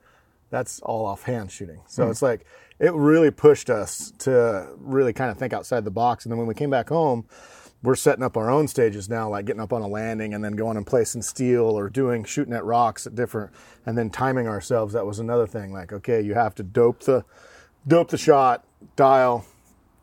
that's 0.53 0.81
all 0.81 1.07
offhand 1.07 1.51
shooting. 1.51 1.81
So 1.89 2.05
hmm. 2.05 2.11
it's 2.13 2.23
like 2.23 2.45
it 2.79 2.93
really 2.93 3.33
pushed 3.33 3.71
us 3.71 4.13
to 4.19 4.69
really 4.79 5.13
kind 5.13 5.31
of 5.31 5.39
think 5.39 5.53
outside 5.53 5.85
the 5.85 5.91
box. 5.91 6.25
And 6.25 6.31
then 6.31 6.39
when 6.39 6.47
we 6.47 6.55
came 6.55 6.71
back 6.71 6.91
home, 6.91 7.25
we're 7.83 7.97
setting 7.97 8.23
up 8.23 8.37
our 8.37 8.49
own 8.49 8.69
stages 8.69 9.09
now, 9.09 9.29
like 9.29 9.47
getting 9.47 9.61
up 9.61 9.73
on 9.73 9.83
a 9.83 9.89
landing 9.89 10.35
and 10.35 10.45
then 10.45 10.53
going 10.53 10.77
and 10.77 10.87
placing 10.87 11.23
steel 11.23 11.65
or 11.65 11.91
doing 11.91 12.23
shooting 12.23 12.55
at 12.55 12.65
rocks 12.65 13.09
at 13.09 13.17
different, 13.17 13.51
and 13.85 13.99
then 13.99 14.09
timing 14.09 14.47
ourselves. 14.47 14.93
That 14.93 15.05
was 15.05 15.19
another 15.19 15.49
thing. 15.49 15.73
Like, 15.73 15.93
okay, 15.93 16.21
you 16.21 16.35
have 16.35 16.55
to 16.57 16.63
dope 16.63 17.01
the 17.01 17.25
dope 17.87 18.09
the 18.11 18.19
shot, 18.19 18.65
dial, 18.97 19.45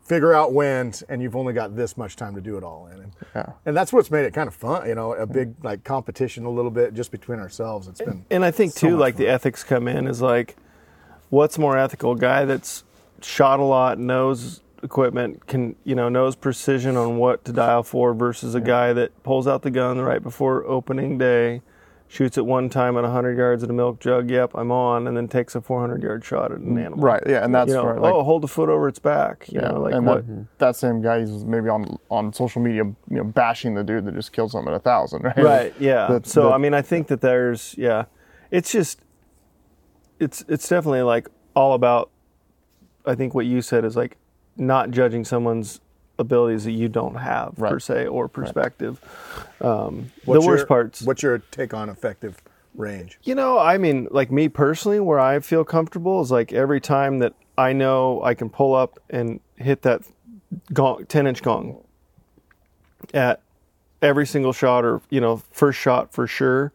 figure 0.04 0.34
out 0.34 0.52
wind, 0.52 1.02
and 1.08 1.22
you've 1.22 1.36
only 1.36 1.52
got 1.52 1.76
this 1.76 1.96
much 1.96 2.16
time 2.16 2.34
to 2.34 2.40
do 2.40 2.56
it 2.56 2.64
all 2.64 2.88
in. 2.88 3.00
And, 3.00 3.12
Yeah. 3.34 3.52
and 3.64 3.76
that's 3.76 3.92
what's 3.92 4.10
made 4.10 4.24
it 4.24 4.34
kind 4.34 4.48
of 4.48 4.54
fun. 4.54 4.88
You 4.88 4.94
know, 4.94 5.12
a 5.14 5.26
big 5.26 5.54
like 5.62 5.84
competition 5.84 6.44
a 6.44 6.50
little 6.50 6.70
bit 6.70 6.94
just 6.94 7.10
between 7.12 7.38
ourselves. 7.38 7.86
It's 7.86 8.00
been 8.00 8.24
And 8.30 8.44
I 8.44 8.50
think 8.50 8.72
So 8.72 8.88
too, 8.88 8.96
like 8.96 9.16
the 9.16 9.28
ethics 9.28 9.62
come 9.62 9.86
in 9.86 10.06
is 10.08 10.20
like, 10.20 10.56
what's 11.28 11.58
more 11.58 11.78
ethical? 11.78 12.14
Guy 12.16 12.44
that's 12.44 12.82
shot 13.22 13.60
a 13.60 13.64
lot, 13.64 13.98
knows 13.98 14.62
equipment, 14.82 15.46
can 15.46 15.76
you 15.84 15.94
know 15.94 16.08
knows 16.08 16.34
precision 16.34 16.96
on 16.96 17.18
what 17.18 17.44
to 17.44 17.52
dial 17.52 17.82
for, 17.82 18.14
versus 18.14 18.54
a 18.54 18.60
guy 18.60 18.92
that 18.94 19.22
pulls 19.22 19.46
out 19.46 19.62
the 19.62 19.70
gun 19.70 20.00
right 20.00 20.22
before 20.22 20.64
opening 20.64 21.18
day, 21.18 21.60
shoots 22.10 22.36
it 22.36 22.44
one 22.44 22.68
time 22.68 22.96
at 22.96 23.04
100 23.04 23.38
yards 23.38 23.62
at 23.62 23.70
a 23.70 23.72
milk 23.72 24.00
jug. 24.00 24.28
Yep, 24.30 24.50
I'm 24.56 24.72
on, 24.72 25.06
and 25.06 25.16
then 25.16 25.28
takes 25.28 25.54
a 25.54 25.60
400 25.60 26.02
yard 26.02 26.24
shot 26.24 26.50
at 26.50 26.58
an 26.58 26.74
mm, 26.74 26.80
animal. 26.84 26.98
Right. 26.98 27.22
Yeah. 27.24 27.44
And 27.44 27.54
that's 27.54 27.68
You 27.68 27.74
know, 27.74 27.84
where, 27.84 28.00
like, 28.00 28.12
oh, 28.12 28.24
hold 28.24 28.42
the 28.42 28.48
foot 28.48 28.68
over 28.68 28.88
its 28.88 28.98
back. 28.98 29.46
You 29.48 29.60
yeah. 29.60 29.68
know, 29.68 29.80
like 29.80 29.94
and 29.94 30.04
what? 30.04 30.26
that, 30.26 30.58
that 30.58 30.76
same 30.76 31.00
guy 31.00 31.18
is 31.18 31.44
maybe 31.44 31.68
on 31.68 31.98
on 32.10 32.32
social 32.32 32.60
media, 32.60 32.82
you 32.82 32.96
know, 33.08 33.22
bashing 33.22 33.74
the 33.74 33.84
dude 33.84 34.04
that 34.06 34.14
just 34.16 34.32
killed 34.32 34.50
someone 34.50 34.74
at 34.74 34.78
a 34.78 34.82
thousand, 34.82 35.22
right? 35.24 35.36
right 35.38 35.74
yeah 35.78 36.08
That- 36.08 36.26
so 36.26 36.44
that- 36.44 36.54
i 36.54 36.58
mean 36.58 36.74
i 36.74 36.82
think 36.82 37.06
that 37.06 37.20
there's 37.20 37.74
yeah 37.78 38.06
it's 38.50 38.72
just 38.72 39.00
it's 40.18 40.44
it's 40.48 40.68
definitely 40.68 41.02
like 41.02 41.28
all 41.54 41.74
about 41.74 42.10
i 43.06 43.14
think 43.14 43.34
what 43.34 43.46
you 43.46 43.62
said 43.62 43.84
is 43.84 43.96
like 43.96 44.16
not 44.56 44.90
judging 44.90 45.24
someone's 45.24 45.80
abilities 46.20 46.64
that 46.64 46.72
you 46.72 46.88
don't 46.88 47.16
have 47.16 47.56
per 47.56 47.80
se 47.80 48.06
or 48.06 48.28
perspective 48.28 49.00
um, 49.60 50.12
the 50.24 50.40
worst 50.40 50.44
your- 50.60 50.66
parts 50.66 51.02
What's 51.02 51.22
your 51.22 51.38
take 51.50 51.74
on 51.74 51.88
effective 51.88 52.36
range? 52.74 53.18
you 53.24 53.34
know, 53.34 53.58
I 53.58 53.78
mean, 53.78 54.06
like 54.10 54.30
me 54.30 54.48
personally, 54.48 55.00
where 55.00 55.18
I 55.18 55.40
feel 55.40 55.64
comfortable 55.64 56.20
is 56.20 56.30
like 56.30 56.52
every 56.52 56.80
time 56.80 57.18
that 57.18 57.32
I 57.58 57.72
know 57.72 58.22
I 58.22 58.34
can 58.34 58.48
pull 58.50 58.74
up 58.74 59.00
and 59.10 59.40
hit 59.56 59.82
that 59.82 60.02
gong, 60.72 61.04
10 61.06 61.26
inch 61.26 61.42
gong 61.42 61.82
at 63.12 63.40
every 64.02 64.26
single 64.26 64.52
shot 64.52 64.84
or, 64.84 65.00
you 65.10 65.20
know, 65.20 65.38
first 65.50 65.78
shot 65.78 66.12
for 66.12 66.26
sure, 66.26 66.72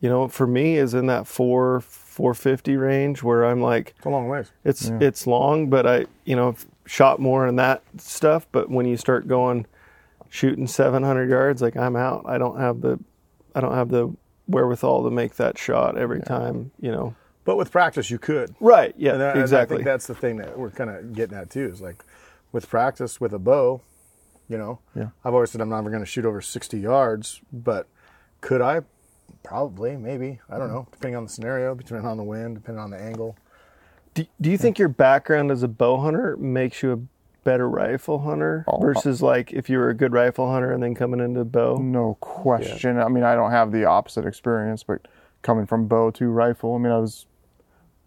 you 0.00 0.08
know, 0.08 0.28
for 0.28 0.46
me 0.46 0.76
is 0.76 0.94
in 0.94 1.06
that 1.06 1.26
four, 1.26 1.80
450 1.82 2.76
range 2.76 3.22
where 3.22 3.44
I'm 3.44 3.60
like, 3.60 3.94
It's 3.96 4.06
a 4.06 4.10
long 4.10 4.28
ways. 4.28 4.50
it's, 4.64 4.88
it's 5.00 5.26
long, 5.26 5.68
but 5.68 5.86
I, 5.86 6.06
you 6.24 6.36
know, 6.36 6.54
shot 6.86 7.18
more 7.20 7.46
in 7.46 7.56
that 7.56 7.82
stuff. 7.98 8.46
But 8.52 8.70
when 8.70 8.86
you 8.86 8.96
start 8.96 9.26
going 9.28 9.66
shooting 10.28 10.66
700 10.66 11.28
yards, 11.30 11.62
like 11.62 11.76
I'm 11.76 11.96
out. 11.96 12.24
I 12.26 12.38
don't 12.38 12.58
have 12.58 12.80
the, 12.80 12.98
I 13.54 13.60
don't 13.60 13.74
have 13.74 13.88
the 13.88 14.14
wherewithal 14.48 15.04
to 15.04 15.10
make 15.10 15.36
that 15.36 15.56
shot 15.58 15.96
every 15.96 16.20
time, 16.20 16.70
you 16.80 16.90
know. 16.90 17.14
But 17.44 17.56
with 17.56 17.70
practice, 17.70 18.10
you 18.10 18.18
could. 18.18 18.54
Right. 18.58 18.94
Yeah. 18.96 19.14
And 19.14 19.22
I- 19.22 19.30
and 19.32 19.40
exactly. 19.40 19.74
I 19.74 19.78
think 19.78 19.84
that's 19.86 20.06
the 20.06 20.14
thing 20.14 20.36
that 20.38 20.58
we're 20.58 20.70
kind 20.70 20.90
of 20.90 21.12
getting 21.14 21.36
at 21.36 21.50
too. 21.50 21.66
Is 21.66 21.80
like 21.80 22.02
with 22.52 22.68
practice 22.68 23.20
with 23.20 23.32
a 23.32 23.38
bow, 23.38 23.82
you 24.48 24.56
know. 24.58 24.80
Yeah. 24.94 25.08
I've 25.24 25.34
always 25.34 25.50
said 25.50 25.60
I'm 25.60 25.68
never 25.68 25.90
going 25.90 26.02
to 26.02 26.06
shoot 26.06 26.24
over 26.24 26.40
60 26.40 26.78
yards, 26.78 27.40
but 27.52 27.86
could 28.40 28.60
I? 28.62 28.80
Probably, 29.42 29.96
maybe. 29.96 30.40
I 30.48 30.56
don't 30.58 30.68
know. 30.68 30.86
Depending 30.92 31.16
on 31.16 31.24
the 31.24 31.30
scenario, 31.30 31.74
depending 31.74 32.06
on 32.06 32.16
the 32.16 32.24
wind, 32.24 32.54
depending 32.56 32.82
on 32.82 32.90
the 32.90 32.98
angle. 33.00 33.36
Do, 34.14 34.24
do 34.40 34.50
you 34.50 34.58
think 34.58 34.78
your 34.78 34.88
background 34.88 35.50
as 35.50 35.62
a 35.62 35.68
bow 35.68 35.98
hunter 36.00 36.36
makes 36.36 36.82
you 36.82 36.92
a 36.92 36.98
better 37.44 37.68
rifle 37.68 38.20
hunter 38.20 38.64
Oh, 38.66 38.78
versus 38.80 39.20
like 39.20 39.52
if 39.52 39.68
you 39.68 39.78
were 39.78 39.90
a 39.90 39.94
good 39.94 40.12
rifle 40.12 40.50
hunter 40.50 40.72
and 40.72 40.82
then 40.82 40.94
coming 40.94 41.20
into 41.20 41.44
bow? 41.44 41.76
No 41.76 42.16
question. 42.20 42.98
I 42.98 43.08
mean, 43.08 43.24
I 43.24 43.34
don't 43.34 43.50
have 43.50 43.70
the 43.72 43.84
opposite 43.84 44.24
experience, 44.24 44.82
but 44.82 45.06
coming 45.42 45.66
from 45.66 45.86
bow 45.86 46.10
to 46.12 46.28
rifle, 46.28 46.74
I 46.74 46.78
mean, 46.78 46.92
I 46.92 46.98
was, 46.98 47.26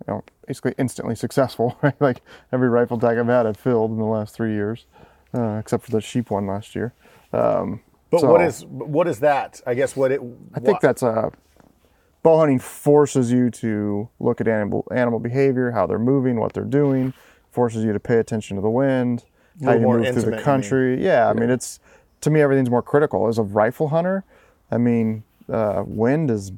you 0.08 0.13
know, 0.13 0.24
basically 0.48 0.74
instantly 0.78 1.15
successful. 1.15 1.78
Right? 1.84 2.00
Like 2.00 2.22
every 2.52 2.70
rifle 2.70 2.98
tag 2.98 3.17
I've 3.17 3.28
had, 3.28 3.46
I've 3.46 3.58
filled 3.58 3.91
in 3.91 3.98
the 3.98 4.06
last 4.06 4.34
three 4.34 4.54
years, 4.54 4.86
uh, 5.34 5.58
except 5.60 5.84
for 5.86 5.91
the 5.91 6.02
sheep 6.02 6.32
one 6.32 6.48
last 6.48 6.76
year. 6.76 6.93
Um, 7.34 7.82
But 8.10 8.22
so 8.22 8.32
what 8.32 8.41
is 8.41 8.65
what 8.65 9.08
is 9.08 9.20
that? 9.20 9.62
I 9.67 9.74
guess 9.74 9.96
what 9.96 10.12
it. 10.12 10.22
I 10.54 10.60
think 10.62 10.80
that's 10.80 11.04
a 11.04 11.32
bow 12.28 12.40
hunting 12.40 12.60
forces 12.60 13.32
you 13.32 13.50
to 13.50 14.10
look 14.20 14.42
at 14.42 14.48
animal 14.50 14.86
animal 14.92 15.20
behavior, 15.20 15.72
how 15.72 15.88
they're 15.88 15.98
moving, 15.98 16.40
what 16.40 16.52
they're 16.52 16.66
doing, 16.66 17.13
forces 17.52 17.86
you 17.86 17.94
to 17.94 18.00
pay 18.00 18.18
attention 18.18 18.58
to 18.58 18.62
the 18.62 18.70
wind, 18.70 19.24
how 19.63 19.74
you 19.74 19.80
move 19.88 20.02
through 20.02 20.08
intimate, 20.08 20.32
the 20.32 20.38
you 20.38 20.44
country. 20.44 21.04
Yeah, 21.04 21.30
I 21.30 21.34
mean 21.34 21.50
it's 21.50 21.80
to 22.22 22.30
me 22.30 22.42
everything's 22.42 22.70
more 22.70 22.82
critical. 22.82 23.30
As 23.30 23.38
a 23.38 23.44
rifle 23.44 23.88
hunter, 23.90 24.26
I 24.70 24.78
mean 24.78 25.24
uh, 25.48 25.84
wind 25.88 26.30
is 26.30 26.52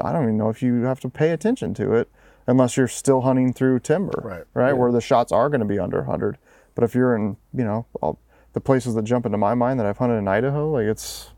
I 0.00 0.12
don't 0.12 0.22
even 0.22 0.36
know 0.36 0.48
if 0.48 0.62
you 0.62 0.82
have 0.82 1.00
to 1.00 1.08
pay 1.08 1.30
attention 1.30 1.74
to 1.74 1.94
it 1.94 2.08
unless 2.46 2.76
you're 2.76 2.86
still 2.86 3.22
hunting 3.22 3.52
through 3.52 3.80
timber, 3.80 4.22
Right. 4.22 4.44
Right, 4.54 4.72
where 4.72 4.92
the 4.92 5.00
shots 5.00 5.32
are 5.32 5.48
going 5.48 5.60
to 5.60 5.66
be 5.66 5.80
under 5.80 5.98
100. 5.98 6.38
But 6.76 6.84
if 6.84 6.94
you're 6.94 7.16
in, 7.16 7.36
you 7.52 7.64
know, 7.64 7.86
all, 8.00 8.20
the 8.52 8.60
places 8.60 8.94
that 8.94 9.02
jump 9.02 9.26
into 9.26 9.38
my 9.38 9.54
mind 9.54 9.80
that 9.80 9.86
I've 9.86 9.98
hunted 9.98 10.14
in 10.14 10.28
Idaho, 10.28 10.70
like 10.70 10.84
it's 10.84 11.30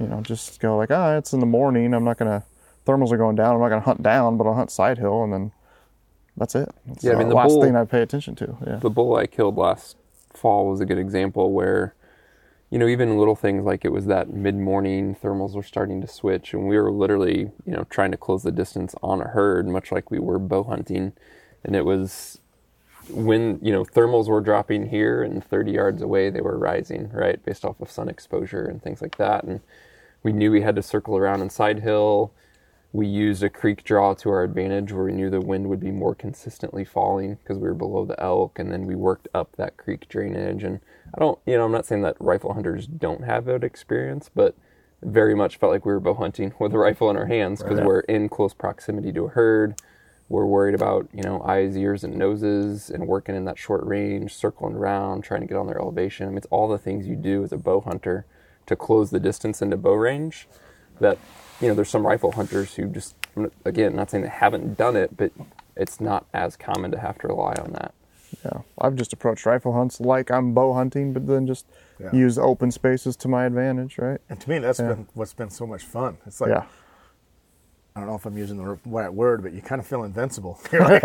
you 0.00 0.08
know, 0.08 0.20
just 0.22 0.58
go 0.58 0.76
like, 0.76 0.90
ah, 0.90 1.16
it's 1.16 1.32
in 1.32 1.38
the 1.38 1.46
morning. 1.46 1.94
I'm 1.94 2.02
not 2.02 2.18
gonna 2.18 2.42
thermals 2.86 3.12
are 3.12 3.16
going 3.16 3.36
down. 3.36 3.54
I'm 3.54 3.60
not 3.60 3.68
gonna 3.68 3.80
hunt 3.80 4.02
down, 4.02 4.36
but 4.36 4.46
I'll 4.46 4.54
hunt 4.54 4.70
side 4.70 4.98
hill, 4.98 5.22
and 5.22 5.32
then 5.32 5.52
that's 6.36 6.54
it. 6.54 6.68
That's 6.86 7.04
Yeah, 7.04 7.12
I 7.12 7.16
mean, 7.16 7.28
the 7.28 7.34
last 7.34 7.48
bull- 7.48 7.62
thing 7.62 7.76
I 7.76 7.84
pay 7.84 8.02
attention 8.02 8.34
to. 8.36 8.56
Yeah, 8.66 8.76
the 8.76 8.90
bull 8.90 9.16
I 9.16 9.26
killed 9.26 9.56
last 9.56 9.96
fall 10.32 10.68
was 10.68 10.80
a 10.80 10.86
good 10.86 10.98
example 10.98 11.52
where, 11.52 11.94
you 12.70 12.78
know, 12.78 12.88
even 12.88 13.16
little 13.18 13.36
things 13.36 13.64
like 13.64 13.84
it 13.84 13.92
was 13.92 14.06
that 14.06 14.32
mid 14.32 14.56
morning 14.56 15.14
thermals 15.14 15.54
were 15.54 15.62
starting 15.62 16.00
to 16.00 16.08
switch, 16.08 16.52
and 16.52 16.68
we 16.68 16.76
were 16.78 16.90
literally, 16.90 17.52
you 17.64 17.72
know, 17.72 17.84
trying 17.90 18.10
to 18.10 18.16
close 18.16 18.42
the 18.42 18.52
distance 18.52 18.94
on 19.02 19.20
a 19.20 19.28
herd, 19.28 19.68
much 19.68 19.92
like 19.92 20.10
we 20.10 20.18
were 20.18 20.38
bow 20.38 20.64
hunting, 20.64 21.12
and 21.64 21.76
it 21.76 21.84
was 21.84 22.40
when 23.10 23.58
you 23.60 23.70
know 23.70 23.84
thermals 23.84 24.28
were 24.28 24.40
dropping 24.40 24.88
here 24.88 25.22
and 25.22 25.44
30 25.44 25.72
yards 25.72 26.00
away 26.00 26.30
they 26.30 26.40
were 26.40 26.56
rising 26.56 27.10
right 27.10 27.44
based 27.44 27.62
off 27.62 27.78
of 27.82 27.90
sun 27.90 28.08
exposure 28.08 28.64
and 28.64 28.82
things 28.82 29.02
like 29.02 29.18
that 29.18 29.44
and 29.44 29.60
we 30.22 30.32
knew 30.32 30.50
we 30.50 30.62
had 30.62 30.74
to 30.74 30.82
circle 30.82 31.14
around 31.14 31.42
in 31.42 31.50
side 31.50 31.80
hill 31.80 32.32
we 32.94 33.06
used 33.06 33.42
a 33.42 33.50
creek 33.50 33.82
draw 33.84 34.14
to 34.14 34.30
our 34.30 34.44
advantage 34.44 34.92
where 34.92 35.04
we 35.04 35.12
knew 35.12 35.28
the 35.28 35.40
wind 35.40 35.68
would 35.68 35.80
be 35.80 35.90
more 35.90 36.14
consistently 36.14 36.84
falling 36.84 37.34
because 37.34 37.58
we 37.58 37.68
were 37.68 37.74
below 37.74 38.06
the 38.06 38.18
elk 38.22 38.58
and 38.58 38.72
then 38.72 38.86
we 38.86 38.94
worked 38.94 39.28
up 39.34 39.56
that 39.56 39.76
creek 39.76 40.08
drainage 40.08 40.62
and 40.62 40.80
i 41.14 41.18
don't 41.18 41.38
you 41.44 41.58
know 41.58 41.64
i'm 41.64 41.72
not 41.72 41.84
saying 41.84 42.02
that 42.02 42.16
rifle 42.20 42.54
hunters 42.54 42.86
don't 42.86 43.24
have 43.24 43.44
that 43.44 43.64
experience 43.64 44.30
but 44.34 44.56
very 45.04 45.34
much 45.34 45.58
felt 45.58 45.72
like 45.72 45.84
we 45.84 45.92
were 45.92 46.00
bow 46.00 46.14
hunting 46.14 46.52
with 46.58 46.72
a 46.74 46.78
rifle 46.78 47.10
in 47.10 47.16
our 47.16 47.26
hands 47.26 47.62
because 47.62 47.80
we're 47.80 48.00
in 48.00 48.28
close 48.28 48.54
proximity 48.54 49.12
to 49.12 49.26
a 49.26 49.28
herd. 49.28 49.80
We're 50.28 50.46
worried 50.46 50.74
about 50.74 51.08
you 51.12 51.22
know 51.22 51.42
eyes, 51.42 51.76
ears, 51.76 52.02
and 52.02 52.16
noses, 52.16 52.90
and 52.90 53.06
working 53.06 53.36
in 53.36 53.44
that 53.44 53.58
short 53.58 53.84
range, 53.84 54.34
circling 54.34 54.74
around, 54.74 55.22
trying 55.22 55.42
to 55.42 55.46
get 55.46 55.56
on 55.56 55.66
their 55.66 55.78
elevation. 55.78 56.26
I 56.26 56.28
mean, 56.30 56.38
it's 56.38 56.46
all 56.50 56.66
the 56.66 56.78
things 56.78 57.06
you 57.06 57.14
do 57.14 57.44
as 57.44 57.52
a 57.52 57.58
bow 57.58 57.82
hunter 57.82 58.24
to 58.66 58.74
close 58.74 59.10
the 59.10 59.20
distance 59.20 59.60
into 59.60 59.76
bow 59.76 59.92
range. 59.92 60.48
That 61.00 61.18
you 61.64 61.70
know, 61.70 61.74
there's 61.74 61.88
some 61.88 62.06
rifle 62.06 62.32
hunters 62.32 62.74
who 62.74 62.86
just 62.88 63.14
again, 63.64 63.96
not 63.96 64.10
saying 64.10 64.22
they 64.22 64.30
haven't 64.30 64.76
done 64.76 64.96
it, 64.96 65.16
but 65.16 65.32
it's 65.76 66.00
not 66.00 66.26
as 66.34 66.56
common 66.56 66.90
to 66.92 66.98
have 66.98 67.18
to 67.20 67.28
rely 67.28 67.54
on 67.54 67.72
that. 67.72 67.94
Yeah, 68.44 68.60
I've 68.80 68.96
just 68.96 69.12
approached 69.12 69.46
rifle 69.46 69.72
hunts 69.72 70.00
like 70.00 70.30
I'm 70.30 70.52
bow 70.54 70.74
hunting, 70.74 71.12
but 71.12 71.26
then 71.26 71.46
just 71.46 71.66
Yeah. 71.98 72.12
use 72.12 72.36
open 72.38 72.70
spaces 72.70 73.16
to 73.16 73.28
my 73.28 73.44
advantage, 73.46 73.96
right? 73.98 74.20
And 74.28 74.40
to 74.40 74.50
me, 74.50 74.58
that's 74.58 74.78
been 74.80 75.06
what's 75.14 75.32
been 75.34 75.50
so 75.50 75.66
much 75.66 75.84
fun. 75.84 76.18
It's 76.26 76.40
like 76.40 76.50
yeah, 76.50 76.64
I 77.96 78.00
don't 78.00 78.08
know 78.08 78.16
if 78.16 78.26
I'm 78.26 78.36
using 78.36 78.56
the 78.56 78.76
right 78.86 79.12
word, 79.14 79.42
but 79.42 79.52
you 79.52 79.62
kind 79.62 79.80
of 79.80 79.86
feel 79.86 80.02
invincible. 80.04 80.60
Like, 80.72 81.02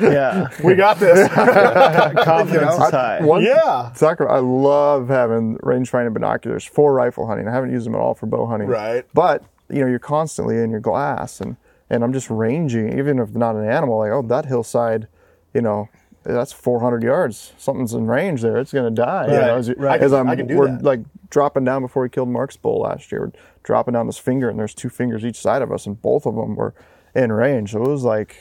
Yeah. 0.00 0.48
we 0.62 0.74
got 0.74 0.98
this. 1.00 1.26
Confidence 1.32 2.52
You 2.52 2.60
know? 2.60 2.84
is 2.86 2.90
high. 2.90 3.22
One- 3.22 3.42
yeah. 3.42 3.92
Soccer, 3.94 4.28
I 4.28 4.38
love 4.38 5.08
having 5.08 5.56
rangefinder 5.58 6.12
binoculars 6.12 6.64
for 6.64 6.92
rifle 6.94 7.26
hunting. 7.26 7.48
I 7.48 7.52
haven't 7.52 7.72
used 7.72 7.86
them 7.86 7.94
at 7.94 8.00
all 8.00 8.14
for 8.14 8.26
bow 8.26 8.46
hunting. 8.46 8.68
Right. 8.68 9.04
But 9.14 9.42
you 9.68 9.80
know, 9.80 9.86
you're 9.86 9.98
constantly 9.98 10.58
in 10.58 10.70
your 10.70 10.80
glass, 10.80 11.40
and 11.40 11.56
and 11.90 12.02
I'm 12.02 12.12
just 12.12 12.28
ranging, 12.30 12.98
even 12.98 13.18
if 13.18 13.30
not 13.34 13.54
an 13.56 13.68
animal. 13.68 13.98
Like, 13.98 14.10
oh, 14.12 14.22
that 14.22 14.46
hillside, 14.46 15.06
you 15.54 15.60
know, 15.60 15.88
that's 16.24 16.52
400 16.52 17.02
yards. 17.04 17.52
Something's 17.58 17.94
in 17.94 18.06
range 18.08 18.42
there. 18.42 18.56
It's 18.58 18.72
gonna 18.72 18.90
die. 18.90 19.26
you 19.28 19.36
Right, 19.36 19.46
know, 19.46 19.56
as, 19.56 19.70
right. 19.76 20.00
as 20.00 20.12
I 20.12 20.18
I'm, 20.20 20.24
can- 20.26 20.32
I 20.32 20.36
can 20.36 20.46
do 20.48 20.56
we're 20.56 20.66
that. 20.68 20.82
like 20.82 21.00
dropping 21.30 21.64
down 21.64 21.82
before 21.82 22.02
we 22.02 22.08
killed 22.08 22.28
Mark's 22.28 22.56
bull 22.56 22.80
last 22.80 23.12
year. 23.12 23.20
We're 23.26 23.32
dropping 23.62 23.94
down 23.94 24.06
this 24.06 24.18
finger, 24.18 24.48
and 24.48 24.58
there's 24.58 24.74
two 24.74 24.88
fingers 24.88 25.24
each 25.24 25.40
side 25.40 25.62
of 25.62 25.70
us, 25.72 25.86
and 25.86 26.00
both 26.02 26.26
of 26.26 26.34
them 26.34 26.56
were 26.56 26.74
in 27.14 27.32
range. 27.32 27.72
So 27.72 27.82
it 27.84 27.88
was 27.88 28.02
like, 28.02 28.36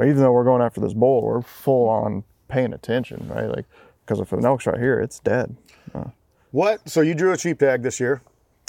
even 0.00 0.16
though 0.18 0.32
we're 0.32 0.44
going 0.44 0.62
after 0.62 0.80
this 0.80 0.92
bull, 0.94 1.22
we're 1.22 1.42
full 1.42 1.88
on 1.88 2.24
paying 2.48 2.72
attention, 2.72 3.28
right? 3.28 3.46
Like, 3.46 3.66
because 4.04 4.20
if 4.20 4.32
an 4.32 4.44
elk's 4.44 4.66
right 4.66 4.78
here, 4.78 5.00
it's 5.00 5.18
dead. 5.20 5.56
Uh. 5.94 6.04
What? 6.52 6.88
So 6.88 7.00
you 7.02 7.14
drew 7.14 7.32
a 7.32 7.38
sheep 7.38 7.58
tag 7.58 7.82
this 7.82 8.00
year? 8.00 8.22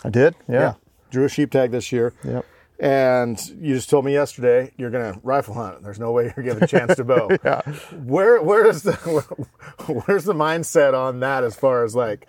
I 0.03 0.09
did, 0.09 0.35
yeah. 0.49 0.73
Drew 1.09 1.25
a 1.25 1.29
sheep 1.29 1.51
tag 1.51 1.71
this 1.71 1.91
year. 1.91 2.13
Yep. 2.23 2.45
And 2.79 3.39
you 3.59 3.73
just 3.73 3.89
told 3.89 4.05
me 4.05 4.13
yesterday 4.13 4.71
you're 4.77 4.91
going 4.91 5.13
to 5.13 5.19
rifle 5.23 5.55
hunt. 5.55 5.81
There's 5.81 5.99
no 5.99 6.11
way 6.11 6.31
you're 6.35 6.45
giving 6.45 6.63
a 6.63 6.67
chance 6.67 6.95
to 6.95 7.03
bow. 7.03 7.29
Yeah. 7.43 7.61
Where 8.03 8.41
where 8.41 8.67
is 8.67 8.83
the 8.83 8.93
where's 9.87 10.25
the 10.25 10.33
mindset 10.33 10.93
on 10.93 11.19
that 11.21 11.43
as 11.43 11.55
far 11.55 11.83
as 11.83 11.95
like 11.95 12.27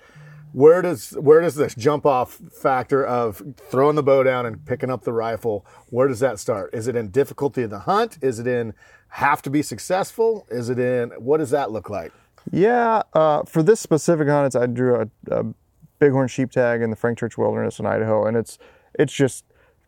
where 0.52 0.80
does 0.80 1.10
where 1.12 1.40
does 1.40 1.54
this 1.54 1.74
jump 1.74 2.06
off 2.06 2.38
factor 2.52 3.04
of 3.04 3.42
throwing 3.70 3.96
the 3.96 4.02
bow 4.02 4.22
down 4.22 4.46
and 4.46 4.64
picking 4.64 4.90
up 4.90 5.04
the 5.04 5.12
rifle? 5.12 5.66
Where 5.90 6.08
does 6.08 6.20
that 6.20 6.38
start? 6.38 6.72
Is 6.72 6.88
it 6.88 6.96
in 6.96 7.10
difficulty 7.10 7.62
of 7.62 7.70
the 7.70 7.80
hunt? 7.80 8.18
Is 8.22 8.38
it 8.38 8.46
in 8.46 8.74
have 9.08 9.42
to 9.42 9.50
be 9.50 9.62
successful? 9.62 10.46
Is 10.50 10.68
it 10.68 10.78
in 10.78 11.10
what 11.18 11.38
does 11.38 11.50
that 11.50 11.70
look 11.70 11.90
like? 11.90 12.12
Yeah, 12.50 13.02
uh, 13.12 13.42
for 13.44 13.62
this 13.62 13.80
specific 13.80 14.28
hunt, 14.28 14.46
it's, 14.46 14.56
I 14.56 14.66
drew 14.66 14.96
a, 14.96 15.08
a 15.30 15.44
bighorn 15.98 16.28
sheep 16.28 16.50
tag 16.50 16.82
in 16.82 16.90
the 16.90 16.96
Frank 16.96 17.18
Church 17.18 17.36
Wilderness 17.38 17.78
in 17.78 17.86
Idaho, 17.86 18.26
and 18.26 18.36
it's 18.36 18.58
it's 18.94 19.12
just 19.12 19.44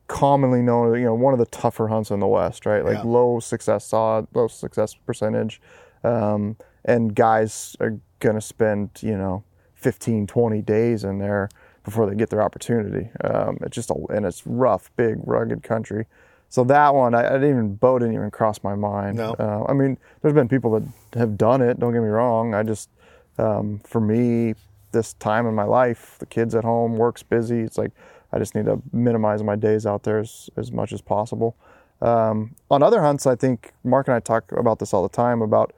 commonly 0.06 0.60
known, 0.60 0.94
you 0.98 1.04
know, 1.04 1.14
one 1.14 1.32
of 1.32 1.38
the 1.38 1.46
tougher 1.46 1.88
hunts 1.88 2.10
in 2.10 2.18
the 2.20 2.26
West, 2.26 2.66
right? 2.66 2.84
Like 2.84 2.96
Yeah. 2.98 3.02
low 3.04 3.38
success 3.40 3.84
saw, 3.86 4.22
low 4.34 4.48
success 4.48 4.94
percentage, 4.94 5.60
um, 6.02 6.56
and 6.84 7.14
guys 7.14 7.76
are 7.80 7.98
gonna 8.18 8.40
spend 8.40 8.90
you 9.02 9.16
know 9.16 9.42
15, 9.74 10.26
20 10.26 10.60
days 10.62 11.04
in 11.04 11.18
there 11.18 11.48
before 11.84 12.06
they 12.06 12.14
get 12.14 12.28
their 12.28 12.42
opportunity. 12.42 13.08
Um, 13.24 13.58
it's 13.62 13.74
just 13.74 13.90
a, 13.90 13.94
and 14.10 14.26
it's 14.26 14.46
rough, 14.46 14.90
big, 14.96 15.16
rugged 15.24 15.62
country. 15.62 16.06
So 16.50 16.64
that 16.64 16.94
one, 16.94 17.14
I, 17.14 17.20
I 17.26 17.32
didn't 17.34 17.50
even 17.50 17.74
bow 17.76 17.98
didn't 17.98 18.14
even 18.14 18.30
cross 18.30 18.62
my 18.62 18.74
mind. 18.74 19.16
No. 19.16 19.34
Uh, 19.38 19.64
I 19.68 19.72
mean, 19.72 19.96
there's 20.20 20.34
been 20.34 20.48
people 20.48 20.72
that 20.72 21.18
have 21.18 21.38
done 21.38 21.62
it. 21.62 21.78
Don't 21.78 21.92
get 21.92 22.02
me 22.02 22.08
wrong. 22.08 22.54
I 22.54 22.62
just, 22.64 22.90
um, 23.38 23.80
for 23.84 24.00
me, 24.00 24.54
this 24.92 25.14
time 25.14 25.46
in 25.46 25.54
my 25.54 25.64
life, 25.64 26.16
the 26.18 26.26
kids 26.26 26.54
at 26.54 26.64
home, 26.64 26.96
work's 26.96 27.22
busy. 27.22 27.60
It's 27.60 27.78
like 27.78 27.92
I 28.32 28.38
just 28.38 28.54
need 28.54 28.66
to 28.66 28.80
minimize 28.92 29.42
my 29.42 29.56
days 29.56 29.86
out 29.86 30.02
there 30.02 30.18
as, 30.18 30.50
as 30.56 30.70
much 30.70 30.92
as 30.92 31.00
possible. 31.00 31.56
Um, 32.00 32.54
on 32.70 32.82
other 32.82 33.02
hunts, 33.02 33.26
I 33.26 33.34
think 33.34 33.72
Mark 33.84 34.08
and 34.08 34.14
I 34.14 34.20
talk 34.20 34.52
about 34.52 34.78
this 34.78 34.94
all 34.94 35.02
the 35.02 35.14
time 35.14 35.42
about 35.42 35.72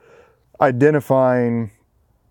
identifying, 0.60 1.70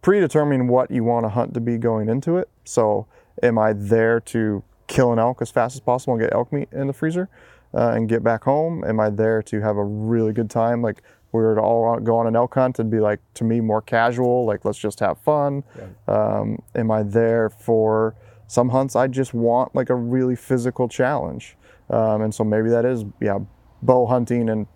predetermining 0.02 0.68
what 0.68 0.92
you 0.92 1.04
want 1.04 1.26
a 1.26 1.30
hunt 1.30 1.54
to 1.56 1.60
be 1.60 1.78
going 1.78 2.08
into 2.08 2.38
it. 2.38 2.50
So, 2.64 3.08
am 3.44 3.58
I 3.58 3.74
there 3.74 4.20
to 4.22 4.64
kill 4.88 5.12
an 5.12 5.20
elk 5.20 5.42
as 5.42 5.52
fast 5.52 5.76
as 5.76 5.82
possible 5.82 6.14
and 6.14 6.22
get 6.22 6.34
elk 6.34 6.54
meat 6.54 6.70
in 6.72 6.88
the 6.88 6.94
freezer 6.94 7.30
uh, 7.74 7.90
and 7.90 8.08
get 8.08 8.24
back 8.24 8.44
home? 8.44 8.84
Am 8.86 9.00
I 9.00 9.10
there 9.10 9.42
to 9.44 9.62
have 9.62 9.78
a 9.78 9.84
really 9.84 10.32
good 10.32 10.50
time? 10.50 10.82
Like, 10.82 11.02
we 11.32 11.42
were 11.42 11.56
to 11.56 11.62
all 11.62 12.00
go 12.00 12.18
on 12.18 12.28
an 12.28 12.36
elk 12.36 12.54
hunt 12.56 12.80
and 12.80 12.90
be 12.92 13.00
like, 13.00 13.20
to 13.36 13.44
me, 13.44 13.60
more 13.62 13.82
casual, 13.82 14.46
like, 14.46 14.66
let's 14.66 14.78
just 14.78 15.00
have 15.00 15.18
fun. 15.20 15.64
Um, 16.08 16.62
am 16.76 16.92
I 16.92 17.04
there 17.04 17.50
for 17.50 18.16
some 18.48 18.70
hunts? 18.70 18.96
I 18.96 19.08
just 19.08 19.34
want 19.34 19.74
like 19.76 19.90
a 19.90 19.96
really 19.96 20.36
physical 20.36 20.88
challenge. 20.90 21.58
Um, 21.90 22.22
and 22.22 22.34
so 22.34 22.44
maybe 22.44 22.70
that 22.70 22.86
is, 22.86 23.06
yeah, 23.20 23.40
bow 23.82 24.06
hunting 24.06 24.50
and 24.50 24.68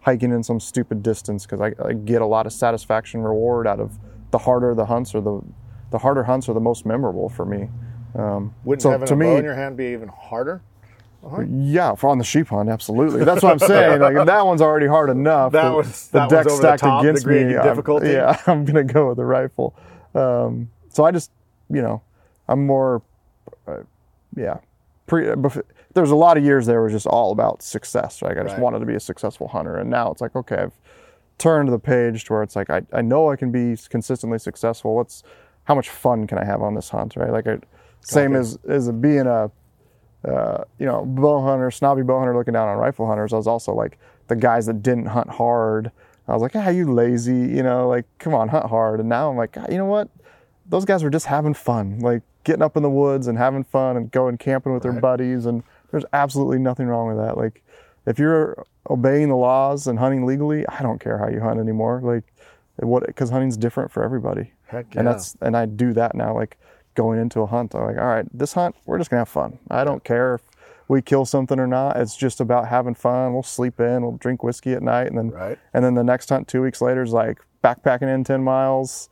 hiking 0.00 0.32
in 0.32 0.42
some 0.42 0.60
stupid 0.60 1.02
distance 1.02 1.46
because 1.46 1.60
I, 1.60 1.72
I 1.84 1.92
get 1.92 2.22
a 2.22 2.26
lot 2.26 2.46
of 2.46 2.52
satisfaction 2.52 3.20
reward 3.22 3.66
out 3.66 3.80
of 3.80 3.98
the 4.30 4.38
harder 4.38 4.74
the 4.74 4.86
hunts 4.86 5.14
or 5.14 5.20
the 5.20 5.42
the 5.90 5.98
harder 5.98 6.22
hunts 6.22 6.48
are 6.48 6.54
the 6.54 6.60
most 6.60 6.86
memorable 6.86 7.28
for 7.28 7.44
me. 7.44 7.68
Um, 8.14 8.54
Wouldn't 8.64 8.82
so 8.82 8.90
having 8.90 9.08
to 9.08 9.14
a 9.14 9.16
me, 9.16 9.26
bow 9.26 9.36
in 9.38 9.44
your 9.44 9.56
hand 9.56 9.76
be 9.76 9.86
even 9.86 10.08
harder? 10.08 10.62
Yeah, 11.48 11.94
for 11.94 12.08
on 12.08 12.18
the 12.18 12.24
sheep 12.24 12.48
hunt, 12.48 12.68
absolutely. 12.68 13.24
That's 13.24 13.42
what 13.42 13.52
I'm 13.52 13.58
saying. 13.58 14.00
Like 14.00 14.26
that 14.26 14.46
one's 14.46 14.62
already 14.62 14.86
hard 14.86 15.10
enough. 15.10 15.52
That 15.52 15.70
The- 15.70 15.76
was- 15.76 16.08
the 16.08 16.18
that 16.20 16.24
was 16.24 16.30
deck 16.32 16.44
the 16.44 16.50
stacked 16.50 16.80
top, 16.82 17.02
against 17.02 17.24
grade 17.24 17.46
me. 17.48 17.54
of 17.54 17.64
I'm- 17.88 18.04
yeah, 18.04 18.36
I'm 18.46 18.64
gonna 18.64 18.84
go 18.84 19.08
with 19.08 19.16
the 19.18 19.24
rifle. 19.24 19.74
Um, 20.14 20.70
so 20.88 21.04
I 21.04 21.10
just, 21.10 21.30
you 21.68 21.82
know, 21.82 22.02
I'm 22.48 22.66
more, 22.66 23.02
uh, 23.68 23.78
yeah. 24.36 24.58
Pre, 25.06 25.26
bef- 25.26 25.62
there's 25.94 26.10
a 26.10 26.16
lot 26.16 26.36
of 26.36 26.44
years 26.44 26.66
there 26.66 26.82
was 26.82 26.92
just 26.92 27.06
all 27.06 27.32
about 27.32 27.62
success. 27.62 28.22
Like 28.22 28.38
I 28.38 28.42
just 28.42 28.54
Right. 28.54 28.62
wanted 28.62 28.78
to 28.80 28.86
be 28.86 28.94
a 28.94 29.00
successful 29.00 29.48
hunter, 29.48 29.76
and 29.76 29.90
now 29.90 30.10
it's 30.10 30.20
like, 30.20 30.34
okay, 30.36 30.56
I've 30.56 30.78
turned 31.38 31.68
the 31.72 31.78
page 31.78 32.24
to 32.24 32.32
where 32.34 32.42
it's 32.42 32.54
like 32.56 32.70
I, 32.70 32.82
I 32.92 33.02
know 33.02 33.30
I 33.30 33.36
can 33.36 33.50
be 33.50 33.76
consistently 33.88 34.38
successful. 34.38 34.94
What's 34.96 35.22
how 35.64 35.74
much 35.74 35.88
fun 35.90 36.26
can 36.26 36.38
I 36.38 36.44
have 36.44 36.62
on 36.62 36.74
this 36.74 36.88
hunt, 36.90 37.16
right? 37.16 37.30
Like 37.30 37.46
I, 37.46 37.58
same 38.00 38.34
as 38.36 38.58
as 38.68 38.90
being 38.92 39.26
a 39.26 39.50
uh, 40.24 40.64
you 40.78 40.86
know, 40.86 41.04
bow 41.04 41.42
hunter, 41.42 41.70
snobby 41.70 42.02
bow 42.02 42.18
hunter 42.18 42.36
looking 42.36 42.54
down 42.54 42.68
on 42.68 42.76
rifle 42.76 43.06
hunters, 43.06 43.32
I 43.32 43.36
was 43.36 43.46
also 43.46 43.72
like 43.72 43.98
the 44.28 44.36
guys 44.36 44.66
that 44.66 44.82
didn't 44.82 45.06
hunt 45.06 45.30
hard. 45.30 45.90
I 46.28 46.32
was 46.32 46.42
like, 46.42 46.54
ah, 46.54 46.68
you 46.68 46.92
lazy, 46.92 47.32
you 47.32 47.62
know, 47.62 47.88
like, 47.88 48.04
come 48.18 48.34
on, 48.34 48.48
hunt 48.48 48.66
hard. 48.66 49.00
And 49.00 49.08
now 49.08 49.30
I'm 49.30 49.36
like, 49.36 49.56
"Ah, 49.56 49.66
you 49.68 49.76
know 49.76 49.86
what? 49.86 50.08
Those 50.68 50.84
guys 50.84 51.02
were 51.02 51.10
just 51.10 51.26
having 51.26 51.54
fun, 51.54 51.98
like 51.98 52.22
getting 52.44 52.62
up 52.62 52.76
in 52.76 52.82
the 52.82 52.90
woods 52.90 53.26
and 53.26 53.36
having 53.36 53.64
fun 53.64 53.96
and 53.96 54.10
going 54.10 54.38
camping 54.38 54.72
with 54.72 54.82
their 54.82 54.92
buddies. 54.92 55.46
And 55.46 55.64
there's 55.90 56.04
absolutely 56.12 56.58
nothing 56.58 56.86
wrong 56.86 57.08
with 57.08 57.16
that. 57.16 57.36
Like, 57.36 57.62
if 58.06 58.18
you're 58.18 58.64
obeying 58.88 59.28
the 59.28 59.36
laws 59.36 59.86
and 59.86 59.98
hunting 59.98 60.24
legally, 60.24 60.66
I 60.68 60.82
don't 60.82 61.00
care 61.00 61.18
how 61.18 61.28
you 61.28 61.40
hunt 61.40 61.58
anymore. 61.58 62.00
Like, 62.02 62.24
what? 62.76 63.06
Because 63.06 63.30
hunting's 63.30 63.56
different 63.56 63.90
for 63.90 64.04
everybody. 64.04 64.52
Heck 64.66 64.94
yeah. 64.94 65.00
And 65.00 65.08
that's 65.08 65.36
and 65.40 65.56
I 65.56 65.66
do 65.66 65.92
that 65.94 66.14
now. 66.14 66.34
Like 66.34 66.58
going 67.00 67.18
into 67.18 67.40
a 67.40 67.46
hunt, 67.46 67.74
I'm 67.74 67.82
like, 67.86 67.96
all 67.98 68.04
right, 68.06 68.26
this 68.32 68.52
hunt, 68.52 68.76
we're 68.84 68.98
just 68.98 69.08
gonna 69.10 69.20
have 69.22 69.28
fun. 69.28 69.58
I 69.70 69.84
don't 69.84 70.04
care 70.04 70.34
if 70.34 70.42
we 70.88 71.00
kill 71.00 71.24
something 71.24 71.58
or 71.58 71.66
not. 71.66 71.96
It's 71.96 72.16
just 72.16 72.40
about 72.40 72.68
having 72.68 72.94
fun. 72.94 73.32
We'll 73.32 73.42
sleep 73.42 73.80
in, 73.80 74.02
we'll 74.02 74.18
drink 74.18 74.42
whiskey 74.42 74.72
at 74.74 74.82
night, 74.82 75.06
and 75.06 75.16
then 75.16 75.30
Right. 75.30 75.58
and 75.72 75.82
then 75.84 75.94
the 75.94 76.04
next 76.04 76.28
hunt 76.28 76.46
two 76.48 76.60
weeks 76.62 76.80
later 76.82 77.02
is 77.02 77.12
like 77.12 77.38
backpacking 77.64 78.12
in 78.14 78.24
ten 78.24 78.42
miles, 78.44 79.08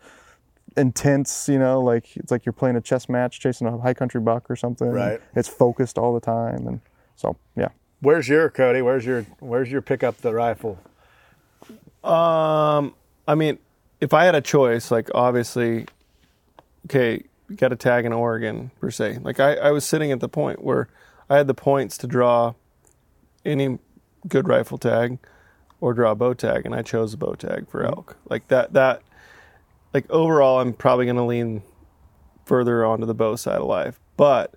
intense. 0.77 1.49
You 1.49 1.59
know, 1.59 1.81
like 1.81 2.15
it's 2.17 2.31
like 2.31 2.45
you're 2.45 2.53
playing 2.53 2.77
a 2.77 2.81
chess 2.83 3.09
match, 3.09 3.41
chasing 3.41 3.67
a 3.67 3.79
high 3.79 3.95
country 3.95 4.21
buck 4.21 4.51
or 4.51 4.57
something. 4.57 4.91
Right. 4.91 5.21
It's 5.35 5.49
focused 5.49 5.97
all 5.99 6.13
the 6.13 6.21
time, 6.21 6.67
and 6.67 6.81
so 7.17 7.37
yeah. 7.57 7.69
Where's 8.01 8.29
your 8.29 8.51
Kody? 8.51 8.85
Where's 8.85 9.07
your 9.07 9.23
where's 9.41 9.71
your 9.73 9.81
pick 9.83 10.03
up 10.05 10.19
the 10.19 10.35
rifle? 10.35 10.79
Um, 12.05 12.95
I 13.27 13.35
mean, 13.35 13.59
if 14.01 14.13
I 14.15 14.25
had 14.25 14.35
a 14.35 14.41
choice, 14.41 14.91
like 14.91 15.11
obviously, 15.15 15.87
okay, 16.87 17.15
you 17.15 17.25
got 17.57 17.73
a 17.73 17.77
tag 17.77 18.05
in 18.05 18.13
Oregon 18.13 18.71
per 18.81 18.91
se. 18.91 19.19
Like 19.23 19.41
I, 19.41 19.55
I 19.55 19.71
was 19.71 19.85
sitting 19.85 20.13
at 20.13 20.21
the 20.21 20.29
point 20.29 20.63
where 20.63 20.89
I 21.31 21.37
had 21.37 21.47
the 21.47 21.55
points 21.55 21.99
to 21.99 22.07
draw 22.07 22.55
any 23.45 23.79
good 24.27 24.49
rifle 24.49 24.79
tag 24.79 25.19
or 25.81 25.95
draw 25.95 26.13
a 26.13 26.15
bow 26.15 26.35
tag, 26.35 26.67
and 26.67 26.75
I 26.75 26.83
chose 26.83 27.15
a 27.15 27.17
bow 27.17 27.35
tag 27.35 27.69
for 27.69 27.83
mm-hmm. 27.83 27.95
elk. 27.95 28.17
Like 28.29 28.49
that, 28.49 28.73
that, 28.73 29.03
like 29.95 30.11
overall, 30.11 30.61
I'm 30.61 30.73
probably 30.73 31.07
going 31.07 31.17
to 31.17 31.25
lean 31.25 31.63
further 32.45 32.85
onto 32.85 33.07
the 33.07 33.15
bow 33.15 33.37
side 33.37 33.59
of 33.59 33.67
life. 33.67 34.01
But 34.17 34.55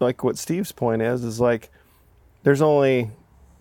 like 0.00 0.22
what 0.22 0.38
Steve's 0.38 0.72
point 0.72 1.02
is, 1.02 1.24
is 1.24 1.40
like 1.40 1.70
there's 2.42 2.62
only 2.62 3.10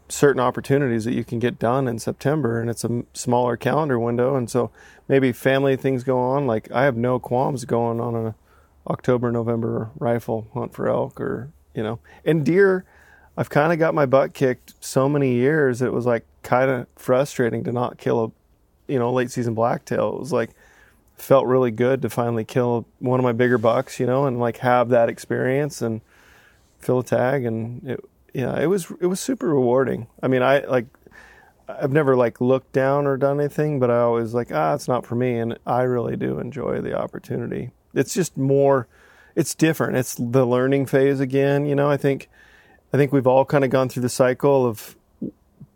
certain 0.07 0.39
opportunities 0.39 1.05
that 1.05 1.13
you 1.13 1.23
can 1.23 1.39
get 1.39 1.59
done 1.59 1.87
in 1.87 1.99
September, 1.99 2.59
and 2.59 2.69
it's 2.69 2.83
a 2.83 3.03
smaller 3.13 3.57
calendar 3.57 3.99
window, 3.99 4.35
and 4.35 4.49
so 4.49 4.71
maybe 5.07 5.31
family 5.31 5.75
things 5.75 6.03
go 6.03 6.19
on. 6.19 6.47
Like 6.47 6.71
I 6.71 6.83
have 6.83 6.95
no 6.95 7.19
qualms 7.19 7.65
going 7.65 7.99
on 7.99 8.15
an 8.15 8.35
October 8.87 9.31
November 9.31 9.89
rifle 9.97 10.47
hunt 10.53 10.73
for 10.73 10.87
elk 10.87 11.19
or 11.19 11.49
you 11.73 11.83
know. 11.83 11.99
And 12.23 12.45
deer, 12.45 12.85
I've 13.37 13.49
kind 13.49 13.73
of 13.73 13.79
got 13.79 13.93
my 13.93 14.05
butt 14.05 14.33
kicked 14.33 14.73
so 14.79 15.09
many 15.09 15.33
years. 15.33 15.81
It 15.81 15.91
was 15.91 16.05
like 16.05 16.25
kind 16.43 16.69
of 16.69 16.87
frustrating 16.95 17.63
to 17.65 17.71
not 17.71 17.97
kill 17.97 18.23
a, 18.23 18.91
you 18.91 18.99
know, 18.99 19.11
late 19.11 19.31
season 19.31 19.53
blacktail. 19.53 20.15
It 20.15 20.19
was 20.19 20.31
like 20.31 20.51
felt 21.17 21.45
really 21.45 21.71
good 21.71 22.01
to 22.01 22.09
finally 22.09 22.45
kill 22.45 22.85
one 22.99 23.19
of 23.19 23.23
my 23.23 23.31
bigger 23.31 23.57
bucks, 23.57 23.99
you 23.99 24.05
know, 24.05 24.25
and 24.25 24.39
like 24.39 24.57
have 24.57 24.89
that 24.89 25.09
experience 25.09 25.81
and 25.81 26.01
fill 26.79 26.99
a 26.99 27.03
tag 27.03 27.45
and 27.45 27.87
it, 27.89 28.05
yeah, 28.35 28.59
it 28.59 28.65
was 28.65 28.91
it 28.99 29.07
was 29.07 29.21
super 29.21 29.47
rewarding. 29.47 30.07
I 30.21 30.27
mean, 30.27 30.41
I 30.43 30.59
like 30.65 30.87
I've 31.69 31.93
never 31.93 32.17
like 32.17 32.41
looked 32.41 32.73
down 32.73 33.07
or 33.07 33.15
done 33.15 33.39
anything, 33.39 33.79
but 33.79 33.89
I 33.89 33.99
always 33.99 34.33
like 34.33 34.51
ah, 34.51 34.73
it's 34.73 34.89
not 34.89 35.05
for 35.05 35.15
me, 35.15 35.37
and 35.37 35.57
I 35.65 35.83
really 35.83 36.17
do 36.17 36.37
enjoy 36.39 36.81
the 36.81 36.99
opportunity. 36.99 37.71
It's 37.93 38.13
just 38.13 38.35
more, 38.35 38.89
it's 39.35 39.55
different. 39.55 39.95
It's 39.95 40.15
the 40.15 40.45
learning 40.45 40.87
phase 40.87 41.21
again. 41.21 41.65
You 41.65 41.75
know, 41.75 41.89
I 41.89 41.95
think, 41.95 42.29
I 42.91 42.97
think 42.97 43.13
we've 43.13 43.25
all 43.25 43.45
kind 43.45 43.63
of 43.63 43.69
gone 43.69 43.87
through 43.87 44.01
the 44.01 44.09
cycle 44.09 44.65
of 44.65 44.97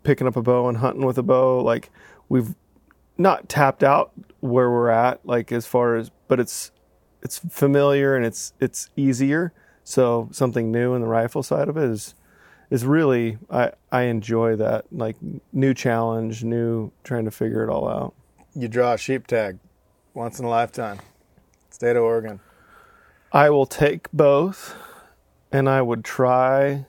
picking 0.03 0.27
up 0.27 0.35
a 0.35 0.41
bow 0.41 0.67
and 0.67 0.79
hunting 0.79 1.05
with 1.05 1.17
a 1.17 1.23
bow. 1.23 1.63
Like 1.63 1.89
we've 2.27 2.55
not 3.17 3.47
tapped 3.47 3.83
out 3.83 4.11
where 4.41 4.69
we're 4.69 4.89
at, 4.89 5.25
like 5.25 5.53
as 5.53 5.65
far 5.65 5.95
as, 5.95 6.11
but 6.27 6.41
it's 6.41 6.71
it's 7.21 7.39
familiar 7.39 8.17
and 8.17 8.25
it's 8.25 8.51
it's 8.59 8.89
easier. 8.97 9.53
So 9.85 10.27
something 10.33 10.73
new 10.73 10.93
in 10.93 11.01
the 11.01 11.07
rifle 11.07 11.41
side 11.41 11.69
of 11.69 11.77
it 11.77 11.89
is 11.89 12.15
is 12.69 12.85
really 12.85 13.37
I 13.49 13.71
I 13.91 14.03
enjoy 14.03 14.55
that 14.57 14.85
like 14.91 15.17
new 15.51 15.73
challenge, 15.73 16.43
new 16.43 16.91
trying 17.03 17.25
to 17.25 17.31
figure 17.31 17.63
it 17.63 17.69
all 17.69 17.87
out. 17.87 18.13
You 18.55 18.67
draw 18.67 18.93
a 18.93 18.97
sheep 18.97 19.27
tag 19.27 19.59
once 20.13 20.39
in 20.39 20.45
a 20.45 20.49
lifetime. 20.49 20.99
State 21.69 21.95
of 21.95 22.03
Oregon. 22.03 22.39
I 23.31 23.49
will 23.49 23.65
take 23.65 24.11
both 24.11 24.75
and 25.51 25.69
I 25.69 25.81
would 25.81 26.03
try 26.03 26.85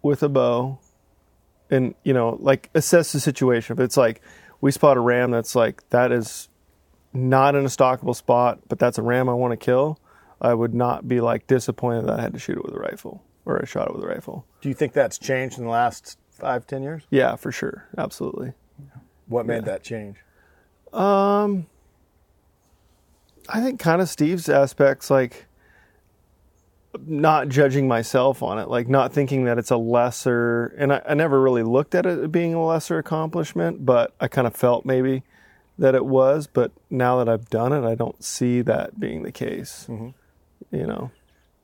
with 0.00 0.22
a 0.22 0.28
bow 0.28 0.78
and 1.70 1.94
you 2.04 2.12
know 2.12 2.36
like 2.40 2.70
assess 2.74 3.12
the 3.12 3.20
situation. 3.20 3.76
If 3.76 3.80
it's 3.80 3.96
like 3.96 4.20
we 4.60 4.70
spot 4.70 4.96
a 4.96 5.00
ram 5.00 5.30
that's 5.30 5.54
like 5.54 5.88
that 5.90 6.12
is 6.12 6.48
not 7.12 7.54
in 7.54 7.64
a 7.64 7.68
stockable 7.68 8.16
spot, 8.16 8.60
but 8.68 8.78
that's 8.78 8.98
a 8.98 9.02
ram 9.02 9.28
I 9.28 9.34
want 9.34 9.52
to 9.52 9.56
kill, 9.56 9.98
I 10.40 10.54
would 10.54 10.74
not 10.74 11.06
be 11.06 11.20
like 11.20 11.46
disappointed 11.46 12.06
that 12.06 12.18
I 12.18 12.22
had 12.22 12.32
to 12.32 12.38
shoot 12.38 12.56
it 12.56 12.64
with 12.64 12.74
a 12.74 12.78
rifle 12.78 13.22
or 13.44 13.60
I 13.60 13.64
shot 13.64 13.88
it 13.88 13.94
with 13.94 14.04
a 14.04 14.08
rifle. 14.08 14.46
Do 14.60 14.68
you 14.68 14.74
think 14.74 14.92
that's 14.92 15.18
changed 15.18 15.58
in 15.58 15.64
the 15.64 15.70
last 15.70 16.18
five, 16.30 16.66
ten 16.66 16.82
years? 16.82 17.02
Yeah, 17.10 17.36
for 17.36 17.52
sure. 17.52 17.88
Absolutely. 17.96 18.52
What 19.26 19.46
made 19.46 19.64
that 19.64 19.82
change? 19.82 20.16
Um, 20.92 21.66
I 23.48 23.60
think 23.60 23.80
kind 23.80 24.02
of 24.02 24.08
Steve's 24.08 24.48
aspects, 24.48 25.10
like 25.10 25.46
not 27.06 27.48
judging 27.48 27.88
myself 27.88 28.42
on 28.42 28.58
it, 28.58 28.68
like 28.68 28.88
not 28.88 29.12
thinking 29.12 29.44
that 29.44 29.58
it's 29.58 29.70
a 29.70 29.76
lesser, 29.76 30.74
and 30.76 30.92
I, 30.92 31.02
I 31.08 31.14
never 31.14 31.40
really 31.40 31.62
looked 31.62 31.94
at 31.94 32.04
it 32.04 32.30
being 32.30 32.52
a 32.54 32.64
lesser 32.64 32.98
accomplishment, 32.98 33.86
but 33.86 34.14
I 34.20 34.28
kind 34.28 34.46
of 34.46 34.54
felt 34.54 34.84
maybe 34.84 35.22
that 35.78 35.94
it 35.94 36.04
was. 36.04 36.46
But 36.46 36.72
now 36.90 37.16
that 37.18 37.28
I've 37.28 37.48
done 37.48 37.72
it, 37.72 37.88
I 37.88 37.94
don't 37.94 38.22
see 38.22 38.60
that 38.62 39.00
being 39.00 39.22
the 39.22 39.32
case. 39.32 39.86
You 39.88 40.86
know, 40.86 41.10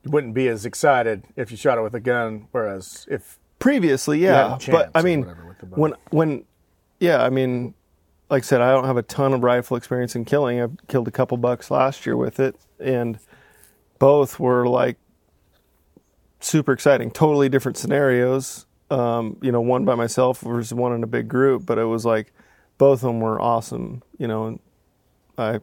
You 0.03 0.11
wouldn't 0.11 0.33
be 0.33 0.47
as 0.47 0.65
excited 0.65 1.23
if 1.35 1.51
you 1.51 1.57
shot 1.57 1.77
it 1.77 1.81
with 1.81 1.93
a 1.93 1.99
gun, 1.99 2.47
whereas 2.51 3.05
if 3.09 3.37
previously, 3.59 4.19
yeah, 4.19 4.57
but 4.69 4.91
I 4.95 5.01
mean, 5.01 5.21
whatever 5.21 5.45
with 5.45 5.59
the 5.59 5.65
bow. 5.65 5.75
when 5.75 5.93
when, 6.11 6.45
yeah, 6.99 7.21
I 7.21 7.29
mean, 7.29 7.73
like 8.29 8.43
I 8.43 8.45
said, 8.45 8.61
I 8.61 8.71
don't 8.71 8.85
have 8.85 8.97
a 8.97 9.03
ton 9.03 9.33
of 9.33 9.43
rifle 9.43 9.75
experience 9.75 10.15
in 10.15 10.25
killing. 10.25 10.61
I 10.61 10.67
killed 10.87 11.07
a 11.07 11.11
couple 11.11 11.37
bucks 11.37 11.69
last 11.69 12.05
year 12.05 12.15
with 12.15 12.39
it, 12.39 12.55
and 12.79 13.19
both 13.99 14.39
were 14.39 14.67
like 14.67 14.97
super 16.39 16.71
exciting. 16.71 17.11
Totally 17.11 17.49
different 17.49 17.77
scenarios. 17.77 18.65
Um, 18.89 19.37
you 19.41 19.51
know, 19.51 19.61
one 19.61 19.85
by 19.85 19.95
myself 19.95 20.39
versus 20.39 20.73
one 20.73 20.93
in 20.93 21.03
a 21.03 21.07
big 21.07 21.27
group, 21.27 21.65
but 21.65 21.77
it 21.77 21.83
was 21.83 22.05
like 22.05 22.33
both 22.77 22.99
of 23.03 23.07
them 23.07 23.19
were 23.19 23.39
awesome. 23.39 24.01
You 24.17 24.27
know, 24.27 24.45
and 24.47 24.59
I 25.37 25.59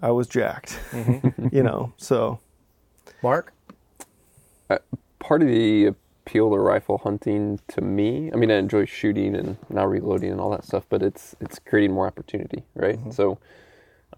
I 0.00 0.10
was 0.12 0.28
jacked. 0.28 0.78
you 1.52 1.62
know, 1.62 1.92
so 1.96 2.40
Mark, 3.22 3.52
part 5.18 5.42
of 5.42 5.48
the 5.48 5.86
appeal 5.86 6.50
to 6.50 6.58
rifle 6.58 6.98
hunting 6.98 7.60
to 7.68 7.80
me, 7.80 8.30
I 8.32 8.36
mean, 8.36 8.50
I 8.50 8.56
enjoy 8.56 8.84
shooting 8.84 9.34
and 9.34 9.56
now 9.68 9.86
reloading 9.86 10.30
and 10.30 10.40
all 10.40 10.50
that 10.50 10.64
stuff, 10.64 10.84
but 10.88 11.02
it's 11.02 11.34
it's 11.40 11.58
creating 11.58 11.92
more 11.92 12.06
opportunity, 12.06 12.64
right? 12.74 12.98
So 13.12 13.38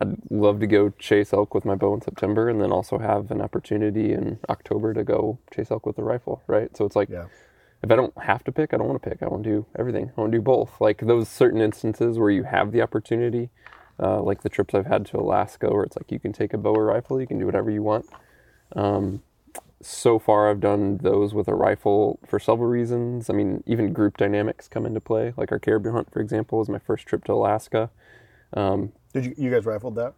I'd 0.01 0.17
love 0.31 0.61
to 0.61 0.67
go 0.67 0.91
chase 0.99 1.33
elk 1.33 1.55
with 1.55 1.65
my 1.65 1.75
bow 1.75 1.95
in 1.95 2.03
September, 2.03 2.49
and 2.49 2.61
then 2.61 2.73
also 2.73 2.99
have 2.99 3.31
an 3.31 3.41
opportunity 3.41 4.13
in 4.13 4.39
October 4.49 4.95
to 4.95 5.05
go 5.05 5.39
chase 5.55 5.71
elk 5.71 5.87
with 5.87 5.99
a 5.99 6.03
rifle, 6.03 6.43
right? 6.47 6.77
So 6.77 6.85
it's 6.85 6.97
like. 6.97 7.09
Yeah. 7.09 7.27
If 7.85 7.91
I 7.91 7.97
don't 7.97 8.17
have 8.17 8.45
to 8.45 8.53
pick, 8.53 8.73
I 8.73 8.77
don't 8.77 8.87
want 8.87 9.03
to 9.03 9.11
pick. 9.11 9.25
I 9.25 9.27
want 9.27 9.43
to 9.43 9.51
do 9.51 9.67
everything. 9.77 10.13
I 10.17 10.21
want 10.21 10.31
to 10.31 10.39
do 10.39 10.43
both. 10.43 10.81
Like 10.81 10.99
those 10.99 11.29
certain 11.29 11.61
instances 11.61 12.17
where 12.17 12.31
you 12.31 12.45
have 12.45 12.71
the 12.71 12.81
opportunity, 12.81 13.51
uh, 13.99 14.23
like 14.23 14.43
the 14.43 14.49
trips 14.49 14.73
I've 14.73 14.87
had 14.87 15.05
to 15.07 15.19
Alaska, 15.19 15.69
where 15.69 15.83
it's 15.83 15.97
like 15.97 16.13
you 16.13 16.21
can 16.21 16.33
take 16.33 16.55
a 16.55 16.59
bow 16.59 16.75
or 16.77 16.87
rifle, 16.87 17.21
you 17.21 17.27
can 17.27 17.41
do 17.41 17.45
whatever 17.45 17.73
you 17.73 17.83
want. 17.83 18.07
Um, 18.75 19.23
so 19.83 20.19
far 20.19 20.49
I've 20.49 20.61
done 20.61 20.99
those 20.99 21.35
with 21.35 21.49
a 21.49 21.55
rifle 21.55 22.21
for 22.27 22.39
several 22.39 22.69
reasons. 22.69 23.29
I 23.29 23.33
mean, 23.33 23.65
even 23.67 23.93
group 23.93 24.17
dynamics 24.17 24.69
come 24.69 24.87
into 24.87 25.01
play. 25.01 25.35
Like 25.37 25.51
our 25.51 25.59
caribou 25.59 25.93
hunt, 25.93 26.13
for 26.13 26.21
example, 26.21 26.59
was 26.59 26.69
my 26.69 26.79
first 26.79 27.07
trip 27.07 27.25
to 27.25 27.33
Alaska. 27.33 27.91
Um, 28.55 28.93
did 29.13 29.25
you 29.25 29.35
you 29.37 29.51
guys 29.51 29.67
rifled 29.67 29.97
that? 29.97 30.15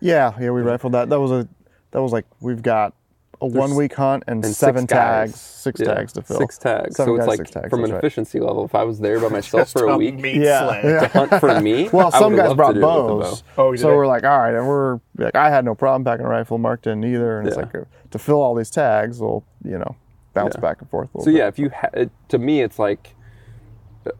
Yeah, 0.00 0.32
yeah, 0.40 0.50
we 0.50 0.62
rifled 0.62 0.94
that. 0.94 1.10
That 1.10 1.20
was 1.20 1.30
a 1.30 1.48
that 1.90 2.02
was 2.02 2.12
like 2.12 2.24
we've 2.40 2.62
got 2.62 2.94
a 3.42 3.46
one 3.46 3.74
week 3.74 3.94
hunt 3.94 4.24
and, 4.26 4.44
and 4.44 4.54
seven 4.54 4.82
six 4.82 4.92
tags, 4.92 5.40
six 5.40 5.80
Yeah, 5.80 5.94
tags 5.94 6.12
to 6.14 6.22
fill. 6.22 6.38
Six 6.38 6.58
tags. 6.58 6.96
Seven 6.96 7.14
so 7.14 7.16
it's 7.16 7.26
guys, 7.26 7.38
like 7.38 7.50
tags, 7.50 7.68
from 7.70 7.80
an 7.80 7.90
that's 7.90 7.92
right. 7.92 7.98
efficiency 7.98 8.40
level, 8.40 8.64
if 8.64 8.74
I 8.74 8.84
was 8.84 9.00
there 9.00 9.20
by 9.20 9.28
myself 9.38 9.70
for 9.70 9.84
a 9.88 9.96
week 9.96 10.14
meat 10.14 10.36
Yeah. 10.36 10.80
Yeah. 10.82 11.00
to 11.06 11.08
hunt 11.08 11.40
for 11.40 11.60
me, 11.60 11.88
Well, 11.92 12.10
I 12.14 12.18
some 12.18 12.32
would 12.32 12.38
guys 12.38 12.48
love 12.48 12.56
brought 12.56 12.72
to 12.74 12.80
do 12.80 12.86
it 12.86 12.86
with 12.86 13.04
a 13.04 13.08
bows. 13.08 13.42
bow. 13.42 13.62
Oh, 13.68 13.76
so 13.76 13.88
they? 13.90 13.94
we're 13.96 14.06
like, 14.06 14.24
all 14.24 14.38
right, 14.38 14.54
and 14.54 14.66
we're 14.66 15.00
like, 15.18 15.34
I 15.34 15.50
had 15.50 15.64
no 15.64 15.74
problem 15.74 16.04
packing 16.04 16.24
a 16.26 16.28
rifle. 16.28 16.56
Mark 16.58 16.82
didn't 16.82 17.04
either, 17.04 17.38
and 17.38 17.48
it's 17.48 17.56
like 17.56 17.74
uh, 17.74 17.84
to 18.10 18.18
fill 18.18 18.40
all 18.40 18.54
these 18.54 18.70
tags, 18.70 19.20
we'll 19.20 19.44
you 19.64 19.78
know 19.78 19.96
bounce 20.34 20.54
Yeah. 20.54 20.60
back 20.60 20.80
and 20.80 20.88
forth. 20.88 21.08
A 21.14 21.18
little 21.18 21.24
So 21.26 21.32
bit. 21.32 21.38
yeah, 21.38 21.48
if 21.48 21.58
you 21.58 21.70
ha- 21.70 21.90
it, 21.94 22.10
to 22.28 22.38
me, 22.38 22.62
it's 22.62 22.78
like 22.78 23.14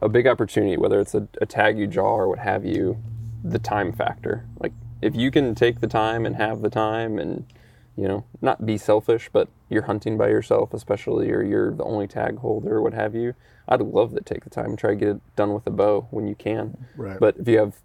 a 0.01 0.07
big 0.09 0.27
opportunity, 0.27 0.77
whether 0.77 0.99
it's 0.99 1.13
a, 1.15 1.27
a 1.41 1.45
tag 1.45 1.77
you 1.77 1.87
draw 1.87 2.13
or 2.15 2.27
what 2.29 2.39
have 2.39 2.65
you. 2.65 2.97
The 3.45 3.59
time 3.59 3.91
factor, 3.91 4.45
like 4.59 4.71
if 5.01 5.17
you 5.17 5.29
can 5.29 5.53
take 5.53 5.81
the 5.81 5.87
time 5.87 6.25
and 6.25 6.37
have 6.37 6.61
the 6.61 6.69
time, 6.69 7.19
and 7.19 7.45
you 7.95 8.07
know, 8.07 8.25
not 8.41 8.65
be 8.65 8.77
selfish, 8.77 9.29
but 9.31 9.47
you're 9.69 9.83
hunting 9.83 10.17
by 10.17 10.27
yourself, 10.29 10.73
especially, 10.73 11.31
or 11.31 11.43
you're 11.43 11.73
the 11.73 11.83
only 11.83 12.07
tag 12.07 12.37
holder 12.39 12.75
or 12.77 12.81
what 12.81 12.93
have 12.93 13.13
you. 13.15 13.35
I'd 13.67 13.81
love 13.81 14.13
to 14.15 14.21
take 14.21 14.43
the 14.43 14.49
time 14.49 14.67
and 14.71 14.79
try 14.79 14.91
to 14.91 14.95
get 14.95 15.07
it 15.09 15.21
done 15.35 15.53
with 15.53 15.65
a 15.67 15.71
bow 15.71 16.07
when 16.11 16.27
you 16.27 16.35
can. 16.35 16.85
Right. 16.97 17.19
But 17.19 17.37
if 17.37 17.47
you 17.47 17.59
have 17.59 17.75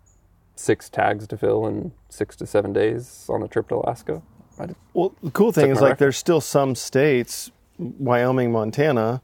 six 0.57 0.89
tags 0.89 1.27
to 1.29 1.37
fill 1.37 1.67
in 1.67 1.93
six 2.09 2.35
to 2.37 2.47
seven 2.47 2.73
days 2.73 3.27
on 3.29 3.43
a 3.43 3.49
trip 3.49 3.69
to 3.69 3.77
Alaska, 3.77 4.23
I'd, 4.59 4.75
Well, 4.95 5.15
the 5.23 5.31
cool 5.31 5.53
thing 5.53 5.71
is 5.71 5.81
like 5.81 5.99
there's 5.99 6.17
still 6.17 6.41
some 6.41 6.75
states, 6.75 7.51
Wyoming, 7.79 8.51
Montana, 8.51 9.23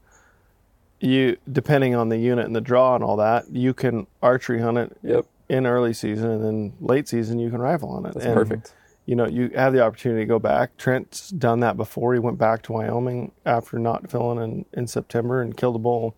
you 1.01 1.35
depending 1.51 1.93
on 1.93 2.07
the 2.09 2.17
unit 2.17 2.45
and 2.45 2.55
the 2.55 2.61
draw 2.61 2.95
and 2.95 3.03
all 3.03 3.17
that, 3.17 3.49
you 3.51 3.73
can 3.73 4.07
archery 4.21 4.61
hunt 4.61 4.77
it 4.77 4.97
Yep. 5.03 5.25
in 5.49 5.65
early 5.65 5.93
season 5.93 6.29
and 6.31 6.43
then 6.43 6.73
late 6.79 7.07
season 7.09 7.37
you 7.39 7.49
can 7.49 7.59
rifle 7.59 7.89
on 7.89 8.05
it. 8.05 8.13
That's 8.13 8.25
And, 8.25 8.33
perfect. 8.35 8.73
You 9.05 9.15
know, 9.15 9.27
you 9.27 9.49
have 9.55 9.71
the 9.73 9.81
opportunity 9.83 10.21
to 10.23 10.25
go 10.25 10.39
back. 10.39 10.77
Trent's 10.77 11.29
done 11.29 11.59
that 11.59 11.77
before. 11.77 12.13
He 12.13 12.19
went 12.19 12.37
back 12.39 12.63
to 12.63 12.73
Wyoming 12.73 13.31
after 13.45 13.77
not 13.77 14.09
filling 14.09 14.43
in, 14.43 14.65
in 14.73 14.87
September 14.87 15.41
and 15.41 15.55
killed 15.55 15.75
a 15.75 15.79
bull. 15.79 16.15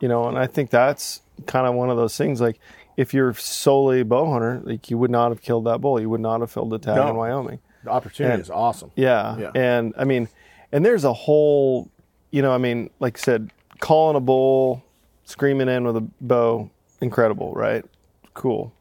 You 0.00 0.08
know, 0.08 0.26
and 0.28 0.38
I 0.38 0.46
think 0.46 0.70
that's 0.70 1.20
kind 1.46 1.66
of 1.66 1.74
one 1.74 1.90
of 1.90 1.96
those 1.98 2.16
things. 2.16 2.40
Like, 2.40 2.58
if 2.96 3.12
you're 3.12 3.34
solely 3.34 4.00
a 4.00 4.04
bow 4.06 4.30
hunter, 4.30 4.60
like 4.64 4.90
you 4.90 4.96
would 4.96 5.10
not 5.10 5.30
have 5.30 5.42
killed 5.42 5.66
that 5.66 5.82
bull. 5.82 6.00
You 6.00 6.08
would 6.08 6.20
not 6.20 6.40
have 6.40 6.50
filled 6.50 6.70
the 6.70 6.78
tag 6.78 6.96
No. 6.96 7.08
in 7.08 7.16
Wyoming. 7.16 7.58
The 7.84 7.90
opportunity 7.90 8.32
And- 8.34 8.42
is 8.42 8.50
awesome. 8.50 8.90
Yeah. 8.96 9.36
Yeah. 9.38 9.50
And 9.54 9.92
I 9.98 10.04
mean, 10.04 10.28
and 10.72 10.84
there's 10.84 11.04
a 11.04 11.12
whole, 11.12 11.90
you 12.30 12.40
know, 12.40 12.52
I 12.52 12.58
mean, 12.58 12.88
like 12.98 13.18
I 13.18 13.20
said, 13.20 13.50
calling 13.80 14.16
a 14.16 14.20
bull, 14.20 14.82
screaming 15.24 15.68
in 15.68 15.84
with 15.84 15.96
a 15.98 16.06
bow, 16.22 16.70
incredible, 17.02 17.52
right? 17.52 17.84
Cool. 18.32 18.72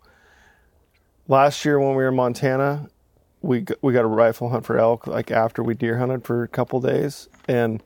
Last 1.27 1.65
year 1.65 1.79
when 1.79 1.89
we 1.89 1.95
were 2.03 2.09
in 2.09 2.15
Montana, 2.15 2.87
we 3.45 3.65
we 3.81 3.93
got 3.93 4.03
a 4.03 4.07
rifle 4.07 4.49
hunt 4.49 4.65
for 4.65 4.77
elk 4.77 5.07
like 5.07 5.31
after 5.31 5.63
we 5.63 5.75
deer 5.75 5.97
hunted 5.97 6.23
for 6.25 6.43
a 6.43 6.47
couple 6.47 6.81
days, 6.81 7.29
and 7.47 7.81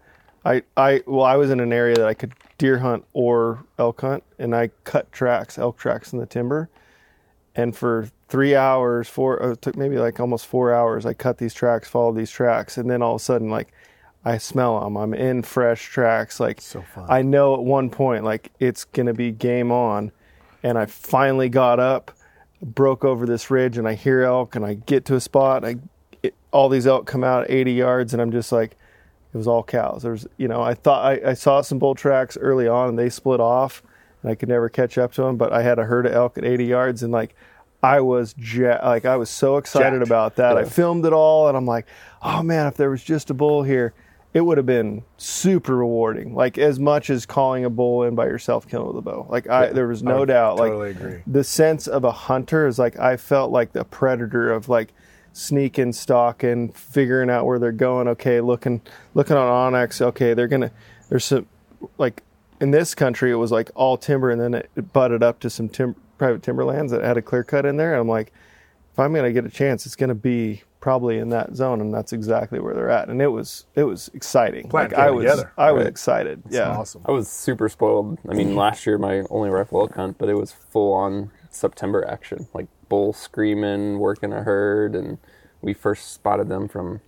I 0.45 0.63
I 0.77 1.03
well 1.05 1.25
I 1.25 1.35
was 1.35 1.51
in 1.51 1.59
an 1.59 1.73
area 1.73 1.95
that 1.95 2.07
I 2.07 2.13
could 2.13 2.33
deer 2.57 2.79
hunt 2.79 3.05
or 3.13 3.65
elk 3.77 4.01
hunt, 4.01 4.23
and 4.37 4.55
I 4.55 4.69
cut 4.85 5.11
tracks, 5.11 5.57
elk 5.57 5.77
tracks 5.77 6.13
in 6.13 6.19
the 6.19 6.25
timber, 6.25 6.69
and 7.55 7.75
for 7.75 8.09
three 8.29 8.55
hours, 8.55 9.09
four 9.09 9.43
uh, 9.43 9.51
it 9.51 9.61
took 9.61 9.75
maybe 9.75 9.97
like 9.97 10.19
almost 10.19 10.47
four 10.47 10.73
hours. 10.73 11.05
I 11.05 11.13
cut 11.13 11.37
these 11.37 11.53
tracks, 11.53 11.87
followed 11.89 12.15
these 12.15 12.31
tracks, 12.31 12.77
and 12.77 12.89
then 12.89 13.01
all 13.01 13.15
of 13.15 13.21
a 13.21 13.23
sudden, 13.23 13.49
like 13.49 13.73
I 14.23 14.37
smell 14.37 14.79
them. 14.79 14.97
I'm 14.97 15.13
in 15.13 15.43
fresh 15.43 15.85
tracks. 15.85 16.39
Like 16.39 16.61
So. 16.61 16.83
I 17.09 17.21
know 17.21 17.55
at 17.55 17.63
one 17.63 17.89
point, 17.89 18.23
like 18.23 18.51
it's 18.59 18.85
gonna 18.85 19.13
be 19.13 19.31
game 19.31 19.71
on, 19.73 20.11
and 20.63 20.77
I 20.77 20.85
finally 20.85 21.49
got 21.49 21.79
up, 21.79 22.11
broke 22.61 23.03
over 23.05 23.25
this 23.25 23.49
ridge, 23.49 23.77
and 23.77 23.87
I 23.87 23.93
hear 23.93 24.23
elk, 24.23 24.55
and 24.55 24.65
I 24.65 24.73
get 24.75 25.05
to 25.05 25.15
a 25.15 25.21
spot. 25.21 25.63
I 25.65 25.77
it, 26.21 26.35
all 26.51 26.69
these 26.69 26.85
elk 26.87 27.05
come 27.05 27.23
out 27.23 27.49
80 27.49 27.71
yards, 27.73 28.13
and 28.13 28.21
I'm 28.21 28.31
just 28.31 28.51
like, 28.51 28.75
it 29.33 29.37
was 29.37 29.47
all 29.47 29.63
cows. 29.63 30.03
There's 30.03 30.27
you 30.37 30.47
know, 30.47 30.61
I 30.61 30.73
thought 30.73 31.05
I, 31.05 31.29
I 31.31 31.33
saw 31.33 31.61
some 31.61 31.79
bull 31.79 31.95
tracks 31.95 32.37
early 32.37 32.67
on 32.67 32.89
and 32.89 32.99
they 32.99 33.09
split 33.09 33.39
off 33.39 33.83
and 34.23 34.31
I 34.31 34.35
could 34.35 34.49
never 34.49 34.69
catch 34.69 34.97
up 34.97 35.13
to 35.13 35.21
them, 35.21 35.37
but 35.37 35.53
I 35.53 35.61
had 35.61 35.77
a 35.79 35.83
herd 35.85 36.05
of 36.07 36.13
elk 36.13 36.37
at 36.37 36.43
80 36.43 36.65
yards 36.65 37.03
and 37.03 37.13
like, 37.13 37.35
I 37.81 38.01
was 38.01 38.35
ja- 38.37 38.79
like, 38.83 39.05
I 39.05 39.15
was 39.15 39.29
so 39.29 39.57
excited 39.57 39.99
Jacked. 39.99 40.07
about 40.07 40.35
that. 40.37 40.57
I 40.57 40.65
filmed 40.65 41.05
it 41.05 41.13
all 41.13 41.47
and 41.47 41.55
I'm 41.55 41.65
like, 41.67 41.85
oh 42.23 42.41
man, 42.43 42.67
if 42.67 42.75
there 42.75 42.89
was 42.89 43.03
just 43.03 43.29
a 43.29 43.33
bull 43.33 43.61
here, 43.63 43.93
it 44.33 44.41
would 44.41 44.57
have 44.57 44.65
been 44.65 45.03
super 45.17 45.75
rewarding. 45.75 46.35
Like 46.35 46.57
as 46.57 46.79
much 46.79 47.09
as 47.09 47.25
calling 47.25 47.65
a 47.65 47.69
bull 47.69 48.03
in 48.03 48.15
by 48.15 48.25
yourself, 48.25 48.67
killing 48.67 48.87
with 48.87 48.97
a 48.97 49.01
bow. 49.01 49.25
Like 49.29 49.49
I, 49.49 49.67
there 49.67 49.87
was 49.87 50.03
no 50.03 50.25
doubt. 50.25 50.57
totally 50.57 50.93
like 50.93 51.01
agree. 51.01 51.23
the 51.25 51.43
sense 51.43 51.87
of 51.87 52.03
a 52.03 52.11
hunter 52.11 52.67
is 52.67 52.77
like 52.77 52.99
I 52.99 53.17
felt 53.17 53.51
like 53.51 53.73
the 53.73 53.83
predator 53.83 54.51
of 54.51 54.69
like 54.69 54.93
sneaking, 55.33 55.93
stalking, 55.93 56.71
figuring 56.71 57.29
out 57.29 57.45
where 57.45 57.59
they're 57.59 57.71
going. 57.71 58.07
Okay, 58.09 58.41
looking 58.41 58.81
looking 59.13 59.35
on 59.35 59.73
onX. 59.73 60.01
Okay, 60.01 60.33
they're 60.33 60.47
gonna. 60.47 60.71
There's 61.09 61.25
some 61.25 61.47
like 61.97 62.21
in 62.61 62.71
this 62.71 62.93
country 62.93 63.31
it 63.31 63.35
was 63.35 63.51
like 63.51 63.71
all 63.73 63.97
timber, 63.97 64.29
and 64.29 64.39
then 64.39 64.53
it, 64.53 64.69
it 64.75 64.93
butted 64.93 65.23
up 65.23 65.39
to 65.39 65.49
some 65.49 65.69
tim- 65.69 65.95
private 66.19 66.43
timberlands 66.43 66.91
that 66.91 67.03
had 67.03 67.17
a 67.17 67.21
clear 67.21 67.43
cut 67.43 67.65
in 67.65 67.77
there. 67.77 67.93
And 67.93 68.01
I'm 68.01 68.07
like, 68.07 68.31
if 68.91 68.99
I'm 68.99 69.11
gonna 69.13 69.31
get 69.31 69.45
a 69.45 69.49
chance, 69.49 69.87
it's 69.87 69.95
gonna 69.95 70.13
be 70.13 70.61
probably 70.79 71.17
in 71.17 71.29
that 71.29 71.55
zone, 71.55 71.81
and 71.81 71.93
that's 71.93 72.13
exactly 72.13 72.59
where 72.59 72.73
they're 72.73 72.89
at. 72.89 73.09
And 73.09 73.21
it 73.21 73.27
was 73.27 73.65
it 73.75 73.83
was 73.83 74.09
exciting. 74.13 74.69
Plan 74.69 74.89
like 74.89 74.93
I 74.93 75.11
was 75.11 75.23
together, 75.23 75.53
I 75.57 75.71
was 75.71 75.83
right? 75.83 75.89
excited. 75.89 76.43
yeah. 76.49 76.69
Awesome. 76.69 77.01
I 77.05 77.11
was 77.11 77.27
super 77.27 77.69
spoiled. 77.69 78.17
I 78.29 78.33
mean, 78.33 78.49
mm-hmm. 78.49 78.57
last 78.57 78.85
year 78.85 78.97
my 78.97 79.23
only 79.29 79.49
rifle 79.49 79.81
elk 79.81 79.95
hunt, 79.95 80.17
but 80.17 80.29
it 80.29 80.35
was 80.35 80.51
full 80.51 80.93
on 80.93 81.31
September 81.49 82.05
action, 82.07 82.47
like 82.53 82.67
bull 82.87 83.13
screaming, 83.13 83.99
working 83.99 84.33
a 84.33 84.43
herd, 84.43 84.95
and 84.95 85.17
we 85.61 85.73
first 85.73 86.13
spotted 86.13 86.49
them 86.49 86.67
from 86.67 87.01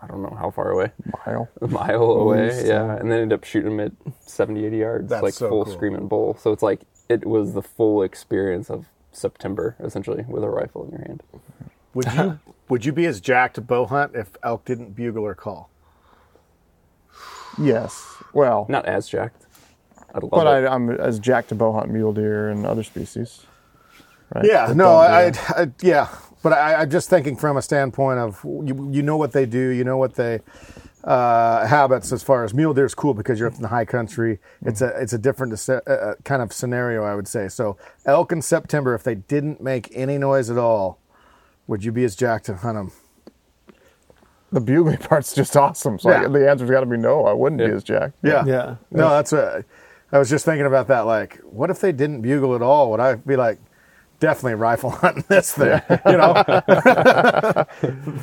I 0.00 0.08
don't 0.08 0.22
know 0.22 0.36
how 0.36 0.50
far 0.50 0.70
away, 0.70 0.90
Mile. 1.26 1.48
a 1.62 1.68
mile 1.68 2.02
away, 2.02 2.50
least, 2.50 2.66
yeah, 2.66 2.96
and 2.96 3.10
then 3.10 3.20
ended 3.20 3.38
up 3.38 3.44
shooting 3.44 3.76
them 3.76 3.80
at 3.80 3.92
70, 4.20 4.66
80 4.66 4.76
yards, 4.76 5.08
That's 5.08 5.22
like 5.22 5.34
so 5.34 5.48
full 5.48 5.64
cool. 5.64 5.74
screaming 5.74 6.08
bull. 6.08 6.36
So 6.40 6.50
it's 6.50 6.62
like 6.62 6.80
it 7.08 7.24
was 7.24 7.54
the 7.54 7.62
full 7.62 8.02
experience 8.02 8.68
of 8.68 8.86
September 9.12 9.76
essentially 9.78 10.24
with 10.26 10.42
a 10.42 10.48
rifle 10.48 10.84
in 10.84 10.90
your 10.90 11.02
hand. 11.02 11.22
Would 11.94 12.12
you 12.14 12.40
would 12.72 12.86
you 12.86 12.92
be 12.92 13.04
as 13.04 13.20
jacked 13.20 13.56
to 13.56 13.60
bow 13.60 13.84
hunt 13.84 14.12
if 14.14 14.30
elk 14.42 14.64
didn't 14.64 14.94
bugle 14.94 15.24
or 15.26 15.34
call? 15.34 15.68
Yes. 17.60 18.02
Well, 18.32 18.64
Not 18.66 18.86
as 18.86 19.10
jacked. 19.10 19.44
I'd 20.14 20.22
love 20.22 20.30
but 20.30 20.46
it. 20.46 20.66
I, 20.66 20.74
I'm 20.74 20.88
as 20.88 21.18
jacked 21.18 21.50
to 21.50 21.54
bow 21.54 21.74
hunt 21.74 21.90
mule 21.90 22.14
deer 22.14 22.48
and 22.48 22.64
other 22.64 22.82
species. 22.82 23.44
Right? 24.34 24.46
Yeah, 24.46 24.68
That 24.68 24.76
no, 24.78 24.84
don't 24.84 25.50
I. 25.50 25.62
I, 25.62 25.70
yeah, 25.82 26.08
but 26.42 26.54
I, 26.54 26.76
I'm 26.76 26.88
just 26.88 27.10
thinking 27.10 27.36
from 27.36 27.58
a 27.58 27.62
standpoint 27.62 28.20
of 28.20 28.40
you, 28.42 28.88
you 28.90 29.02
know 29.02 29.18
what 29.18 29.32
they 29.32 29.44
do, 29.44 29.68
you 29.68 29.84
know 29.84 29.98
what 29.98 30.14
they 30.14 30.40
uh, 31.04 31.66
habits 31.66 32.10
as 32.10 32.22
far 32.22 32.42
as 32.42 32.54
mule 32.54 32.72
deer 32.72 32.86
is 32.86 32.94
cool 32.94 33.12
because 33.12 33.38
you're 33.38 33.48
up 33.48 33.54
in 33.56 33.60
the 33.60 33.68
high 33.68 33.84
country. 33.84 34.38
It's 34.64 34.80
a 34.80 34.98
it's 34.98 35.12
a 35.12 35.18
different 35.18 35.52
uh, 35.68 35.74
uh, 35.86 36.14
kind 36.24 36.40
of 36.40 36.54
scenario, 36.54 37.04
I 37.04 37.16
would 37.16 37.28
say. 37.28 37.48
So 37.48 37.76
elk 38.06 38.32
in 38.32 38.40
September, 38.40 38.94
if 38.94 39.02
they 39.02 39.16
didn't 39.16 39.60
make 39.60 39.90
any 39.94 40.16
noise 40.16 40.48
at 40.48 40.56
all, 40.56 41.01
would 41.66 41.84
you 41.84 41.92
be 41.92 42.04
as 42.04 42.16
jacked 42.16 42.46
to 42.46 42.56
hunt 42.56 42.76
them? 42.76 42.92
the 44.52 44.60
bugling 44.60 44.98
part's 45.08 45.34
just 45.34 45.56
awesome. 45.56 45.98
So 45.98 46.10
Yeah. 46.10 46.24
I, 46.24 46.28
the 46.28 46.48
answer's 46.48 46.70
got 46.70 46.80
to 46.80 46.86
be 46.86 46.96
no. 46.98 47.24
I 47.24 47.32
wouldn't 47.32 47.58
be 47.58 47.64
as 47.64 47.82
jacked. 47.82 48.16
Yeah, 48.22 48.44
Yeah. 48.46 48.76
No, 48.90 49.08
that's 49.10 49.32
what 49.32 49.64
I 50.12 50.18
was 50.18 50.28
just 50.28 50.44
thinking 50.44 50.66
about 50.66 50.88
that. 50.88 51.00
Like, 51.00 51.38
what 51.38 51.70
if 51.70 51.80
they 51.80 51.90
didn't 51.92 52.20
bugle 52.20 52.54
at 52.54 52.62
all? 52.62 52.90
Would 52.90 53.00
I 53.00 53.14
be 53.16 53.36
like? 53.36 53.58
Definitely 54.20 54.54
rifle 54.54 54.90
hunting 55.02 55.24
this 55.26 55.50
thing, 55.52 55.80
you 56.06 56.16
know. 56.16 56.32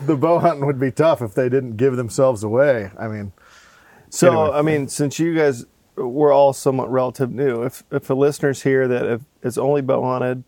the 0.06 0.18
bow 0.18 0.40
hunting 0.40 0.66
would 0.66 0.80
be 0.80 0.92
tough 0.92 1.22
if 1.22 1.34
they 1.34 1.50
didn't 1.50 1.76
give 1.76 1.98
themselves 1.98 2.42
away. 2.42 2.90
I 2.98 3.10
mean, 3.10 3.34
So 4.10 4.30
Anyway. 4.30 4.58
I 4.58 4.62
mean, 4.62 4.88
since 4.88 5.20
you 5.20 5.36
guys 5.36 5.66
we're 5.98 6.32
all 6.32 6.54
somewhat 6.54 6.90
relative 6.90 7.32
new, 7.32 7.64
if 7.64 7.84
if 7.92 8.08
the 8.08 8.16
listeners 8.16 8.64
here 8.64 8.88
that 8.88 9.04
have, 9.04 9.26
is 9.44 9.58
only 9.58 9.82
bow 9.82 10.02
hunted, 10.04 10.46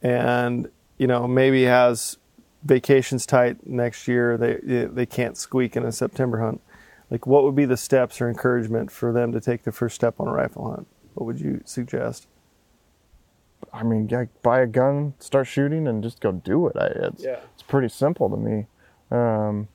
and 0.00 0.70
you 0.98 1.06
know 1.06 1.26
maybe 1.26 1.64
has 1.64 2.18
vacations 2.64 3.24
tight 3.26 3.66
next 3.66 4.08
year, 4.08 4.36
they 4.36 4.56
they 4.86 5.06
can't 5.06 5.36
squeak 5.36 5.76
in 5.76 5.84
a 5.84 5.92
September 5.92 6.40
hunt. 6.40 6.60
Like, 7.10 7.26
what 7.26 7.44
would 7.44 7.54
be 7.54 7.64
the 7.64 7.76
steps 7.76 8.20
or 8.20 8.28
encouragement 8.28 8.90
for 8.90 9.12
them 9.12 9.32
to 9.32 9.40
take 9.40 9.62
the 9.62 9.72
first 9.72 9.94
step 9.94 10.16
on 10.20 10.28
a 10.28 10.32
rifle 10.32 10.70
hunt? 10.70 10.86
What 11.14 11.24
would 11.26 11.40
you 11.40 11.62
suggest? 11.64 12.26
I 13.72 13.82
mean, 13.82 14.08
yeah, 14.10 14.26
buy 14.42 14.60
a 14.60 14.66
gun, 14.66 15.14
start 15.18 15.46
shooting, 15.46 15.88
and 15.88 16.02
just 16.02 16.20
go 16.20 16.32
do 16.32 16.66
it. 16.68 16.76
I, 16.76 16.86
it's 17.08 17.24
Yeah. 17.24 17.40
it's 17.54 17.62
pretty 17.62 17.88
simple 17.88 18.28
to 18.30 18.36
me. 18.36 18.66
Um, 19.10 19.68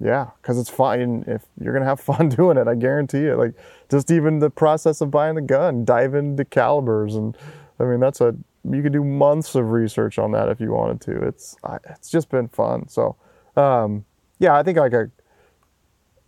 yeah, 0.00 0.30
because 0.40 0.58
it's 0.58 0.70
fun. 0.70 1.24
If 1.26 1.44
you're 1.60 1.72
gonna 1.72 1.84
have 1.84 2.00
fun 2.12 2.28
doing 2.28 2.56
it, 2.56 2.66
I 2.68 2.74
guarantee 2.74 3.26
it. 3.26 3.36
Like 3.36 3.54
just 3.90 4.10
even 4.10 4.38
the 4.40 4.50
process 4.50 5.00
of 5.00 5.10
buying 5.10 5.34
the 5.36 5.40
gun, 5.42 5.84
dive 5.84 6.14
into 6.14 6.44
calibers, 6.44 7.14
and 7.14 7.36
I 7.80 7.84
mean 7.84 8.00
that's 8.00 8.20
a 8.20 8.34
you 8.72 8.82
could 8.82 8.92
do 8.92 9.04
months 9.04 9.54
of 9.54 9.70
research 9.70 10.18
on 10.18 10.32
that 10.32 10.48
if 10.48 10.60
you 10.60 10.72
wanted 10.72 11.00
to. 11.02 11.26
It's 11.26 11.56
it's 11.90 12.10
just 12.10 12.28
been 12.28 12.48
fun. 12.48 12.88
So 12.88 13.16
um, 13.56 14.04
yeah, 14.38 14.56
I 14.56 14.62
think 14.62 14.78
like 14.78 14.92
a 14.92 15.10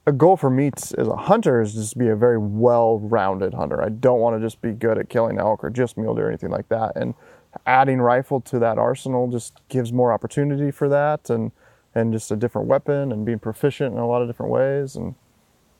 a 0.07 0.13
goal 0.13 0.37
for 0.37 0.51
me 0.51 0.71
t- 0.71 0.95
as 0.99 1.07
a 1.07 1.17
hunter 1.17 1.61
is 1.61 1.75
just 1.75 1.93
to 1.93 1.99
be 1.99 2.09
a 2.09 2.17
very 2.17 2.39
well-rounded 2.39 3.55
hunter. 3.55 3.83
I 3.83 3.91
don't 3.91 4.19
want 4.19 4.41
to 4.41 4.45
just 4.45 4.61
be 4.63 4.73
good 4.73 4.99
at 4.99 5.09
killing 5.09 5.39
elk 5.39 5.63
or 5.63 5.71
just 5.71 5.97
mule 5.97 6.15
deer 6.15 6.27
or 6.27 6.29
anything 6.29 6.51
like 6.51 6.69
that. 6.71 6.97
And 6.97 7.15
adding 7.67 8.01
rifle 8.01 8.41
to 8.41 8.59
that 8.61 8.79
arsenal 8.79 9.29
just 9.29 9.61
gives 9.69 9.93
more 9.93 10.13
opportunity 10.13 10.71
for 10.71 10.89
that 10.89 11.31
and 11.31 11.53
and 11.95 12.13
just 12.13 12.31
a 12.31 12.37
different 12.37 12.69
weapon 12.69 13.11
and 13.13 13.27
being 13.27 13.41
proficient 13.41 13.95
in 13.95 14.01
a 14.01 14.07
lot 14.07 14.23
of 14.23 14.29
different 14.29 14.53
ways. 14.53 14.97
And 14.97 15.15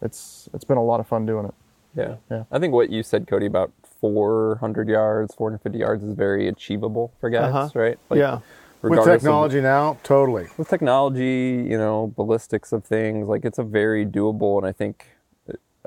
it's 0.03 0.49
it's 0.53 0.65
been 0.65 0.79
a 0.79 0.85
lot 0.85 1.01
of 1.01 1.07
fun 1.07 1.27
doing 1.27 1.47
it. 1.47 1.55
Yeah. 1.95 2.17
Yeah. 2.31 2.45
I 2.51 2.59
think 2.59 2.75
what 2.75 2.91
you 2.91 3.03
said, 3.03 3.27
Kody, 3.27 3.47
about 3.47 3.73
400 4.01 4.89
yards, 4.89 5.35
450 5.35 5.79
yards 5.79 6.05
is 6.05 6.15
very 6.15 6.49
achievable 6.49 7.13
for 7.21 7.31
guys, 7.31 7.55
Uh-huh. 7.55 7.79
right? 7.79 7.99
Yeah. 8.13 8.41
with 8.83 8.93
regardless 8.93 9.15
of- 9.17 9.21
technology 9.21 9.61
now, 9.61 9.99
totally. 10.03 10.47
with 10.57 10.69
technology, 10.69 11.67
you 11.69 11.77
know, 11.77 12.13
ballistics 12.17 12.73
of 12.73 12.83
things, 12.83 13.29
like 13.29 13.45
it's 13.45 13.59
a 13.59 13.63
very 13.63 14.07
doable. 14.07 14.57
And 14.57 14.67
I 14.67 14.73
think 14.73 15.07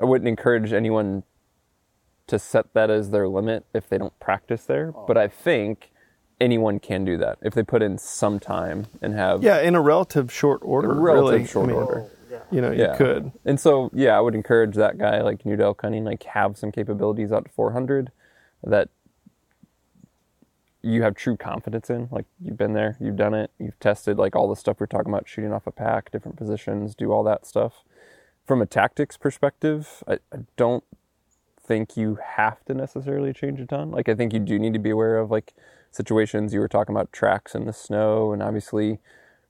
I 0.00 0.04
wouldn't 0.04 0.28
encourage 0.28 0.72
anyone 0.72 1.24
to 2.28 2.38
set 2.38 2.72
that 2.74 2.90
as 2.90 3.10
their 3.10 3.26
limit 3.28 3.64
if 3.74 3.88
they 3.88 3.98
don't 3.98 4.16
practice 4.20 4.64
there. 4.64 4.92
But 5.08 5.16
I 5.18 5.26
think 5.28 5.90
anyone 6.40 6.78
can 6.78 7.04
do 7.04 7.16
that 7.18 7.38
if 7.42 7.52
they 7.54 7.62
put 7.64 7.82
in 7.82 7.98
some 7.98 8.38
time 8.38 8.86
and 9.02 9.12
have 9.14 9.42
Yeah, 9.42 9.60
in 9.60 9.74
a 9.74 9.80
relative 9.80 10.30
short 10.32 10.60
order. 10.64 10.92
a 10.92 10.94
relative 10.94 11.32
really. 11.40 11.46
short 11.46 11.64
I 11.64 11.72
mean, 11.72 11.76
order. 11.76 12.06
You 12.50 12.60
know, 12.60 12.70
Yeah. 12.70 12.92
you 12.92 12.96
could. 12.96 13.32
And 13.44 13.58
so, 13.58 13.90
yeah, 13.92 14.16
I 14.16 14.20
would 14.20 14.34
encourage 14.34 14.74
that 14.76 14.98
guy 14.98 15.20
like 15.22 15.44
new 15.44 15.56
to 15.56 15.64
elk 15.64 15.82
like 15.82 16.22
have 16.24 16.56
some 16.56 16.70
capabilities 16.72 17.32
out 17.32 17.46
to 17.46 17.50
400 17.50 18.10
that 18.62 18.88
you 20.82 21.02
have 21.02 21.14
true 21.14 21.36
confidence 21.36 21.88
in. 21.88 22.08
Like 22.10 22.26
you've 22.40 22.58
been 22.58 22.74
there, 22.74 22.96
you've 23.00 23.16
done 23.16 23.34
it, 23.34 23.50
you've 23.58 23.78
tested 23.80 24.18
like 24.18 24.36
all 24.36 24.48
the 24.48 24.56
stuff 24.56 24.76
we're 24.78 24.86
talking 24.86 25.12
about, 25.12 25.26
shooting 25.26 25.52
off 25.52 25.66
a 25.66 25.70
pack, 25.72 26.10
different 26.10 26.36
positions, 26.36 26.94
do 26.94 27.10
all 27.10 27.22
that 27.24 27.46
stuff. 27.46 27.84
From 28.46 28.60
a 28.60 28.66
tactics 28.66 29.16
perspective, 29.16 30.04
I, 30.06 30.18
I 30.32 30.40
don't 30.56 30.84
think 31.58 31.96
you 31.96 32.18
have 32.22 32.62
to 32.66 32.74
necessarily 32.74 33.32
change 33.32 33.60
a 33.60 33.66
ton. 33.66 33.90
Like 33.90 34.10
I 34.10 34.14
think 34.14 34.34
you 34.34 34.40
do 34.40 34.58
need 34.58 34.74
to 34.74 34.78
be 34.78 34.90
aware 34.90 35.16
of 35.16 35.30
like 35.30 35.54
situations 35.90 36.52
you 36.52 36.60
were 36.60 36.68
talking 36.68 36.94
about 36.94 37.12
tracks 37.12 37.54
in 37.54 37.64
the 37.64 37.72
snow 37.72 38.32
and 38.32 38.42
obviously 38.42 38.98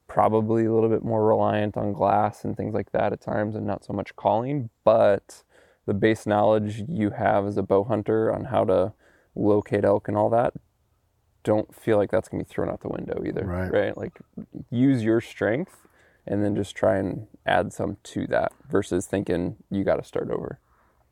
probably 0.07 0.65
a 0.65 0.73
little 0.73 0.89
bit 0.89 1.05
more 1.05 1.27
reliant 1.27 1.77
on 1.77 1.93
glass 1.93 2.45
and 2.45 2.57
things 2.57 2.75
like 2.75 2.93
that 2.93 3.13
at 3.13 3.21
times 3.21 3.55
and 3.55 3.67
not 3.67 3.85
so 3.85 3.93
much 3.93 4.15
calling, 4.17 4.71
but 4.85 5.43
the 5.87 5.95
base 5.95 6.27
knowledge 6.27 6.85
you 6.89 7.11
have 7.11 7.47
as 7.47 7.57
a 7.57 7.63
bow 7.63 7.85
hunter 7.85 8.33
on 8.33 8.45
how 8.45 8.65
to 8.65 8.93
locate 9.35 9.85
elk 9.85 10.09
and 10.09 10.17
all 10.17 10.31
that 10.31 10.55
don't 11.45 11.75
feel 11.75 11.99
like 11.99 12.11
that's 12.11 12.29
going 12.29 12.43
to 12.43 12.49
be 12.49 12.53
thrown 12.53 12.71
out 12.71 12.81
the 12.81 12.89
window 12.89 13.23
either. 13.25 13.45
Right. 13.45 13.71
Right. 13.71 13.97
Like 13.97 14.19
use 14.71 15.05
your 15.05 15.21
strength 15.21 15.87
and 16.27 16.43
then 16.43 16.57
just 16.57 16.75
try 16.75 16.97
and 16.97 17.27
add 17.47 17.73
some 17.73 17.99
to 18.03 18.27
that 18.29 18.53
versus 18.69 19.07
thinking 19.07 19.57
you 19.71 19.85
got 19.85 19.97
to 19.97 20.05
start 20.05 20.31
over. 20.31 20.59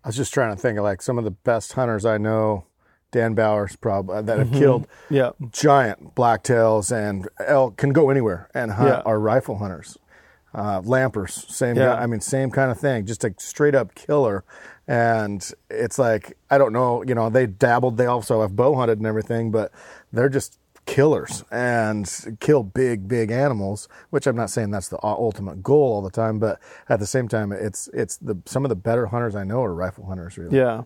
I 0.02 0.08
was 0.08 0.16
just 0.16 0.34
trying 0.34 0.54
to 0.54 0.60
think 0.60 0.78
of 0.78 0.84
like 0.84 1.02
some 1.02 1.18
of 1.18 1.24
the 1.24 1.30
best 1.30 1.74
hunters 1.74 2.04
I 2.04 2.18
know. 2.18 2.64
Dan 3.12 3.34
Bowers, 3.34 3.76
probably 3.76 4.22
that 4.22 4.38
have 4.38 4.50
killed 4.52 4.86
Yeah. 5.10 5.30
giant 5.50 6.14
blacktails 6.16 6.90
and 6.90 7.28
elk 7.46 7.76
can 7.76 7.90
go 7.92 8.10
anywhere 8.10 8.48
and 8.54 8.72
hunt 8.72 8.88
Yeah. 8.88 9.02
are 9.04 9.20
rifle 9.20 9.58
hunters. 9.58 9.96
Uh, 10.54 10.80
lampers, 10.82 11.48
same. 11.50 11.76
Yeah. 11.76 11.94
guy- 11.94 12.02
I 12.02 12.06
mean, 12.06 12.20
same 12.20 12.50
kind 12.50 12.70
of 12.70 12.78
thing. 12.78 13.06
Just 13.06 13.24
a 13.24 13.32
straight 13.38 13.74
up 13.74 13.94
killer. 13.94 14.44
And 14.88 15.48
it's 15.70 15.98
like 15.98 16.36
I 16.50 16.58
don't 16.58 16.72
know. 16.72 17.02
You 17.06 17.14
know, 17.14 17.30
they 17.30 17.46
dabbled. 17.46 17.96
They 17.96 18.06
also 18.06 18.40
have 18.42 18.56
bow 18.56 18.74
hunted 18.74 18.98
and 18.98 19.06
everything, 19.06 19.50
but 19.50 19.70
they're 20.12 20.28
just 20.28 20.58
killers 20.84 21.44
and 21.52 22.36
kill 22.40 22.62
big, 22.64 23.06
big 23.08 23.30
animals. 23.30 23.88
Which 24.10 24.26
I'm 24.26 24.36
not 24.36 24.50
saying 24.50 24.70
that's 24.72 24.88
the 24.88 24.98
ultimate 25.02 25.62
goal 25.62 25.92
all 25.94 26.02
the 26.02 26.10
time, 26.10 26.38
but 26.38 26.58
at 26.88 26.98
the 26.98 27.06
same 27.06 27.28
time, 27.28 27.52
it's 27.52 27.88
it's 27.94 28.16
the 28.16 28.36
some 28.44 28.64
of 28.64 28.68
the 28.70 28.74
better 28.76 29.06
hunters 29.06 29.36
I 29.36 29.44
know 29.44 29.62
are 29.62 29.72
rifle 29.74 30.04
hunters. 30.06 30.36
Really. 30.36 30.56
Yeah. 30.58 30.82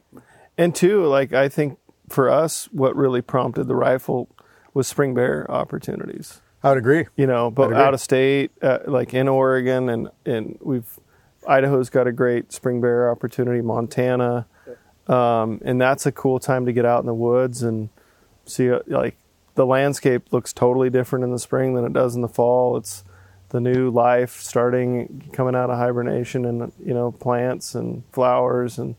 And 0.58 0.74
two, 0.74 1.06
like 1.06 1.32
I 1.32 1.48
think 1.48 1.78
for 2.08 2.28
us, 2.30 2.66
what 2.72 2.94
really 2.96 3.22
prompted 3.22 3.64
the 3.68 3.74
rifle 3.74 4.28
was 4.74 4.86
spring 4.86 5.14
bear 5.14 5.50
opportunities. 5.50 6.40
I 6.62 6.70
would 6.70 6.78
agree. 6.78 7.06
You 7.16 7.26
know, 7.26 7.50
but 7.50 7.72
out 7.72 7.94
of 7.94 8.00
state, 8.00 8.50
uh, 8.62 8.78
like 8.86 9.14
in 9.14 9.28
Oregon, 9.28 9.88
and 9.88 10.08
and 10.24 10.58
we've 10.60 10.98
Idaho's 11.46 11.90
got 11.90 12.06
a 12.06 12.12
great 12.12 12.52
spring 12.52 12.80
bear 12.80 13.10
opportunity. 13.10 13.60
Montana, 13.60 14.46
um, 15.06 15.60
and 15.64 15.80
that's 15.80 16.06
a 16.06 16.12
cool 16.12 16.38
time 16.40 16.66
to 16.66 16.72
get 16.72 16.84
out 16.84 17.00
in 17.00 17.06
the 17.06 17.14
woods 17.14 17.62
and 17.62 17.88
see. 18.44 18.70
uh, 18.70 18.80
Like 18.86 19.16
the 19.54 19.66
landscape 19.66 20.32
looks 20.32 20.52
totally 20.52 20.90
different 20.90 21.24
in 21.24 21.30
the 21.32 21.38
spring 21.38 21.74
than 21.74 21.84
it 21.84 21.92
does 21.92 22.14
in 22.16 22.22
the 22.22 22.28
fall. 22.28 22.76
It's 22.76 23.04
the 23.50 23.60
new 23.60 23.90
life 23.90 24.40
starting 24.40 25.30
coming 25.32 25.54
out 25.54 25.70
of 25.70 25.78
hibernation 25.78 26.44
and 26.44 26.72
you 26.84 26.92
know 26.92 27.12
plants 27.12 27.74
and 27.76 28.02
flowers 28.12 28.76
and 28.76 28.96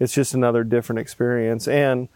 it's 0.00 0.12
just 0.12 0.34
another 0.34 0.64
different 0.64 0.98
experience 0.98 1.68
and 1.68 2.08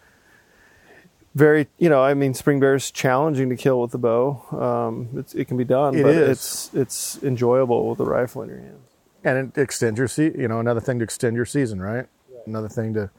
very 1.35 1.69
you 1.79 1.89
know 1.89 2.03
i 2.03 2.13
mean 2.15 2.35
spring 2.35 2.59
bear 2.59 2.75
is 2.75 2.91
challenging 2.91 3.49
to 3.49 3.57
kill 3.57 3.81
with 3.81 3.93
the 3.93 3.99
bow 3.99 4.43
um, 4.53 5.09
it's, 5.19 5.35
it 5.35 5.45
can 5.47 5.57
be 5.57 5.65
done 5.65 5.95
It 5.95 6.03
but 6.03 6.15
is. 6.15 6.29
it's 6.31 6.75
it's 6.75 7.23
enjoyable 7.23 7.89
with 7.89 8.01
a 8.01 8.05
rifle 8.05 8.43
in 8.43 8.49
your 8.49 8.59
hands 8.59 8.89
and 9.23 9.39
it 9.55 9.61
extends 9.61 9.99
your 9.99 10.09
se- 10.09 10.35
you 10.37 10.49
know 10.49 10.59
another 10.61 10.81
thing 10.81 10.99
to 10.99 11.05
extend 11.05 11.37
your 11.37 11.47
season 11.47 11.81
right 11.81 12.07
another 12.47 12.69
thing 12.69 12.95
to 12.95 13.11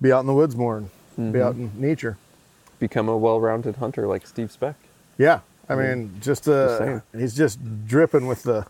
be 0.00 0.12
out 0.12 0.20
in 0.20 0.26
the 0.26 0.32
woods 0.34 0.56
more 0.56 0.82
and 1.16 1.32
be 1.32 1.40
out 1.42 1.54
in 1.56 1.70
nature 1.76 2.16
Become 2.78 3.08
a 3.08 3.16
well-rounded 3.18 3.76
hunter 3.76 4.06
like 4.06 4.24
Steve 4.26 4.50
Speck. 4.52 4.76
yeah 5.18 5.40
i 5.68 5.74
mean 5.74 6.14
just 6.20 6.48
uh 6.48 6.78
saying. 6.78 7.02
he's 7.16 7.34
just 7.36 7.58
dripping 7.86 8.26
with 8.28 8.44
the 8.44 8.66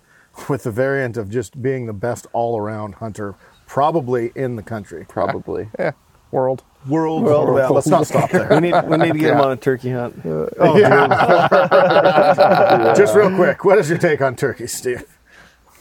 with 0.48 0.62
the 0.64 0.70
variant 0.70 1.16
of 1.16 1.28
just 1.30 1.60
being 1.62 1.86
the 1.86 1.92
best 1.92 2.26
all-around 2.32 2.96
hunter 2.96 3.34
probably 3.66 4.32
in 4.34 4.56
the 4.56 4.62
country 4.62 5.04
Probably. 5.08 5.68
Yeah, 5.78 5.92
world. 6.30 6.62
World 6.86 7.24
Well, 7.24 7.56
yeah, 7.58 7.68
let's 7.68 7.86
not 7.88 8.06
stop 8.06 8.30
there 8.30 8.48
we 8.50 8.60
need 8.60 8.74
we 8.86 8.96
need 8.96 9.12
to 9.12 9.18
get 9.18 9.34
him 9.34 9.40
on 9.40 9.52
a 9.52 9.56
turkey 9.56 9.90
hunt 9.90 10.14
just 12.96 13.14
real 13.14 13.34
quick 13.34 13.64
what 13.64 13.78
is 13.78 13.88
your 13.88 13.98
take 13.98 14.20
on 14.22 14.36
turkey 14.36 14.66
steve 14.66 15.04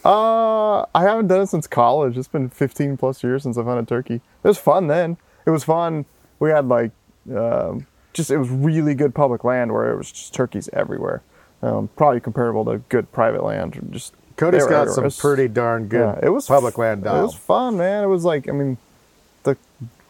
Uh, 0.06 0.82
I 0.96 1.04
haven't 1.04 1.28
done 1.28 1.42
it 1.42 1.48
since 1.48 1.68
college. 1.68 2.18
It's 2.18 2.30
been 2.30 2.50
15 2.50 2.96
plus 2.96 3.24
years 3.24 3.44
since 3.44 3.58
I've 3.58 3.66
hunted 3.66 3.90
turkey. 3.90 4.16
It 4.16 4.48
was 4.48 4.58
fun 4.58 4.88
then. 4.88 5.18
It 5.46 5.50
was 5.50 5.66
fun. 5.66 6.06
We 6.40 6.50
had 6.50 6.70
like, 6.70 6.92
um, 7.36 7.88
just 8.14 8.32
it 8.32 8.38
was 8.38 8.50
really 8.50 8.94
good 8.94 9.14
public 9.14 9.44
land 9.44 9.74
where 9.74 9.92
it 9.92 9.98
was 9.98 10.10
just 10.10 10.34
turkeys 10.34 10.70
everywhere. 10.72 11.24
Um, 11.62 11.90
probably 11.98 12.22
comparable 12.22 12.64
to 12.66 12.78
good 12.88 13.12
private 13.12 13.44
land. 13.44 13.78
Just 13.90 14.14
Kody's 14.38 14.60
they 14.60 14.64
were 14.66 14.70
got 14.70 14.82
everywhere. 14.88 14.94
some 14.96 15.04
It 15.04 15.08
was- 15.08 15.20
pretty 15.20 15.48
darn 15.50 15.88
good 15.88 16.00
yeah, 16.00 16.20
it 16.24 16.30
was 16.30 16.48
public 16.48 16.76
f- 16.76 16.78
land 16.78 17.06
It 17.06 17.10
was 17.10 17.36
fun, 17.36 17.76
man. 17.78 18.04
It 18.04 18.08
was 18.08 18.24
like, 18.24 18.48
I 18.48 18.54
mean, 18.54 18.78
the, 19.44 19.58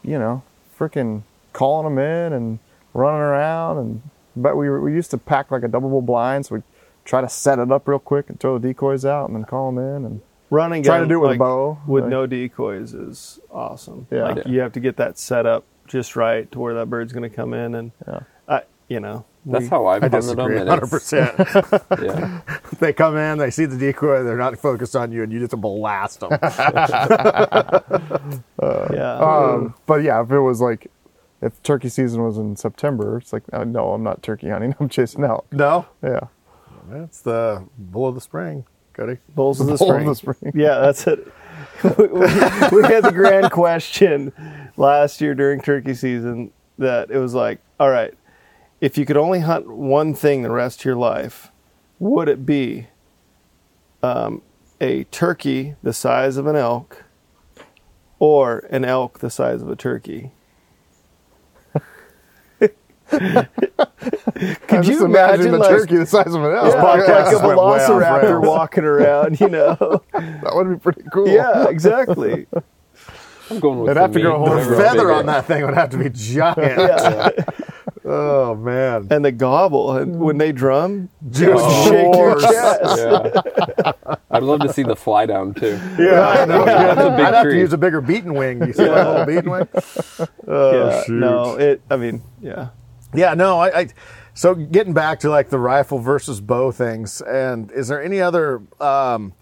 you 0.04 0.20
know, 0.20 0.44
freaking 0.78 1.24
calling 1.54 1.84
them 1.86 1.98
in 2.04 2.34
and 2.34 2.60
running 2.94 3.22
around 3.22 3.78
and, 3.78 4.02
but 4.36 4.56
we 4.56 4.70
we 4.70 4.94
used 4.94 5.10
to 5.12 5.18
pack 5.18 5.50
like 5.52 5.64
a 5.64 5.68
double 5.68 6.02
blind, 6.02 6.46
so 6.46 6.56
we 6.56 6.62
try 7.06 7.22
to 7.22 7.30
set 7.30 7.58
it 7.60 7.72
up 7.72 7.88
real 7.88 8.00
quick 8.00 8.30
and 8.30 8.40
throw 8.40 8.58
the 8.60 8.68
decoys 8.68 9.06
out 9.06 9.28
and 9.30 9.36
then 9.36 9.44
call 9.46 9.72
them 9.72 9.80
in 9.84 10.06
and 10.06 10.22
running 10.50 10.84
Trying 10.84 11.04
to 11.04 11.08
do 11.08 11.16
it 11.24 11.28
with 11.28 11.36
a 11.38 11.40
bow, 11.40 11.78
with 11.88 12.04
like- 12.04 12.12
no 12.12 12.26
decoys 12.28 12.94
is 12.94 13.40
awesome 13.52 14.08
Yeah. 14.12 14.24
like 14.24 14.38
Yeah. 14.38 14.48
you 14.48 14.60
have 14.60 14.74
to 14.74 14.80
get 14.80 14.98
that 14.98 15.18
set 15.18 15.46
up 15.46 15.64
just 15.88 16.16
right 16.16 16.50
to 16.52 16.60
where 16.60 16.74
that 16.76 16.90
bird's 16.90 17.14
going 17.14 17.30
to 17.30 17.36
come 17.36 17.54
in 17.54 17.74
and 17.76 17.92
Yeah. 18.08 18.20
I, 18.48 18.62
you 18.88 19.00
know 19.00 19.26
That's 19.52 19.68
how 19.70 19.86
I've 19.88 20.04
i 20.04 20.06
hunted 20.08 20.18
disagree 20.22 20.58
them. 20.60 20.68
100% 20.68 22.04
Yeah. 22.04 22.42
they 22.80 22.94
come 22.94 23.16
in 23.18 23.38
they 23.38 23.50
see 23.50 23.66
the 23.66 23.78
decoy 23.78 24.24
they're 24.24 24.38
not 24.38 24.58
focused 24.60 24.96
on 24.96 25.12
you 25.12 25.24
and 25.24 25.32
you 25.32 25.40
just 25.40 25.60
blast 25.60 26.20
them 26.20 26.32
yeah 28.94 29.18
Um, 29.20 29.74
but 29.86 30.04
yeah, 30.04 30.22
if 30.22 30.32
it 30.32 30.40
was 30.40 30.62
like, 30.62 30.92
if 31.42 31.62
turkey 31.64 31.90
season 31.90 32.24
was 32.24 32.38
in 32.38 32.56
September, 32.56 33.18
it's 33.18 33.32
like, 33.32 33.44
uh, 33.54 33.64
no, 33.64 33.94
I'm 33.94 34.04
not 34.04 34.24
turkey 34.24 34.50
hunting. 34.50 34.76
I'm 34.80 34.90
chasing 34.90 35.24
out. 35.24 35.46
no 35.52 35.86
Yeah. 36.04 36.22
that's 36.90 37.22
the 37.22 37.66
bull 37.78 38.08
of 38.08 38.16
the 38.16 38.22
spring 38.22 38.66
Kody 38.94 39.20
Bulls 39.36 39.60
of 39.62 39.68
the 39.68 39.76
Bull 39.78 39.92
of 39.92 39.96
spring. 39.96 40.08
the 40.08 40.16
spring. 40.16 40.52
Yeah, 40.56 40.80
that's 40.80 41.06
it. 41.06 41.32
we, 41.84 42.08
we- 42.08 42.20
we 42.20 42.84
had 42.84 43.04
the 43.04 43.12
grand 43.14 43.52
question 43.52 44.34
last 44.76 45.22
year 45.22 45.36
during 45.36 45.62
turkey 45.62 45.94
season 45.94 46.52
that 46.80 47.12
it 47.12 47.18
was 47.20 47.34
like, 47.36 47.60
all 47.80 47.90
right, 47.92 48.14
if 48.82 48.98
you 48.98 49.06
could 49.06 49.18
only 49.18 49.40
hunt 49.40 49.68
one 49.68 50.14
thing 50.14 50.44
the 50.44 50.52
rest 50.52 50.82
of 50.82 50.86
your 50.86 50.96
life, 50.96 51.52
would 52.00 52.28
it 52.30 52.46
be 52.46 52.88
um, 54.04 54.42
a 54.80 55.04
turkey 55.06 55.76
the 55.84 55.94
size 55.94 56.38
of 56.38 56.46
an 56.48 56.56
elk 56.56 57.04
or 58.20 58.60
an 58.70 58.86
elk 58.86 59.20
the 59.20 59.30
size 59.30 59.62
of 59.62 59.70
a 59.70 59.76
turkey? 59.76 60.32
Could 63.10 64.86
you 64.86 65.06
imagine, 65.06 65.52
the 65.52 65.58
like- 65.60 65.70
turkey 65.70 65.96
the 65.98 66.06
size 66.06 66.28
of 66.34 66.44
an 66.44 66.54
elk? 66.54 66.74
Yeah, 66.76 66.82
podcast 66.84 67.08
like 67.08 67.28
a 67.28 67.32
just 67.32 67.44
went 67.44 67.58
way 67.58 67.64
off 67.64 67.82
velociraptor 67.90 68.24
rails. 68.42 68.46
walking 68.48 68.84
around, 68.84 69.40
you 69.40 69.48
know? 69.50 70.04
That 70.14 70.52
would 70.56 70.70
be 70.70 70.76
pretty 70.78 71.04
cool. 71.14 71.28
yeah, 71.28 71.68
exactly. 71.70 72.48
I'm 73.50 73.60
going 73.60 73.80
with 73.80 73.88
They'd 73.88 73.94
the 73.96 74.02
have 74.02 74.12
to 74.12 74.22
go 74.22 74.38
meat, 74.40 74.48
home 74.50 74.58
the 74.58 74.64
for 74.66 74.72
whatever 74.76 74.84
a 74.84 74.90
feather 74.90 75.12
on 75.14 75.26
that 75.28 75.46
thing 75.46 75.66
would 75.66 75.74
have 75.74 75.90
to 75.92 75.98
be 75.98 76.10
giant 76.10 76.58
Yeah. 76.58 77.30
oh 78.10 78.56
man 78.56 79.08
and 79.12 79.24
the 79.26 79.32
gobble 79.32 79.98
and 79.98 80.20
when 80.20 80.38
they 80.38 80.52
drum 80.52 81.10
Just 81.30 81.44
just 81.66 81.88
shake 81.88 82.16
your 82.16 82.40
chest 82.40 82.98
Yeah. 82.98 84.16
I'd 84.32 84.44
love 84.44 84.62
to 84.62 84.72
see 84.74 84.84
the 84.84 84.96
fly 84.96 85.26
down 85.26 85.54
too. 85.54 85.80
yeah 86.00 86.28
i 86.28 86.46
know 86.50 86.66
That's 86.66 87.00
a 87.02 87.10
big 87.12 87.26
i'd 87.26 87.34
have 87.34 87.44
to 87.48 87.56
use 87.58 87.74
a 87.74 87.78
bigger 87.78 88.02
beaten 88.02 88.34
wing 88.34 88.66
you 88.66 88.74
see 88.74 88.84
that 88.86 89.08
little 89.08 89.26
beaten 89.26 89.50
wing 89.52 89.68
oh 90.48 90.88
yeah, 90.90 91.04
shoot. 91.04 91.14
no 91.20 91.56
it 91.58 91.82
i 91.90 91.96
mean 91.98 92.22
yeah 92.42 92.70
Yeah, 93.14 93.34
no, 93.36 93.60
I, 93.60 93.80
I. 93.80 93.88
So 94.34 94.54
getting 94.54 94.94
back 94.94 95.20
to 95.22 95.30
like 95.30 95.50
the 95.50 95.58
rifle 95.60 95.98
versus 96.00 96.42
bow 96.42 96.72
things, 96.74 97.22
and 97.22 97.72
is 97.72 97.88
there 97.88 98.04
any 98.04 98.20
other, 98.22 98.58
um, 98.82 99.34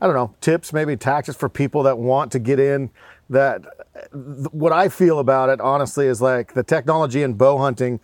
I 0.00 0.06
don't 0.06 0.14
know, 0.16 0.34
tips, 0.40 0.72
maybe 0.72 0.96
tactics 0.96 1.36
for 1.36 1.48
people 1.50 1.82
that 1.84 1.98
want 1.98 2.32
to 2.32 2.38
get 2.38 2.58
in? 2.58 2.90
That 3.30 3.64
uh, 3.64 4.00
th- 4.12 4.52
what 4.52 4.72
I 4.72 4.90
feel 4.90 5.18
about 5.18 5.48
it, 5.48 5.60
honestly, 5.60 6.06
is 6.06 6.20
like 6.20 6.52
the 6.52 6.62
technology 6.62 7.22
in 7.22 7.34
bow 7.34 7.56
hunting. 7.56 8.00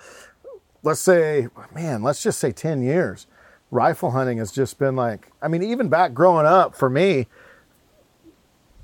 Let's 0.83 1.01
say, 1.01 1.49
man, 1.75 2.03
let's 2.03 2.23
just 2.23 2.39
say 2.39 2.53
ten 2.53 2.81
years. 2.81 3.27
Rifle 3.73 4.13
hunting 4.13 4.39
has 4.39 4.53
just 4.53 4.79
been 4.79 4.95
like, 4.95 5.33
I 5.43 5.49
mean, 5.49 5.63
even 5.63 5.89
back 5.89 6.15
growing 6.15 6.47
up 6.47 6.77
for 6.77 6.89
me, 6.89 7.27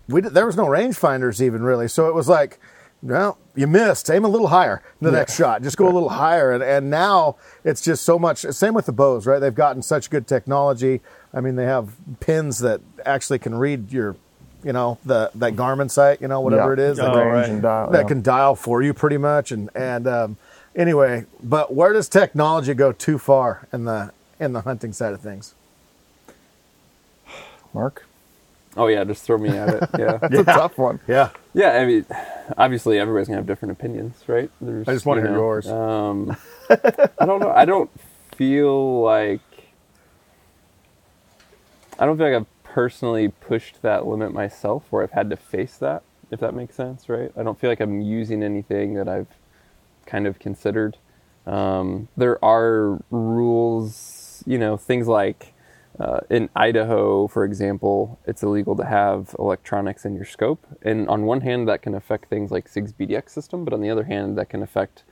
we 0.08 0.20
did, 0.20 0.34
there 0.34 0.44
was 0.44 0.56
no 0.56 0.66
rangefinders 0.66 1.40
even 1.40 1.62
really. 1.62 1.86
So 1.86 2.08
it 2.08 2.14
was 2.14 2.28
like, 2.28 2.58
well, 3.02 3.38
you 3.54 3.68
missed. 3.68 4.10
Aim 4.10 4.24
a 4.24 4.28
little 4.28 4.48
higher. 4.48 4.82
The 5.00 5.12
next 5.12 5.36
shot, 5.36 5.62
just 5.62 5.76
go 5.76 5.86
a 5.88 5.94
little 5.94 6.08
higher. 6.08 6.52
And 6.52 6.62
and 6.62 6.90
now 6.90 7.36
it's 7.62 7.80
just 7.80 8.04
so 8.04 8.18
much. 8.18 8.38
Same 8.38 8.74
with 8.74 8.86
the 8.86 8.92
bows, 8.92 9.26
right? 9.26 9.38
They've 9.38 9.54
gotten 9.54 9.82
such 9.82 10.10
good 10.10 10.26
technology. 10.26 11.00
I 11.32 11.40
mean, 11.40 11.54
they 11.54 11.64
have 11.64 11.94
pins 12.20 12.58
that 12.58 12.80
actually 13.06 13.38
can 13.38 13.54
read 13.54 13.92
your, 13.92 14.16
you 14.64 14.72
know, 14.72 14.98
the 15.04 15.30
that 15.34 15.54
Garmin 15.54 15.90
site, 15.90 16.20
you 16.20 16.28
know, 16.28 16.40
whatever 16.40 16.74
Yeah. 16.76 16.84
it 16.84 16.90
is. 16.90 16.96
The 16.98 17.02
that 17.04 17.10
Oh, 17.10 17.14
can- 17.14 17.26
range 17.26 17.36
right. 17.46 17.50
and 17.50 17.62
dial. 17.62 17.90
that 17.90 18.02
yeah. 18.02 18.08
can 18.08 18.22
dial 18.22 18.54
for 18.56 18.82
you 18.82 18.94
pretty 18.94 19.18
much 19.18 19.50
and 19.52 19.70
and 19.74 20.06
um, 20.06 20.36
anyway 20.76 21.24
but 21.42 21.74
where 21.74 21.92
does 21.92 22.08
technology 22.08 22.72
go 22.74 22.92
too 22.92 23.18
far 23.18 23.66
in 23.72 23.84
the 23.84 24.10
in 24.40 24.52
the 24.54 24.62
hunting 24.62 24.92
side 24.92 25.12
of 25.12 25.20
things 25.20 25.54
Mark. 27.74 28.06
Oh 28.76 28.86
yeah, 28.86 29.04
just 29.04 29.22
throw 29.24 29.36
me 29.38 29.50
at 29.50 29.68
it. 29.68 29.88
Yeah. 29.98 30.18
It's 30.22 30.34
a 30.40 30.44
tough 30.44 30.78
one. 30.78 31.00
yeah 31.06 31.28
Yeah, 31.54 31.72
I 31.72 31.84
mean, 31.84 32.06
obviously 32.56 32.98
everybody's 32.98 33.28
gonna 33.28 33.38
have 33.38 33.46
different 33.46 33.72
opinions, 33.72 34.14
right? 34.26 34.50
There's, 34.60 34.88
I 34.88 34.92
just 34.94 35.04
wanna 35.06 35.20
you 35.22 35.26
hear 35.28 35.36
yours. 35.36 35.68
Um, 35.68 36.36
I 36.70 37.26
don't 37.26 37.40
know. 37.40 37.50
I 37.50 37.64
don't 37.66 37.90
feel 38.36 39.02
like 39.02 39.40
I 41.98 42.06
don't 42.06 42.16
feel 42.16 42.30
like 42.32 42.36
I've 42.40 42.61
personally 42.72 43.28
pushed 43.28 43.82
that 43.82 44.06
limit 44.06 44.32
myself, 44.32 44.84
where 44.88 45.02
I've 45.02 45.12
had 45.12 45.28
to 45.28 45.36
face 45.36 45.76
that. 45.76 46.02
If 46.30 46.40
that 46.40 46.54
makes 46.54 46.74
sense, 46.74 47.10
right? 47.10 47.30
I 47.36 47.42
don't 47.42 47.60
feel 47.60 47.68
like 47.68 47.80
I'm 47.80 48.00
using 48.00 48.42
anything 48.42 48.94
that 48.94 49.08
I've 49.08 49.28
kind 50.06 50.26
of 50.26 50.38
considered. 50.38 50.96
Um, 51.46 52.08
there 52.16 52.42
are 52.42 52.98
rules, 53.10 54.42
you 54.46 54.56
know, 54.56 54.78
things 54.78 55.06
like 55.06 55.52
uh, 56.00 56.20
in 56.30 56.48
Idaho, 56.56 57.28
for 57.28 57.44
example, 57.44 58.18
it's 58.26 58.42
illegal 58.42 58.74
to 58.76 58.86
have 58.86 59.36
electronics 59.38 60.06
in 60.06 60.14
your 60.14 60.24
scope. 60.24 60.66
And 60.80 61.06
on 61.10 61.24
one 61.24 61.42
hand, 61.42 61.68
that 61.68 61.82
can 61.82 61.94
affect 61.94 62.30
things 62.30 62.50
like 62.50 62.68
SIG's 62.68 62.94
BDX 62.94 63.28
system, 63.28 63.66
but 63.66 63.74
on 63.74 63.82
the 63.82 63.90
other 63.90 64.04
hand, 64.04 64.38
that 64.38 64.48
can 64.48 64.62
affect 64.62 65.04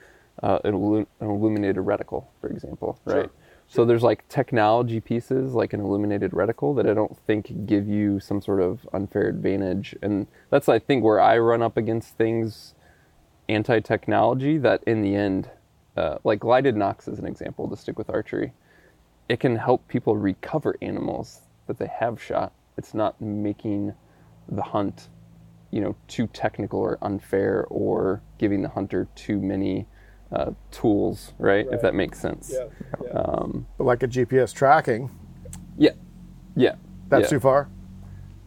uh, 0.42 0.60
an, 0.64 0.74
an 0.74 1.06
illuminated 1.20 1.84
reticle, 1.84 2.24
for 2.40 2.48
example, 2.48 2.98
right? 3.04 3.30
So 3.72 3.84
there's 3.84 4.02
like 4.02 4.26
technology 4.28 4.98
pieces, 4.98 5.54
like 5.54 5.72
an 5.72 5.78
illuminated 5.78 6.32
reticle, 6.32 6.74
that 6.74 6.88
I 6.88 6.92
don't 6.92 7.16
think 7.16 7.66
give 7.66 7.86
you 7.86 8.18
some 8.18 8.42
sort 8.42 8.60
of 8.60 8.80
unfair 8.92 9.28
advantage. 9.28 9.94
And 10.02 10.26
that's, 10.50 10.68
I 10.68 10.80
think, 10.80 11.04
where 11.04 11.20
I 11.20 11.38
run 11.38 11.62
up 11.62 11.76
against 11.76 12.16
things 12.16 12.74
anti-technology 13.48 14.58
that 14.58 14.82
in 14.88 15.02
the 15.02 15.14
end, 15.14 15.50
uh, 15.96 16.18
like 16.24 16.42
lighted 16.42 16.74
nocks 16.74 17.06
as 17.06 17.20
an 17.20 17.26
example, 17.26 17.68
to 17.68 17.76
stick 17.76 17.96
with 17.96 18.10
archery, 18.10 18.54
it 19.28 19.38
can 19.38 19.54
help 19.54 19.86
people 19.86 20.16
recover 20.16 20.74
animals 20.82 21.42
that 21.68 21.78
they 21.78 21.86
have 22.00 22.20
shot. 22.20 22.52
It's 22.76 22.92
not 22.92 23.20
making 23.20 23.94
the 24.48 24.62
hunt, 24.62 25.10
you 25.70 25.80
know, 25.80 25.94
too 26.08 26.26
technical 26.26 26.80
or 26.80 26.98
unfair 27.02 27.68
or 27.70 28.20
giving 28.36 28.62
the 28.62 28.68
hunter 28.70 29.06
too 29.14 29.40
many 29.40 29.86
uh, 30.32 30.52
tools, 30.70 31.32
right? 31.38 31.66
If 31.70 31.82
that 31.82 31.94
makes 31.94 32.20
sense. 32.20 32.54
Um, 33.12 33.66
but 33.78 33.84
like 33.84 34.02
a 34.02 34.08
gps 34.08 34.54
tracking 34.54 35.10
yeah. 35.76 35.90
Yeah. 36.54 36.74
that's 37.08 37.24
yeah. 37.24 37.28
too 37.28 37.40
far 37.40 37.68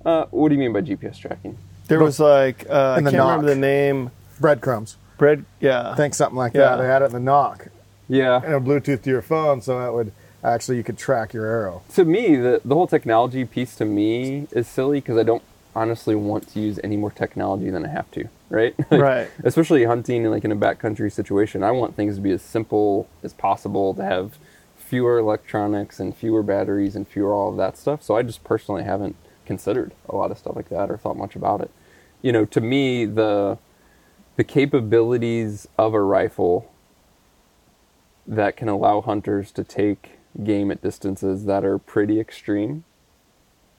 Uh, 0.05 0.25
what 0.31 0.49
do 0.49 0.55
you 0.55 0.59
mean 0.59 0.73
by 0.73 0.81
GPS 0.81 1.17
tracking? 1.19 1.57
There 1.87 1.99
was 1.99 2.19
like 2.19 2.65
uh, 2.69 2.93
I 2.97 3.01
can't 3.01 3.13
remember 3.15 3.47
the 3.47 3.55
name. 3.55 4.11
Breadcrumbs. 4.39 4.97
Bread. 5.17 5.45
Yeah. 5.59 5.91
I 5.91 5.95
think 5.95 6.13
something 6.13 6.37
like 6.37 6.53
Yeah. 6.53 6.61
that. 6.75 6.77
They 6.81 6.87
had 6.87 7.01
it 7.01 7.05
in 7.05 7.11
the 7.13 7.19
nock 7.19 7.67
Yeah. 8.09 8.41
and 8.43 8.53
a 8.55 8.59
Bluetooth 8.59 9.01
to 9.03 9.09
your 9.09 9.21
phone, 9.21 9.61
so 9.61 9.79
that 9.79 9.93
would 9.93 10.11
actually 10.43 10.77
you 10.77 10.83
could 10.83 10.97
track 10.97 11.33
your 11.33 11.45
arrow. 11.45 11.81
to 11.95 12.03
me, 12.05 12.35
the 12.35 12.61
the 12.65 12.75
whole 12.75 12.87
technology 12.87 13.45
piece 13.45 13.75
to 13.77 13.85
me 13.85 14.47
is 14.51 14.67
silly 14.67 14.99
because 14.99 15.17
I 15.17 15.23
don't 15.23 15.43
honestly 15.75 16.15
want 16.15 16.47
to 16.53 16.59
use 16.59 16.79
any 16.83 16.97
more 16.97 17.11
technology 17.11 17.69
than 17.69 17.85
I 17.85 17.89
have 17.89 18.09
to, 18.11 18.29
right? 18.49 18.75
Like, 18.91 19.01
Right. 19.01 19.31
Especially 19.43 19.85
hunting 19.85 20.25
in 20.25 20.31
like 20.31 20.45
in 20.45 20.51
a 20.51 20.55
backcountry 20.55 21.11
situation, 21.11 21.63
I 21.63 21.71
want 21.71 21.95
things 21.95 22.15
to 22.15 22.21
be 22.21 22.31
as 22.31 22.41
simple 22.41 23.07
as 23.23 23.33
possible 23.33 23.93
to 23.95 24.03
have 24.03 24.37
fewer 24.75 25.17
electronics 25.17 25.99
and 25.99 26.15
fewer 26.15 26.43
batteries 26.43 26.95
and 26.95 27.07
fewer 27.07 27.33
all 27.33 27.49
of 27.49 27.57
that 27.57 27.77
stuff. 27.77 28.03
So 28.03 28.15
I 28.15 28.21
just 28.21 28.43
personally 28.43 28.83
haven't 28.83 29.15
considered 29.45 29.93
a 30.07 30.15
lot 30.15 30.31
of 30.31 30.37
stuff 30.37 30.55
like 30.55 30.69
that 30.69 30.91
or 30.91 30.97
thought 30.97 31.17
much 31.17 31.35
about 31.35 31.61
it. 31.61 31.71
You 32.21 32.31
know, 32.31 32.45
to 32.45 32.61
me, 32.61 33.05
the 33.05 33.57
the 34.35 34.43
capabilities 34.43 35.67
of 35.77 35.93
a 35.93 36.01
rifle 36.01 36.71
that 38.25 38.55
can 38.57 38.67
allow 38.69 39.01
hunters 39.01 39.51
to 39.51 39.63
take 39.63 40.11
game 40.43 40.71
at 40.71 40.81
distances 40.81 41.45
that 41.45 41.63
are 41.63 41.77
pretty 41.77 42.19
extreme. 42.19 42.83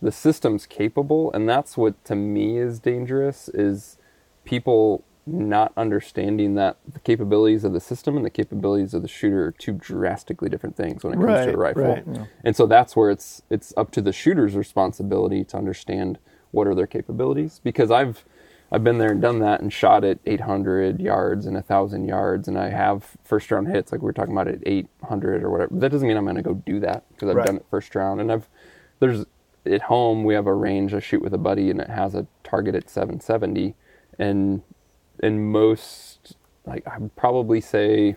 The 0.04 0.12
system's 0.12 0.66
capable, 0.66 1.32
and 1.32 1.48
that's 1.48 1.78
what 1.78 2.04
to 2.04 2.14
me 2.14 2.58
is 2.58 2.78
dangerous 2.78 3.48
is 3.48 3.96
people 4.44 5.02
not 5.26 5.72
understanding 5.78 6.56
that 6.56 6.76
the 6.86 6.98
capabilities 7.00 7.64
of 7.64 7.72
the 7.72 7.80
system 7.80 8.14
and 8.18 8.26
the 8.26 8.28
capabilities 8.30 8.92
of 8.92 9.00
the 9.00 9.08
shooter 9.08 9.46
are 9.46 9.50
two 9.52 9.72
drastically 9.72 10.50
different 10.50 10.76
things 10.76 11.02
when 11.02 11.14
it 11.14 11.16
comes 11.16 11.46
to 11.46 11.54
a 11.54 11.56
rifle. 11.56 11.82
right. 11.82 12.04
And 12.44 12.54
so 12.54 12.66
that's 12.66 12.94
where 12.94 13.10
it's 13.10 13.40
it's 13.48 13.72
up 13.78 13.92
to 13.92 14.02
the 14.02 14.12
shooter's 14.12 14.54
responsibility 14.54 15.42
to 15.44 15.56
understand 15.56 16.18
what 16.50 16.66
are 16.66 16.74
their 16.74 16.86
capabilities 16.86 17.62
because 17.64 17.90
I've 17.90 18.26
I've 18.70 18.84
been 18.84 18.98
there 18.98 19.12
and 19.12 19.22
done 19.22 19.38
that 19.38 19.62
and 19.62 19.72
shot 19.72 20.04
at 20.04 20.18
800 20.26 21.00
yards 21.00 21.46
and 21.46 21.54
1000 21.54 22.06
yards 22.06 22.46
and 22.46 22.58
I 22.58 22.68
have 22.68 23.16
first 23.24 23.50
round 23.50 23.68
hits 23.68 23.90
like 23.90 24.02
we 24.02 24.06
were 24.06 24.12
talking 24.12 24.34
about 24.34 24.48
at 24.48 24.60
800 24.66 25.42
or 25.42 25.50
whatever. 25.50 25.74
That 25.74 25.92
doesn't 25.92 26.06
mean 26.06 26.18
I'm 26.18 26.24
going 26.24 26.36
to 26.36 26.42
go 26.42 26.54
do 26.54 26.80
that 26.80 27.04
because 27.10 27.30
I've 27.30 27.36
Right. 27.36 27.46
done 27.46 27.56
it 27.56 27.66
first 27.70 27.94
round 27.94 28.20
and 28.20 28.30
I've 28.30 28.50
there's 29.00 29.24
at 29.66 29.82
home 29.82 30.24
we 30.24 30.34
have 30.34 30.46
a 30.46 30.54
range 30.54 30.94
I 30.94 31.00
shoot 31.00 31.22
with 31.22 31.34
a 31.34 31.38
buddy 31.38 31.70
and 31.70 31.80
it 31.80 31.90
has 31.90 32.14
a 32.14 32.26
target 32.42 32.74
at 32.74 32.90
770 32.90 33.74
and 34.18 34.62
in 35.22 35.50
most 35.50 36.36
like 36.66 36.86
I'd 36.86 37.14
probably 37.16 37.60
say 37.60 38.16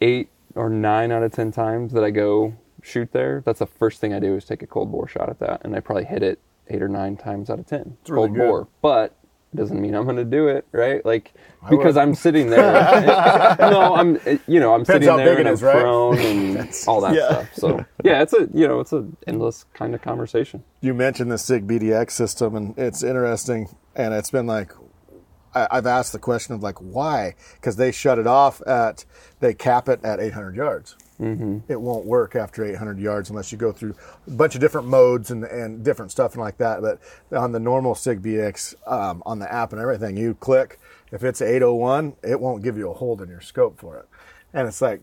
eight 0.00 0.28
or 0.54 0.70
nine 0.70 1.12
out 1.12 1.22
of 1.22 1.32
ten 1.32 1.52
times 1.52 1.92
that 1.92 2.04
I 2.04 2.10
go 2.10 2.56
shoot 2.82 3.12
there, 3.12 3.42
that's 3.44 3.58
the 3.58 3.66
first 3.66 4.00
thing 4.00 4.14
I 4.14 4.20
do 4.20 4.36
is 4.36 4.44
take 4.44 4.62
a 4.62 4.66
cold 4.66 4.90
bore 4.90 5.08
shot 5.08 5.28
at 5.28 5.38
that, 5.40 5.62
and 5.64 5.74
I 5.74 5.80
probably 5.80 6.04
hit 6.04 6.22
it 6.22 6.38
eight 6.68 6.82
or 6.82 6.88
nine 6.88 7.16
times 7.16 7.50
out 7.50 7.58
of 7.58 7.66
ten. 7.66 7.96
It's 8.00 8.10
really 8.10 8.28
cold 8.28 8.36
good. 8.36 8.46
bore, 8.46 8.68
but 8.82 9.16
doesn't 9.56 9.80
mean 9.80 9.94
I'm 9.94 10.04
going 10.04 10.16
to 10.16 10.24
do 10.24 10.48
it, 10.48 10.66
right? 10.72 11.04
Like 11.04 11.32
because 11.68 11.96
I'm 11.96 12.14
sitting 12.14 12.50
there. 12.50 13.56
no, 13.58 13.94
I'm 13.94 14.20
you 14.46 14.60
know 14.60 14.74
I'm 14.74 14.84
Depends 14.84 15.06
sitting 15.06 15.16
there 15.16 15.38
and 15.38 15.48
I'm 15.48 15.54
is, 15.54 15.62
right? 15.62 15.80
prone 15.80 16.18
and 16.18 16.58
all 16.86 17.00
that 17.00 17.14
Yeah. 17.14 17.26
stuff. 17.28 17.54
So 17.54 17.86
yeah, 18.04 18.22
it's 18.22 18.32
a 18.32 18.48
you 18.54 18.68
know 18.68 18.80
it's 18.80 18.92
an 18.92 19.16
endless 19.26 19.64
kind 19.74 19.94
of 19.94 20.02
conversation. 20.02 20.62
You 20.80 20.94
mentioned 20.94 21.32
the 21.32 21.38
SIG 21.38 21.66
BDX 21.66 22.12
system, 22.12 22.54
and 22.54 22.78
it's 22.78 23.02
interesting. 23.02 23.68
And 23.96 24.12
it's 24.12 24.30
been 24.30 24.46
like, 24.46 24.72
I, 25.54 25.66
I've 25.70 25.86
asked 25.86 26.12
the 26.12 26.18
question 26.18 26.54
of 26.54 26.62
like, 26.62 26.76
why? 26.80 27.34
Because 27.54 27.76
they 27.76 27.90
shut 27.90 28.18
it 28.18 28.26
off 28.26 28.60
at, 28.66 29.06
they 29.40 29.54
cap 29.54 29.88
it 29.88 30.04
at 30.04 30.20
800 30.20 30.54
yards. 30.54 30.96
Mm-hmm. 31.20 31.58
It 31.72 31.80
won't 31.80 32.04
work 32.04 32.36
after 32.36 32.64
800 32.64 32.98
yards 32.98 33.30
unless 33.30 33.50
you 33.50 33.56
go 33.58 33.72
through 33.72 33.94
a 34.26 34.30
bunch 34.30 34.54
of 34.54 34.60
different 34.60 34.86
modes 34.88 35.30
and, 35.30 35.44
and 35.44 35.82
different 35.84 36.10
stuff 36.10 36.34
and 36.34 36.42
like 36.42 36.58
that. 36.58 36.82
But 36.82 37.00
on 37.36 37.52
the 37.52 37.58
normal 37.60 37.94
SIG 37.94 38.22
BDX, 38.22 38.74
um, 38.86 39.22
on 39.24 39.38
the 39.38 39.50
app 39.52 39.72
and 39.72 39.80
everything, 39.80 40.16
you 40.16 40.34
click. 40.34 40.78
If 41.12 41.24
it's 41.24 41.40
801, 41.40 42.16
it 42.22 42.38
won't 42.40 42.62
give 42.62 42.76
you 42.76 42.90
a 42.90 42.94
hold 42.94 43.22
in 43.22 43.28
your 43.28 43.40
scope 43.40 43.78
for 43.78 43.96
it. 43.96 44.06
And 44.52 44.68
it's 44.68 44.82
like, 44.82 45.00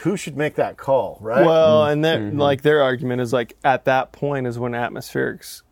who 0.00 0.16
should 0.16 0.36
make 0.36 0.56
that 0.56 0.76
call, 0.76 1.18
right? 1.20 1.46
Well, 1.46 1.86
and 1.86 2.04
then 2.04 2.30
Mm-hmm. 2.30 2.40
like 2.40 2.62
their 2.62 2.82
argument 2.82 3.20
is 3.20 3.32
like 3.32 3.54
at 3.62 3.84
that 3.84 4.10
point 4.10 4.46
is 4.48 4.58
when 4.58 4.72
atmospherics 4.72 5.62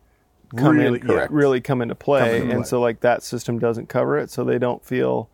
come 0.55 0.77
Really- 0.77 0.99
in, 1.01 1.05
correct. 1.07 1.33
really 1.33 1.59
come 1.59 1.81
into 1.81 1.95
play, 1.95 2.19
Come 2.21 2.29
into 2.29 2.43
and 2.43 2.61
play. 2.61 2.69
so 2.69 2.79
like 2.79 3.01
that 3.01 3.23
system 3.23 3.59
doesn't 3.59 3.89
cover 3.89 4.17
it, 4.17 4.29
so 4.29 4.45
they 4.45 4.57
don't 4.57 4.85
feel 4.85 5.29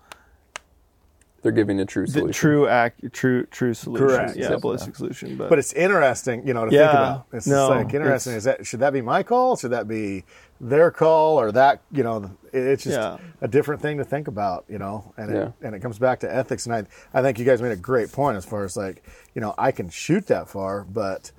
They're 1.41 1.51
giving 1.51 1.79
a 1.79 1.85
true 1.85 2.05
the 2.05 2.11
solution. 2.11 2.33
true 2.33 2.67
act, 2.67 3.01
true 3.13 3.45
true 3.47 3.73
solution, 3.73 4.07
Correct. 4.07 4.35
yeah, 4.35 4.51
Yes. 4.51 4.61
ballistic 4.61 4.95
solution. 4.95 5.37
But, 5.37 5.49
But 5.49 5.57
it's 5.59 5.73
interesting, 5.73 6.45
you 6.47 6.53
know, 6.53 6.65
to 6.65 6.71
Yeah. 6.71 6.87
think 6.87 6.93
about. 6.99 7.25
It's 7.33 7.47
No, 7.47 7.69
like 7.69 7.93
interesting. 7.93 8.33
it's- 8.33 8.37
Is 8.37 8.43
that 8.43 8.65
should 8.67 8.79
that 8.81 8.93
be 8.93 9.01
my 9.01 9.23
call? 9.23 9.55
Should 9.55 9.71
that 9.71 9.87
be 9.87 10.23
their 10.59 10.91
call 10.91 11.39
or 11.39 11.51
that? 11.51 11.81
You 11.91 12.03
know, 12.03 12.29
it's 12.53 12.83
just 12.83 12.95
Yeah. 12.99 13.17
a 13.41 13.47
different 13.47 13.81
thing 13.81 13.97
to 13.97 14.03
think 14.03 14.27
about. 14.27 14.65
You 14.69 14.77
know, 14.77 15.13
and 15.17 15.31
it, 15.31 15.35
Yeah. 15.35 15.67
and 15.67 15.73
it 15.75 15.79
comes 15.79 15.97
back 15.97 16.19
to 16.19 16.31
ethics. 16.33 16.67
And 16.67 16.75
I 16.75 16.83
I 17.13 17.23
think 17.23 17.39
you 17.39 17.45
guys 17.45 17.59
made 17.61 17.71
a 17.71 17.75
great 17.75 18.11
point 18.11 18.37
as 18.37 18.45
far 18.45 18.63
as 18.63 18.77
like 18.77 19.01
you 19.33 19.41
know 19.41 19.55
I 19.57 19.71
can 19.71 19.89
shoot 19.89 20.27
that 20.27 20.47
far, 20.47 20.83
but 20.83 21.31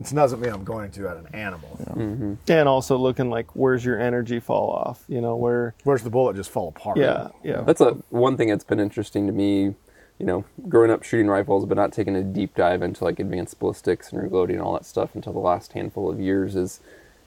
it 0.00 0.14
doesn't 0.14 0.40
mean 0.40 0.52
I'm 0.52 0.64
going 0.64 0.90
to 0.92 1.08
at 1.08 1.16
an 1.16 1.26
animal. 1.34 1.76
Mm-hmm. 1.90 2.34
and 2.48 2.68
also 2.68 2.96
looking 2.96 3.30
like 3.30 3.54
where's 3.56 3.84
your 3.84 3.98
energy 4.00 4.40
fall 4.40 4.70
off? 4.70 5.04
You 5.08 5.20
know 5.20 5.36
where? 5.36 5.74
Where's 5.84 6.02
the 6.02 6.10
bullet 6.10 6.36
just 6.36 6.50
fall 6.50 6.68
apart? 6.68 6.98
Yeah, 6.98 7.28
yeah. 7.42 7.62
That's 7.62 7.80
a 7.80 7.96
one 8.10 8.36
thing 8.36 8.48
that's 8.48 8.64
been 8.64 8.80
interesting 8.80 9.26
to 9.26 9.32
me. 9.32 9.74
You 10.18 10.26
know, 10.26 10.44
growing 10.68 10.90
up 10.90 11.04
shooting 11.04 11.28
rifles, 11.28 11.64
but 11.64 11.76
not 11.76 11.92
taking 11.92 12.16
a 12.16 12.24
deep 12.24 12.56
dive 12.56 12.82
into 12.82 13.04
like 13.04 13.20
advanced 13.20 13.60
ballistics 13.60 14.12
and 14.12 14.20
reloading 14.20 14.56
and 14.56 14.64
all 14.64 14.72
that 14.72 14.84
stuff 14.84 15.14
until 15.14 15.32
the 15.32 15.38
last 15.38 15.74
handful 15.74 16.10
of 16.10 16.18
years 16.18 16.56
is 16.56 16.80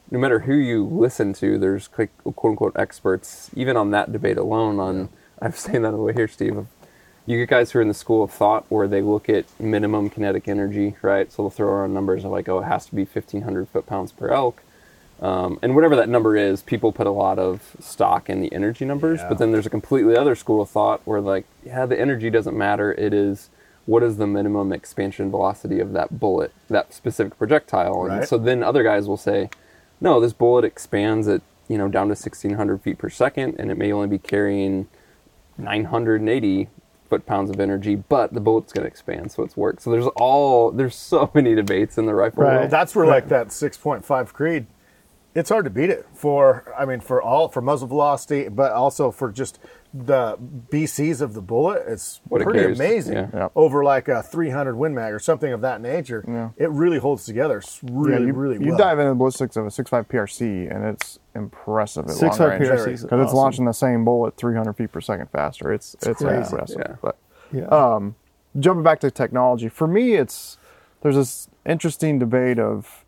no 0.10 0.20
matter 0.20 0.40
who 0.40 0.54
you 0.54 0.86
listen 0.86 1.32
to, 1.34 1.58
there's 1.58 1.88
quote 1.88 2.10
unquote 2.26 2.76
experts, 2.76 3.50
even 3.56 3.78
on 3.78 3.92
that 3.92 4.12
debate 4.12 4.38
alone. 4.38 4.80
On 4.80 5.10
I'm 5.42 5.54
saying 5.54 5.82
that 5.84 5.94
over 5.94 6.12
here, 6.12 6.28
Steve. 6.28 6.68
You 7.26 7.38
get 7.38 7.50
guys 7.50 7.72
who 7.72 7.80
are 7.80 7.82
in 7.82 7.88
the 7.88 7.94
school 7.94 8.24
of 8.24 8.32
thought 8.32 8.66
where 8.70 8.88
they 8.88 9.02
look 9.02 9.30
at 9.30 9.46
minimum 9.60 10.10
kinetic 10.10 10.48
energy, 10.48 10.96
right? 11.02 11.32
So 11.32 11.44
they'll 11.44 11.50
throw 11.52 11.70
around 11.70 11.94
numbers 11.94 12.26
of 12.26 12.32
like, 12.32 12.50
oh, 12.50 12.60
it 12.60 12.64
has 12.64 12.86
to 12.88 12.96
be 12.96 13.04
1,500 13.04 13.70
foot 13.70 13.86
pounds 13.86 14.12
per 14.12 14.30
elk. 14.30 14.64
Um, 15.22 15.60
and 15.62 15.76
whatever 15.76 15.96
that 15.98 16.10
number 16.10 16.36
is, 16.36 16.64
people 16.64 16.92
put 16.92 17.06
a 17.06 17.12
lot 17.12 17.38
of 17.38 17.76
stock 17.80 18.28
in 18.28 18.42
the 18.42 18.52
energy 18.52 18.86
numbers. 18.86 19.20
Yeah. 19.20 19.30
But 19.30 19.38
then 19.38 19.52
there's 19.52 19.68
a 19.68 19.70
completely 19.70 20.18
other 20.18 20.34
school 20.34 20.62
of 20.62 20.70
thought 20.70 21.02
where, 21.06 21.22
like, 21.22 21.46
yeah, 21.64 21.86
the 21.86 22.00
energy 22.00 22.32
doesn't 22.32 22.58
matter. 22.58 22.92
It 22.94 23.14
is 23.14 23.50
what 23.86 24.02
is 24.02 24.18
the 24.18 24.26
minimum 24.26 24.74
expansion 24.74 25.30
velocity 25.30 25.80
of 25.80 25.94
that 25.94 26.20
bullet, 26.20 26.52
that 26.70 26.92
specific 26.92 27.38
projectile. 27.38 28.04
And 28.06 28.20
Right. 28.20 28.28
so 28.28 28.40
then 28.40 28.64
other 28.64 28.82
guys 28.82 29.08
will 29.08 29.18
say, 29.18 29.52
no, 30.00 30.20
this 30.20 30.34
bullet 30.34 30.66
expands 30.66 31.28
at 31.28 31.42
you 31.68 31.78
know 31.78 31.88
down 31.88 32.08
to 32.08 32.16
1,600 32.16 32.82
feet 32.82 32.98
per 32.98 33.10
second, 33.10 33.56
and 33.60 33.70
it 33.70 33.78
may 33.78 33.92
only 33.94 34.08
be 34.08 34.18
carrying 34.18 34.88
980 35.58 36.68
foot 37.12 37.26
pounds 37.26 37.50
of 37.50 37.60
energy, 37.60 37.96
but 37.96 38.34
the 38.34 38.40
bullet's 38.40 38.72
going 38.72 38.84
to 38.84 38.88
expand, 38.88 39.30
so 39.34 39.44
it's 39.44 39.58
work. 39.58 39.82
So 39.82 39.92
there's 39.92 40.08
all 40.16 40.72
there's 40.72 40.96
so 40.96 41.30
many 41.36 41.54
debates 41.54 41.98
in 41.98 42.06
the 42.06 42.16
rifle 42.16 42.44
Right. 42.44 42.56
world. 42.56 42.72
That's 42.72 42.96
where 42.96 43.06
like 43.06 43.28
that 43.28 43.50
6.5 43.50 44.32
Creed, 44.32 44.66
it's 45.36 45.50
hard 45.50 45.66
to 45.66 45.70
beat 45.72 45.90
it 45.90 46.06
for, 46.14 46.74
I 46.80 46.86
mean, 46.86 47.02
for 47.02 47.22
all, 47.22 47.50
for 47.50 47.62
muzzle 47.62 47.90
velocity, 47.90 48.48
but 48.48 48.72
also 48.72 49.12
for 49.12 49.30
just 49.30 49.60
the 49.94 50.38
BCs 50.72 51.20
of 51.22 51.34
the 51.34 51.42
bullet. 51.42 51.84
It's 51.86 52.22
What 52.30 52.42
pretty 52.42 52.60
carries, 52.60 52.80
amazing 52.80 53.14
yeah. 53.16 53.28
Yeah. 53.34 53.48
over 53.56 53.84
like 53.84 54.08
a 54.08 54.24
300 54.24 54.76
Win 54.76 54.94
Mag 54.96 55.12
or 55.14 55.20
something 55.20 55.52
of 55.52 55.60
that 55.62 55.82
nature. 55.82 56.24
Yeah. 56.26 56.50
It 56.56 56.70
really 56.70 56.98
holds 56.98 57.26
together 57.26 57.58
s- 57.58 57.82
really, 57.84 58.22
yeah, 58.22 58.28
you, 58.28 58.34
really 58.34 58.66
you 58.66 58.78
dive 58.78 59.00
into 59.00 59.10
the 59.12 59.16
ballistics 59.16 59.58
of 59.58 59.66
a 59.66 59.70
6.5 59.70 60.08
PRC, 60.08 60.74
and 60.74 60.86
it's 60.86 61.20
impressive 61.36 62.06
at 62.06 62.12
Six 62.12 62.40
long 62.40 62.50
range. 62.52 62.62
PRC 62.64 62.68
Very. 62.78 62.94
is 62.94 63.04
because 63.04 63.22
it's 63.26 63.34
launching 63.34 63.66
the 63.66 63.74
same 63.74 64.06
bullet 64.06 64.38
300 64.38 64.74
feet 64.74 64.92
per 64.94 65.02
second 65.02 65.28
faster. 65.30 65.74
It's 65.74 65.94
it's, 66.02 66.22
crazy. 66.22 66.38
impressive. 66.52 66.78
Yeah. 66.80 66.96
But 67.02 67.18
Yeah. 67.52 67.66
um, 67.66 68.16
jumping 68.58 68.84
back 68.84 69.02
to 69.02 69.12
technology, 69.12 69.68
for 69.68 69.88
me, 69.88 70.14
it's 70.14 70.58
there's 71.02 71.16
this 71.18 71.50
interesting 71.66 72.18
debate 72.18 72.60
of 72.60 73.04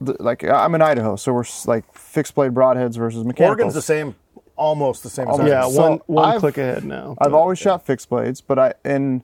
like 0.00 0.44
I'm 0.44 0.74
in 0.74 0.82
Idaho, 0.82 1.16
so 1.16 1.32
we're 1.32 1.44
like 1.66 1.92
fixed 1.94 2.34
blade 2.34 2.52
broadheads 2.52 2.96
versus 2.96 3.24
mechanicals. 3.24 3.56
Oregon's 3.56 3.74
the 3.74 3.82
same, 3.82 4.14
almost 4.62 5.02
the 5.02 5.10
same. 5.10 5.28
as 5.28 5.38
yeah, 5.40 5.64
ours. 5.64 5.74
So 5.74 5.80
one 5.90 5.98
one 6.06 6.28
I've- 6.30 6.38
click 6.40 6.58
ahead 6.58 6.84
now. 6.84 7.16
I've 7.18 7.34
always 7.34 7.58
shot 7.58 7.84
fixed 7.84 8.08
blades, 8.08 8.40
but 8.40 8.58
I 8.58 8.74
and 8.84 9.22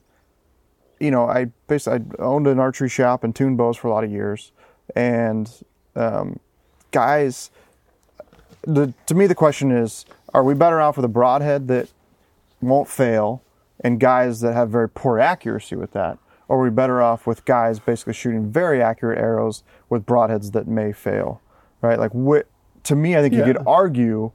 you 1.00 1.10
know 1.10 1.26
I 1.28 1.46
basically 1.68 2.00
I 2.18 2.22
owned 2.22 2.46
an 2.46 2.58
archery 2.58 2.88
shop 2.88 3.22
and 3.24 3.34
tuned 3.34 3.56
bows 3.56 3.76
for 3.76 3.88
a 3.88 3.90
lot 3.92 4.04
of 4.04 4.10
years, 4.10 4.52
and 4.96 5.50
um, 5.94 6.40
guys, 6.90 7.50
the 8.62 8.92
to 9.06 9.14
me 9.14 9.26
the 9.26 9.34
question 9.34 9.70
is: 9.70 10.04
Are 10.34 10.42
we 10.44 10.54
better 10.54 10.80
off 10.80 10.96
with 10.96 11.04
a 11.04 11.08
broadhead 11.20 11.68
that 11.68 11.88
won't 12.60 12.88
fail, 12.88 13.42
and 13.80 14.00
guys 14.00 14.40
that 14.40 14.52
have 14.54 14.70
very 14.70 14.88
poor 14.88 15.18
accuracy 15.20 15.76
with 15.76 15.92
that, 15.92 16.18
or 16.48 16.58
are 16.58 16.62
we 16.64 16.70
better 16.70 17.00
off 17.00 17.26
with 17.26 17.44
guys 17.44 17.78
basically 17.78 18.12
shooting 18.14 18.50
very 18.50 18.82
accurate 18.82 19.18
arrows 19.18 19.62
with 19.88 20.04
broadheads 20.04 20.52
that 20.52 20.66
may 20.66 20.92
fail, 20.92 21.40
right? 21.80 21.98
Like, 21.98 22.12
wh- 22.12 22.46
to 22.84 22.96
me, 22.96 23.16
I 23.16 23.22
think 23.22 23.34
you 23.34 23.44
could 23.44 23.58
argue 23.66 24.32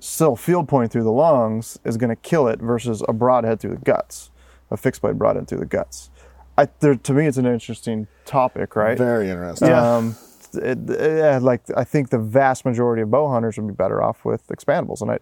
still 0.00 0.36
field 0.36 0.68
point 0.68 0.92
through 0.92 1.04
the 1.04 1.12
lungs 1.12 1.78
is 1.84 1.96
going 1.96 2.10
to 2.10 2.16
kill 2.16 2.48
it 2.48 2.60
versus 2.60 3.02
a 3.08 3.12
broadhead 3.12 3.60
through 3.60 3.74
the 3.74 3.84
guts, 3.84 4.30
a 4.70 4.76
fixed 4.76 5.02
blade 5.02 5.18
broadhead 5.18 5.48
through 5.48 5.58
the 5.58 5.66
guts. 5.66 6.10
I, 6.58 6.68
there, 6.80 6.94
to 6.94 7.12
me, 7.12 7.26
it's 7.26 7.36
an 7.36 7.46
interesting 7.46 8.06
topic, 8.24 8.76
right? 8.76 8.96
Very 8.96 9.28
interesting. 9.28 9.70
Um, 9.70 10.16
it, 10.54 10.78
yeah, 10.88 11.38
like 11.40 11.62
I 11.76 11.84
think 11.84 12.10
the 12.10 12.18
vast 12.18 12.64
majority 12.64 13.02
of 13.02 13.10
bow 13.10 13.30
hunters 13.30 13.58
would 13.58 13.66
be 13.66 13.74
better 13.74 14.02
off 14.02 14.24
with 14.24 14.46
expandables, 14.48 15.02
and 15.02 15.10
I, 15.10 15.18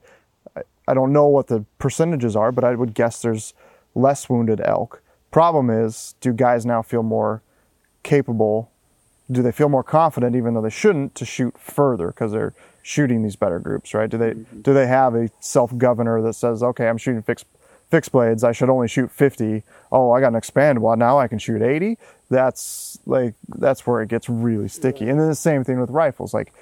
I, 0.56 0.62
I 0.88 0.94
don't 0.94 1.12
know 1.12 1.26
what 1.26 1.48
the 1.48 1.64
percentages 1.78 2.36
are, 2.36 2.52
but 2.52 2.62
I 2.62 2.74
would 2.74 2.94
guess 2.94 3.22
there's 3.22 3.54
less 3.94 4.28
wounded 4.28 4.60
elk. 4.64 5.02
Problem 5.30 5.70
is, 5.70 6.14
do 6.20 6.32
guys 6.32 6.64
now 6.64 6.82
feel 6.82 7.02
more 7.02 7.42
capable? 8.04 8.70
Do 9.30 9.42
they 9.42 9.52
feel 9.52 9.68
more 9.68 9.82
confident, 9.82 10.36
even 10.36 10.54
though 10.54 10.60
they 10.60 10.70
shouldn't, 10.70 11.14
to 11.14 11.24
shoot 11.24 11.58
further 11.58 12.08
because 12.08 12.32
they're 12.32 12.52
shooting 12.82 13.22
these 13.22 13.36
better 13.36 13.58
groups, 13.58 13.94
right? 13.94 14.10
Do 14.10 14.18
they 14.18 14.34
do 14.34 14.74
they 14.74 14.86
have 14.86 15.14
a 15.14 15.30
self 15.40 15.76
governor 15.78 16.20
that 16.22 16.34
says, 16.34 16.62
okay, 16.62 16.88
I'm 16.88 16.98
shooting 16.98 17.22
fixed 17.22 17.46
fixed 17.90 18.12
blades, 18.12 18.44
I 18.44 18.52
should 18.52 18.68
only 18.68 18.88
shoot 18.88 19.10
50. 19.10 19.62
Oh, 19.92 20.10
I 20.10 20.20
got 20.20 20.28
an 20.28 20.36
expand 20.36 20.78
expandable, 20.78 20.98
now 20.98 21.18
I 21.18 21.28
can 21.28 21.38
shoot 21.38 21.62
80. 21.62 21.96
That's 22.30 22.98
like 23.06 23.34
that's 23.48 23.86
where 23.86 24.02
it 24.02 24.08
gets 24.08 24.28
really 24.28 24.68
sticky. 24.68 25.08
And 25.08 25.18
then 25.18 25.28
the 25.28 25.34
same 25.34 25.64
thing 25.64 25.80
with 25.80 25.90
rifles. 25.90 26.34
Like 26.34 26.52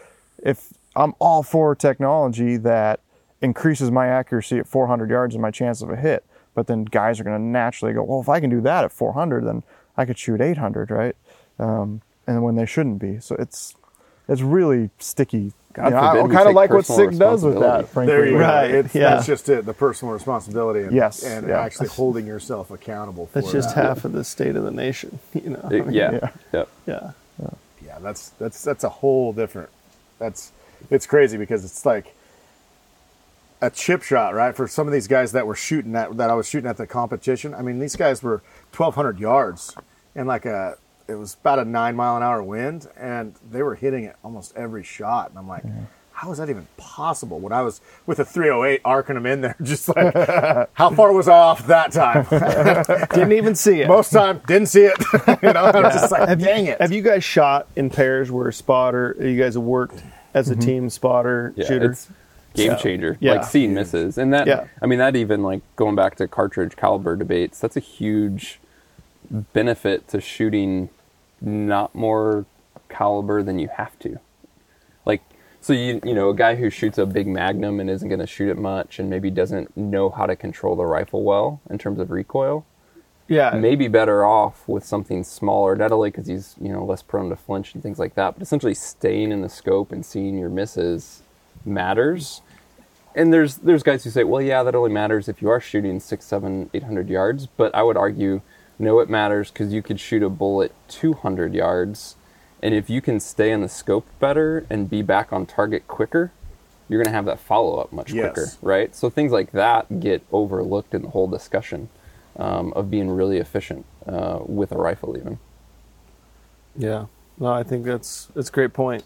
if 0.44 0.72
I'm 0.94 1.14
all 1.18 1.42
for 1.42 1.74
technology 1.74 2.56
that 2.58 3.00
increases 3.40 3.90
my 3.90 4.06
accuracy 4.06 4.58
at 4.58 4.66
400 4.66 5.10
yards 5.10 5.34
and 5.34 5.42
my 5.42 5.50
chance 5.50 5.82
of 5.82 5.90
a 5.90 5.96
hit, 5.96 6.24
but 6.54 6.66
then 6.66 6.84
guys 6.84 7.18
are 7.18 7.24
going 7.24 7.38
to 7.38 7.42
naturally 7.42 7.94
go, 7.94 8.02
well, 8.02 8.20
if 8.20 8.28
I 8.28 8.38
can 8.38 8.50
do 8.50 8.60
that 8.60 8.84
at 8.84 8.92
400, 8.92 9.44
then 9.44 9.62
I 9.96 10.04
could 10.04 10.18
shoot 10.18 10.40
800, 10.40 10.90
right? 10.90 11.16
Um, 11.58 12.02
and 12.26 12.42
when 12.42 12.56
they 12.56 12.66
shouldn't 12.66 12.98
be. 12.98 13.20
So 13.20 13.36
it's 13.38 13.74
it's 14.28 14.42
really 14.42 14.90
sticky. 14.98 15.52
God 15.74 15.84
You 15.86 15.90
know, 15.90 15.98
I 15.98 16.34
kind 16.34 16.48
of 16.48 16.54
like 16.54 16.70
what 16.70 16.86
personal 16.86 17.10
SIG 17.10 17.18
does 17.18 17.42
with 17.42 17.58
that, 17.60 17.88
frankly. 17.88 18.14
There 18.14 18.26
you 18.26 18.32
go. 18.32 18.40
Right, 18.40 18.70
It's, 18.70 18.94
yeah. 18.94 19.10
That's 19.10 19.26
just 19.26 19.48
it. 19.48 19.64
The 19.64 19.72
personal 19.72 20.12
responsibility. 20.12 20.82
And, 20.82 20.92
Yes, 20.92 21.22
And 21.22 21.48
yeah. 21.48 21.62
actually 21.62 21.88
holding 21.88 22.26
yourself 22.26 22.70
accountable 22.70 23.26
for 23.26 23.40
That's 23.40 23.52
just 23.52 23.74
that. 23.74 23.82
half 23.82 24.04
of 24.04 24.12
the 24.12 24.22
state 24.22 24.54
of 24.54 24.64
the 24.64 24.70
nation. 24.70 25.18
You 25.34 25.50
know. 25.50 25.60
I 25.64 25.68
mean, 25.68 25.92
yeah, 25.92 26.12
yeah. 26.12 26.28
Yep. 26.52 26.68
Yeah. 26.86 27.10
Yeah, 27.84 27.98
that's 27.98 28.30
that's 28.30 28.62
that's 28.62 28.84
a 28.84 28.88
whole 28.88 29.32
different. 29.32 29.68
That's 30.18 30.52
it's 30.90 31.06
crazy 31.06 31.36
because 31.36 31.64
it's 31.64 31.84
like 31.84 32.14
a 33.60 33.70
chip 33.70 34.02
shot, 34.02 34.34
right? 34.34 34.54
For 34.54 34.66
some 34.66 34.86
of 34.86 34.92
these 34.92 35.08
guys 35.08 35.32
that 35.32 35.46
were 35.46 35.54
shooting 35.54 35.94
at 35.94 36.16
that 36.16 36.30
I 36.30 36.34
was 36.34 36.48
shooting 36.48 36.70
at 36.70 36.76
the 36.76 36.86
competition. 36.86 37.54
I 37.54 37.62
mean, 37.62 37.78
these 37.80 37.96
guys 37.96 38.22
were 38.22 38.42
1,200 38.76 39.18
yards 39.18 39.76
and 40.14 40.26
like 40.26 40.46
a 40.46 40.76
it 41.08 41.14
was 41.14 41.34
about 41.34 41.58
a 41.58 41.64
nine 41.64 41.96
mile 41.96 42.16
an 42.16 42.22
hour 42.22 42.42
wind, 42.42 42.88
and 42.96 43.34
they 43.50 43.62
were 43.62 43.74
hitting 43.74 44.04
it 44.04 44.16
almost 44.24 44.56
every 44.56 44.82
shot. 44.82 45.30
And 45.30 45.38
I'm 45.38 45.48
like, 45.48 45.64
how 46.12 46.30
is 46.30 46.38
that 46.38 46.48
even 46.48 46.66
possible? 46.76 47.40
When 47.40 47.52
I 47.52 47.62
was 47.62 47.80
with 48.06 48.18
a 48.20 48.24
308 48.24 48.80
arcing 48.84 49.14
them 49.16 49.26
in 49.26 49.40
there, 49.40 49.56
just 49.62 49.88
like, 49.88 50.14
how 50.74 50.90
far 50.90 51.12
was 51.12 51.28
I 51.28 51.36
off 51.36 51.66
that 51.66 51.92
time? 51.92 52.26
Didn't 53.14 53.32
even 53.32 53.54
see 53.54 53.80
it. 53.80 53.88
Most 53.88 54.12
time, 54.12 54.40
didn't 54.46 54.68
see 54.68 54.84
it. 54.84 54.96
you 55.42 55.52
know, 55.52 55.64
I'm 55.64 55.82
just 55.92 56.12
like, 56.12 56.38
dang 56.38 56.66
it. 56.66 56.80
Have 56.80 56.92
you 56.92 57.02
guys 57.02 57.24
shot 57.24 57.66
in 57.76 57.90
pairs 57.90 58.30
where 58.30 58.48
a 58.48 58.52
spotter? 58.52 59.16
You 59.18 59.36
guys 59.36 59.54
have 59.54 59.62
worked 59.64 60.02
as 60.34 60.48
a 60.48 60.52
mm-hmm. 60.52 60.60
team 60.60 60.90
spotter 60.90 61.52
Yeah, 61.56 61.66
shooter. 61.66 61.90
it's 61.90 62.08
game 62.54 62.72
So, 62.72 62.76
changer. 62.76 63.16
yeah. 63.20 63.34
Like 63.34 63.44
seeing 63.44 63.74
misses, 63.74 64.18
and 64.18 64.32
that 64.32 64.46
Yeah. 64.46 64.66
I 64.80 64.86
mean 64.86 64.98
that 64.98 65.16
even 65.16 65.42
like 65.42 65.62
going 65.76 65.96
back 65.96 66.16
to 66.16 66.28
cartridge 66.28 66.76
caliber 66.76 67.16
debates. 67.16 67.58
That's 67.58 67.76
a 67.76 67.80
huge 67.80 68.60
benefit 69.32 70.08
to 70.08 70.20
shooting 70.20 70.90
not 71.40 71.94
more 71.94 72.46
caliber 72.88 73.42
than 73.42 73.58
you 73.58 73.68
have 73.76 73.98
to. 74.00 74.20
Like 75.04 75.22
so 75.60 75.72
you 75.72 76.00
you 76.04 76.14
know 76.14 76.30
a 76.30 76.34
guy 76.34 76.54
who 76.56 76.70
shoots 76.70 76.98
a 76.98 77.06
big 77.06 77.26
magnum 77.26 77.80
and 77.80 77.90
isn't 77.90 78.08
going 78.08 78.20
to 78.20 78.26
shoot 78.26 78.50
it 78.50 78.58
much 78.58 78.98
and 78.98 79.10
maybe 79.10 79.30
doesn't 79.30 79.76
know 79.76 80.10
how 80.10 80.26
to 80.26 80.36
control 80.36 80.76
the 80.76 80.84
rifle 80.84 81.22
well 81.22 81.60
in 81.70 81.78
terms 81.78 81.98
of 81.98 82.10
recoil 82.10 82.64
yeah. 83.28 83.50
maybe 83.50 83.88
better 83.88 84.24
off 84.24 84.66
with 84.68 84.84
something 84.84 85.24
smaller, 85.24 85.74
not 85.74 85.92
only 85.92 86.10
because 86.10 86.26
he's 86.26 86.54
you 86.60 86.68
know 86.68 86.84
less 86.84 87.02
prone 87.02 87.30
to 87.30 87.36
flinch 87.36 87.74
and 87.74 87.82
things 87.82 87.98
like 87.98 88.14
that, 88.14 88.34
but 88.34 88.42
essentially 88.42 88.74
staying 88.74 89.32
in 89.32 89.40
the 89.40 89.48
scope 89.48 89.92
and 89.92 90.04
seeing 90.04 90.38
your 90.38 90.48
misses 90.48 91.22
matters. 91.64 92.42
And 93.14 93.32
there's 93.32 93.56
there's 93.56 93.82
guys 93.82 94.04
who 94.04 94.10
say, 94.10 94.24
well, 94.24 94.42
yeah, 94.42 94.62
that 94.62 94.74
only 94.74 94.90
matters 94.90 95.28
if 95.28 95.42
you 95.42 95.48
are 95.50 95.60
shooting 95.60 96.00
six, 96.00 96.24
seven, 96.24 96.70
eight 96.74 96.82
hundred 96.82 97.08
yards. 97.08 97.46
But 97.46 97.74
I 97.74 97.82
would 97.82 97.96
argue, 97.96 98.42
no, 98.82 98.98
it 98.98 99.08
matters 99.08 99.50
because 99.52 99.72
you 99.72 99.80
could 99.80 100.00
shoot 100.00 100.24
a 100.24 100.28
bullet 100.28 100.74
two 100.88 101.12
hundred 101.12 101.54
yards, 101.54 102.16
and 102.60 102.74
if 102.74 102.90
you 102.90 103.00
can 103.00 103.20
stay 103.20 103.52
in 103.52 103.60
the 103.60 103.68
scope 103.68 104.04
better 104.18 104.66
and 104.68 104.90
be 104.90 105.02
back 105.02 105.32
on 105.32 105.46
target 105.46 105.86
quicker, 105.86 106.32
you're 106.88 107.00
gonna 107.02 107.14
have 107.14 107.24
that 107.26 107.38
follow 107.38 107.78
up 107.78 107.92
much 107.92 108.12
Yes. 108.12 108.34
quicker, 108.34 108.48
right? 108.60 108.94
So 108.96 109.08
things 109.08 109.30
like 109.30 109.52
that 109.52 110.00
get 110.00 110.22
overlooked 110.32 110.94
in 110.94 111.02
the 111.02 111.10
whole 111.10 111.28
discussion 111.28 111.90
um, 112.36 112.72
of 112.74 112.90
being 112.90 113.08
really 113.08 113.38
efficient 113.38 113.86
uh, 114.06 114.40
with 114.44 114.72
a 114.72 114.76
rifle, 114.76 115.16
even. 115.16 115.38
Yeah. 116.76 117.06
No, 117.38 117.52
I 117.52 117.62
think 117.62 117.84
that's 117.84 118.26
that's 118.34 118.48
a 118.48 118.52
great 118.52 118.72
point. 118.72 119.04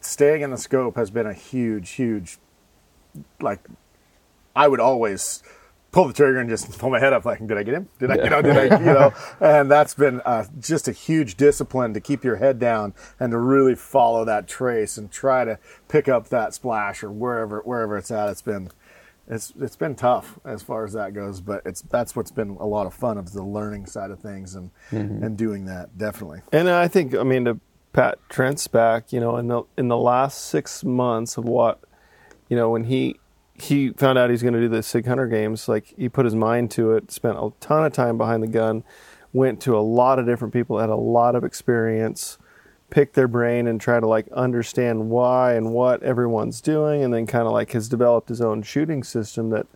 staying 0.00 0.42
in 0.42 0.50
the 0.50 0.58
scope 0.58 0.96
has 0.96 1.10
been 1.10 1.26
a 1.26 1.32
huge, 1.34 1.90
huge, 1.90 2.38
like, 3.40 3.60
I 4.54 4.68
would 4.68 4.80
always 4.80 5.42
pull 5.90 6.06
the 6.06 6.12
trigger 6.12 6.38
and 6.38 6.50
just 6.50 6.78
pull 6.78 6.90
my 6.90 7.00
head 7.00 7.12
up, 7.12 7.24
like, 7.24 7.44
did 7.46 7.56
I 7.56 7.62
get 7.62 7.74
him? 7.74 7.88
Did 7.98 8.10
I, 8.10 8.24
you 8.24 8.30
know, 8.30 8.42
did 8.42 8.56
I, 8.56 8.78
you 8.78 8.84
know? 8.84 9.12
And 9.40 9.70
that's 9.70 9.94
been 9.94 10.20
uh, 10.24 10.44
just 10.58 10.88
a 10.88 10.92
huge 10.92 11.36
discipline 11.36 11.94
to 11.94 12.00
keep 12.00 12.24
your 12.24 12.36
head 12.36 12.58
down 12.58 12.94
and 13.18 13.30
to 13.32 13.38
really 13.38 13.74
follow 13.74 14.24
that 14.24 14.46
trace 14.48 14.98
and 14.98 15.10
try 15.10 15.44
to 15.44 15.58
pick 15.88 16.08
up 16.08 16.28
that 16.28 16.54
splash 16.54 17.02
or 17.02 17.10
wherever 17.10 17.60
wherever 17.60 17.96
it's 17.96 18.10
at. 18.10 18.28
It's 18.30 18.42
been. 18.42 18.70
It's 19.30 19.52
it's 19.60 19.76
been 19.76 19.94
tough 19.94 20.38
as 20.42 20.62
far 20.62 20.86
as 20.86 20.94
that 20.94 21.12
goes, 21.12 21.42
but 21.42 21.60
it's 21.66 21.82
that's 21.82 22.16
what's 22.16 22.30
been 22.30 22.56
a 22.60 22.66
lot 22.66 22.86
of 22.86 22.94
fun 22.94 23.18
of 23.18 23.34
the 23.34 23.42
learning 23.42 23.84
side 23.84 24.10
of 24.10 24.20
things 24.20 24.54
and 24.54 24.70
and 24.90 25.36
doing 25.36 25.66
that 25.66 25.98
definitely. 25.98 26.40
And 26.50 26.70
I 26.70 26.88
think 26.88 27.14
I 27.14 27.24
mean 27.24 27.44
to 27.44 27.60
pat 27.92 28.18
Trent's 28.30 28.66
back, 28.68 29.12
you 29.12 29.20
know, 29.20 29.36
in 29.36 29.48
the 29.48 29.64
in 29.76 29.88
the 29.88 29.98
last 29.98 30.46
six 30.46 30.82
months 30.82 31.36
of 31.36 31.44
what, 31.44 31.80
you 32.48 32.56
know, 32.56 32.70
when 32.70 32.84
he 32.84 33.20
he 33.58 33.90
found 33.90 34.18
out 34.18 34.30
he's 34.30 34.42
going 34.42 34.54
to 34.54 34.60
do 34.60 34.68
the 34.68 34.82
Sig 34.82 35.06
Hunter 35.06 35.26
games, 35.26 35.68
like 35.68 35.94
he 35.96 36.08
put 36.08 36.24
his 36.24 36.34
mind 36.34 36.70
to 36.72 36.92
it, 36.92 37.10
spent 37.10 37.36
a 37.36 37.50
ton 37.60 37.84
of 37.84 37.92
time 37.92 38.16
behind 38.16 38.42
the 38.42 38.48
gun, 38.48 38.84
went 39.32 39.60
to 39.62 39.76
a 39.76 39.80
lot 39.80 40.18
of 40.18 40.26
different 40.26 40.52
people, 40.52 40.78
had 40.78 40.88
a 40.88 40.96
lot 40.96 41.34
of 41.34 41.44
experience, 41.44 42.38
pick 42.90 43.12
their 43.12 43.28
brain 43.28 43.66
and 43.66 43.80
try 43.80 44.00
to 44.00 44.06
like 44.06 44.28
understand 44.32 45.10
why 45.10 45.54
and 45.54 45.72
what 45.72 46.02
everyone's 46.02 46.60
doing, 46.60 47.02
and 47.02 47.12
then 47.12 47.26
kind 47.26 47.46
of 47.46 47.52
like 47.52 47.72
has 47.72 47.88
developed 47.88 48.28
his 48.28 48.40
own 48.40 48.62
shooting 48.62 49.02
system 49.02 49.50
that 49.50 49.66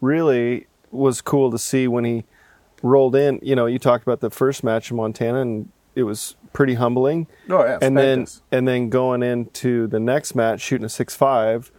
really 0.00 0.66
was 0.90 1.20
cool 1.20 1.50
to 1.50 1.58
see 1.58 1.88
when 1.88 2.04
he 2.04 2.24
rolled 2.82 3.16
in. 3.16 3.38
You 3.42 3.56
know, 3.56 3.66
you 3.66 3.78
talked 3.78 4.02
about 4.02 4.20
the 4.20 4.30
first 4.30 4.62
match 4.62 4.90
in 4.90 4.96
Montana, 4.96 5.40
and 5.40 5.70
it 5.94 6.04
was 6.04 6.36
pretty 6.52 6.74
humbling. 6.74 7.26
Oh, 7.48 7.64
yeah, 7.64 7.78
and 7.80 7.96
then 7.96 8.26
and 8.52 8.66
then 8.68 8.90
going 8.90 9.22
into 9.22 9.86
the 9.86 10.00
next 10.00 10.34
match, 10.34 10.60
shooting 10.60 10.84
a 10.84 10.88
six 10.88 11.14
five. 11.14 11.72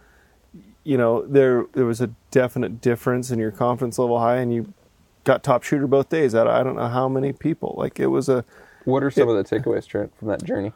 You 0.84 0.98
know, 0.98 1.24
there 1.26 1.66
there 1.72 1.86
was 1.86 2.00
a 2.00 2.08
definite 2.30 2.80
difference 2.80 3.30
in 3.30 3.38
your 3.38 3.52
confidence 3.52 3.98
level 3.98 4.18
high, 4.18 4.38
and 4.38 4.52
you 4.52 4.72
got 5.24 5.42
top 5.42 5.62
shooter 5.62 5.86
both 5.86 6.08
days. 6.08 6.34
Out 6.34 6.46
of 6.46 6.54
I 6.54 6.62
don't 6.62 6.76
know 6.76 6.88
how 6.88 7.08
many 7.08 7.32
people. 7.32 7.74
Like 7.76 8.00
it 8.00 8.08
was 8.08 8.28
a 8.28 8.44
What 8.84 9.02
are 9.02 9.10
some 9.10 9.28
of 9.28 9.36
the 9.36 9.44
takeaways, 9.44 9.86
Trent, 9.86 10.16
from 10.18 10.28
that 10.28 10.44
journey? 10.44 10.72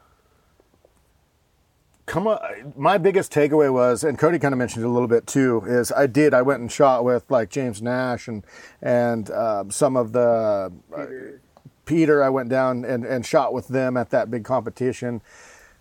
come 2.06 2.28
on 2.28 2.72
my 2.76 2.96
biggest 2.96 3.32
takeaway 3.32 3.70
was 3.70 4.04
and 4.04 4.18
Kody 4.18 4.40
kind 4.40 4.54
of 4.54 4.58
mentioned 4.58 4.84
it 4.84 4.88
a 4.88 4.90
little 4.90 5.08
bit 5.08 5.26
too 5.26 5.62
is 5.66 5.90
i 5.92 6.06
did 6.06 6.32
i 6.32 6.40
went 6.40 6.60
and 6.60 6.70
shot 6.70 7.04
with 7.04 7.28
like 7.28 7.50
james 7.50 7.82
nash 7.82 8.28
and 8.28 8.44
and 8.80 9.30
um, 9.32 9.70
some 9.70 9.96
of 9.96 10.12
the 10.12 10.72
uh, 10.96 11.06
peter 11.84 12.22
i 12.22 12.28
went 12.28 12.48
down 12.48 12.84
and, 12.84 13.04
and 13.04 13.26
shot 13.26 13.52
with 13.52 13.68
them 13.68 13.96
at 13.96 14.10
that 14.10 14.30
big 14.30 14.44
competition 14.44 15.20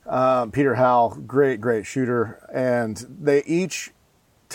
um, 0.07 0.51
peter 0.51 0.76
howell 0.76 1.15
great 1.28 1.61
great 1.61 1.86
shooter 1.86 2.43
and 2.51 3.05
they 3.07 3.43
each 3.43 3.91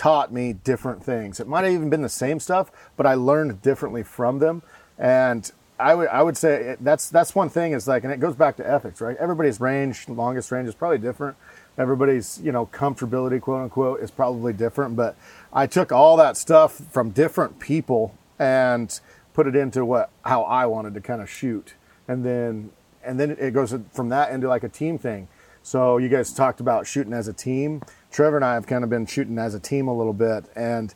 taught 0.01 0.33
me 0.33 0.51
different 0.51 1.03
things. 1.03 1.39
It 1.39 1.47
might 1.47 1.63
have 1.63 1.73
even 1.73 1.91
been 1.91 2.01
the 2.01 2.09
same 2.09 2.39
stuff 2.39 2.71
but 2.97 3.05
i 3.05 3.13
learned 3.13 3.61
differently 3.61 4.01
from 4.01 4.39
them. 4.39 4.63
And 4.97 5.51
I 5.77 5.93
would 5.93 6.07
I 6.07 6.23
would 6.23 6.35
say 6.35 6.71
it, 6.71 6.83
that's 6.83 7.07
that's 7.11 7.35
one 7.35 7.49
thing 7.49 7.73
is 7.73 7.87
like 7.87 8.03
and 8.03 8.11
it 8.11 8.19
goes 8.19 8.35
back 8.35 8.57
to 8.57 8.67
ethics 8.67 8.99
right? 8.99 9.15
Everybody's 9.17 9.61
range 9.61 10.09
longest 10.09 10.51
range 10.51 10.67
is 10.67 10.73
probably 10.73 10.97
different. 10.97 11.37
Everybody's 11.77 12.41
you 12.41 12.51
know 12.51 12.65
comfortability 12.65 13.39
quote 13.39 13.61
unquote 13.61 13.99
is 13.99 14.09
probably 14.09 14.53
different. 14.53 14.95
But 14.95 15.15
I 15.53 15.67
took 15.67 15.91
all 15.91 16.17
that 16.17 16.35
stuff 16.35 16.81
from 16.89 17.11
different 17.11 17.59
people 17.59 18.15
and 18.39 18.99
put 19.35 19.45
it 19.45 19.55
into 19.55 19.85
what 19.85 20.09
how 20.25 20.41
I 20.41 20.65
wanted 20.65 20.95
to 20.95 21.01
kind 21.01 21.21
of 21.21 21.29
shoot. 21.29 21.75
And 22.07 22.25
then 22.25 22.71
and 23.03 23.19
then 23.19 23.37
it 23.39 23.53
goes 23.53 23.75
from 23.91 24.09
that 24.09 24.31
into 24.31 24.47
like 24.47 24.63
a 24.63 24.69
team 24.69 24.97
thing. 24.97 25.27
So 25.61 25.97
you 25.97 26.09
guys 26.09 26.33
talked 26.33 26.59
about 26.59 26.87
shooting 26.87 27.13
as 27.13 27.27
a 27.27 27.33
team 27.33 27.83
Trevor 28.11 28.37
and 28.37 28.45
I 28.45 28.53
have 28.53 28.67
kind 28.67 28.83
of 28.83 28.89
been 28.89 29.05
shooting 29.05 29.37
as 29.37 29.55
a 29.55 29.59
team 29.59 29.87
a 29.87 29.95
little 29.95 30.13
bit 30.13 30.45
and 30.55 30.93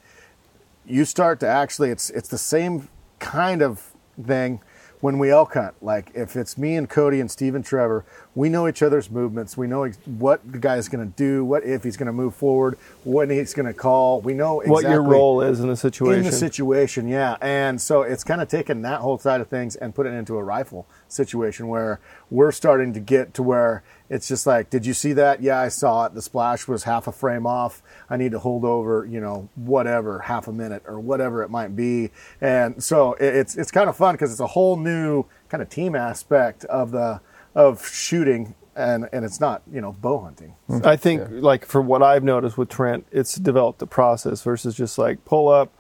you 0.86 1.06
start 1.06 1.40
to 1.40 1.48
actually 1.48 1.90
it's 1.90 2.10
it's 2.10 2.30
the 2.30 2.38
same 2.38 2.88
kind 3.20 3.62
of 3.62 3.92
thing 4.24 4.62
when 5.02 5.20
we 5.20 5.30
elk 5.30 5.54
hunt. 5.54 5.76
Like 5.82 6.12
if 6.16 6.36
it's 6.36 6.58
me 6.58 6.76
and 6.76 6.90
Kody 6.90 7.22
and 7.22 7.30
Steve 7.30 7.54
and 7.56 7.64
Trevor, 7.64 8.06
we 8.34 8.50
know 8.50 8.68
each 8.68 8.82
other's 8.82 9.10
movements. 9.10 9.56
We 9.56 9.68
know 9.68 9.84
ex- 9.84 9.98
what 10.06 10.52
the 10.52 10.58
guy's 10.58 10.88
going 10.88 11.06
to 11.06 11.16
do, 11.16 11.46
what 11.46 11.64
if 11.64 11.84
he's 11.84 11.98
going 11.98 12.08
to 12.08 12.14
move 12.14 12.36
forward, 12.36 12.78
when 13.04 13.30
he's 13.30 13.54
going 13.54 13.68
to 13.68 13.74
call. 13.74 14.22
We 14.22 14.34
know 14.34 14.62
exactly 14.62 14.72
what 14.72 14.92
your 14.92 15.04
role 15.04 15.42
is 15.42 15.60
in 15.60 15.68
the 15.68 15.76
situation. 15.76 16.20
in 16.20 16.26
the 16.26 16.32
situation. 16.32 17.08
Yeah, 17.08 17.38
and 17.42 17.80
so 17.80 18.02
it's 18.02 18.24
kind 18.24 18.42
of 18.42 18.48
taken 18.48 18.82
that 18.84 19.02
whole 19.02 19.18
side 19.18 19.42
of 19.42 19.48
things 19.48 19.76
and 19.76 19.94
put 19.94 20.06
it 20.08 20.14
into 20.14 20.38
a 20.38 20.44
rifle 20.44 20.88
situation 21.08 21.68
where 21.68 22.00
we're 22.30 22.52
starting 22.52 22.94
to 22.94 23.00
get 23.00 23.34
to 23.36 23.44
where 23.44 23.84
it's 24.10 24.28
just 24.28 24.46
like, 24.46 24.70
did 24.70 24.86
you 24.86 24.94
see 24.94 25.14
that? 25.14 25.42
Yeah, 25.42 25.60
I 25.60 25.70
saw 25.70 26.06
it. 26.06 26.14
The 26.14 26.22
splash 26.22 26.68
was 26.68 26.84
half 26.84 27.08
a 27.08 27.12
frame 27.12 27.48
off. 27.48 27.82
I 28.10 28.18
need 28.18 28.32
to 28.34 28.40
hold 28.40 28.64
over, 28.64 29.06
you 29.06 29.20
know, 29.20 29.50
whatever, 29.56 30.20
half 30.20 30.48
a 30.48 30.54
minute 30.54 30.84
or 30.86 31.00
whatever 31.00 31.42
it 31.42 31.50
might 31.50 31.76
be. 31.76 32.12
And 32.40 32.84
so 32.84 33.14
it's 33.14 33.56
it's 33.56 33.72
kind 33.72 33.90
of 33.90 33.96
fun 33.96 34.14
because 34.14 34.32
it's 34.32 34.40
a 34.40 34.48
whole 34.48 34.78
new 34.78 35.26
kind 35.50 35.62
of 35.62 35.70
team 35.70 35.96
aspect 35.96 36.66
of 36.66 36.92
the 36.92 37.22
of 37.56 37.88
shooting, 37.88 38.54
and 38.76 39.10
and 39.12 39.26
it's 39.26 39.40
not 39.40 39.64
you 39.72 39.82
know 39.82 39.94
bow 39.94 40.20
hunting. 40.20 40.56
I 40.84 40.98
think, 40.98 41.24
like 41.30 41.66
for 41.66 41.82
what 41.82 42.04
I've 42.04 42.24
noticed 42.24 42.58
with 42.58 42.70
Trent, 42.70 43.08
it's 43.12 43.36
developed 43.36 43.82
a 43.82 43.88
process 43.88 44.44
versus 44.44 44.76
just 44.76 44.98
like 44.98 45.26
pull 45.26 45.48
up 45.48 45.74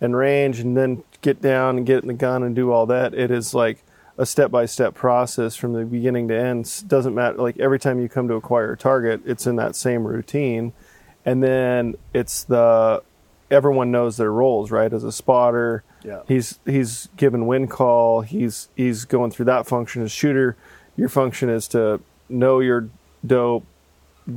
and 0.00 0.16
range 0.16 0.60
and 0.60 0.76
then 0.76 1.02
get 1.22 1.40
down 1.40 1.78
and 1.78 1.86
get 1.86 2.02
in 2.02 2.08
the 2.08 2.14
gun 2.14 2.42
and 2.42 2.54
do 2.54 2.70
all 2.70 2.86
that. 2.86 3.14
It 3.14 3.30
is 3.30 3.54
like 3.54 3.84
a 4.16 4.24
step 4.26 4.50
by 4.50 4.66
step 4.66 4.94
process 4.94 5.56
from 5.56 5.72
the 5.72 5.84
beginning 5.84 6.28
to 6.28 6.36
end. 6.38 6.84
Doesn't 6.86 7.14
matter. 7.14 7.36
Like 7.38 7.58
every 7.58 7.78
time 7.78 8.00
you 8.00 8.08
come 8.08 8.28
to 8.28 8.34
acquire 8.34 8.72
a 8.72 8.76
target, 8.76 9.22
it's 9.24 9.46
in 9.46 9.56
that 9.56 9.74
same 9.76 10.06
routine, 10.06 10.72
and 11.24 11.42
then 11.42 11.96
it's 12.12 12.44
the 12.44 13.02
everyone 13.50 13.90
knows 13.90 14.16
their 14.16 14.32
roles, 14.32 14.70
right? 14.70 14.92
As 14.92 15.04
a 15.04 15.12
spotter, 15.12 15.82
Yeah. 16.04 16.22
he's 16.28 16.58
he's 16.64 17.08
given 17.16 17.46
wind 17.46 17.70
call. 17.70 18.20
He's 18.22 18.68
he's 18.76 19.04
going 19.04 19.30
through 19.30 19.46
that 19.46 19.66
function 19.66 20.02
as 20.02 20.12
shooter. 20.12 20.56
Your 20.96 21.08
function 21.08 21.48
is 21.48 21.66
to 21.68 22.00
know 22.28 22.60
your 22.60 22.88
dope, 23.26 23.64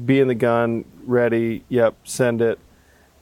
be 0.05 0.19
in 0.19 0.27
the 0.27 0.35
gun, 0.35 0.85
ready. 1.05 1.63
Yep, 1.69 1.95
send 2.03 2.41
it, 2.41 2.57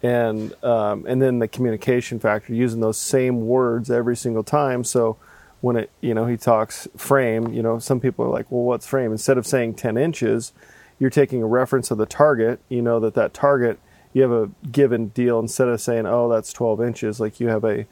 and 0.02 0.54
um, 0.64 1.06
and 1.06 1.22
then 1.22 1.40
the 1.40 1.48
communication 1.50 2.20
factor, 2.20 2.54
using 2.54 2.80
those 2.80 2.98
same 2.98 3.46
words 3.46 3.92
every 3.92 4.16
single 4.16 4.44
time. 4.44 4.84
So 4.86 5.18
when 5.62 5.76
it, 5.76 5.90
you 6.02 6.14
know, 6.14 6.26
he 6.26 6.38
talks 6.38 6.88
frame, 6.96 7.54
you 7.54 7.64
know, 7.64 7.80
some 7.80 8.00
people 8.00 8.26
are 8.26 8.30
like, 8.30 8.52
well, 8.52 8.64
what's 8.64 8.86
frame? 8.86 9.12
Instead 9.12 9.38
of 9.38 9.48
saying 9.48 9.76
ten 9.76 9.98
inches, 9.98 10.54
you're 11.00 11.10
taking 11.10 11.42
a 11.42 11.48
reference 11.48 11.92
of 11.92 11.98
the 11.98 12.06
target. 12.06 12.60
You 12.70 12.82
know 12.82 13.00
that 13.00 13.16
that 13.16 13.34
target, 13.34 13.80
you 14.14 14.22
have 14.22 14.32
a 14.32 14.50
given 14.72 15.08
deal. 15.08 15.40
Instead 15.40 15.68
of 15.68 15.82
saying, 15.82 16.06
oh, 16.06 16.30
that's 16.30 16.54
twelve 16.54 16.82
inches, 16.82 17.20
like 17.20 17.40
you 17.40 17.48
have 17.48 17.66
a 17.66 17.86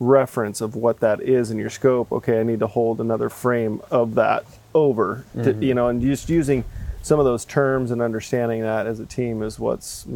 reference 0.00 0.60
of 0.60 0.76
what 0.76 1.00
that 1.00 1.20
is 1.20 1.50
in 1.50 1.58
your 1.58 1.70
scope. 1.70 2.12
Okay, 2.12 2.38
I 2.38 2.42
need 2.44 2.60
to 2.60 2.68
hold 2.68 3.00
another 3.00 3.28
frame 3.28 3.80
of 3.90 4.14
that 4.14 4.44
over, 4.72 5.24
to, 5.34 5.38
mm-hmm. 5.40 5.62
you 5.62 5.74
know, 5.74 5.88
and 5.88 6.00
just 6.00 6.28
using 6.28 6.64
some 7.02 7.18
of 7.18 7.24
those 7.24 7.44
terms 7.44 7.90
and 7.90 8.00
understanding 8.00 8.60
that 8.62 8.86
as 8.86 9.00
a 9.00 9.06
team 9.06 9.42
is 9.42 9.58
what's 9.58 10.06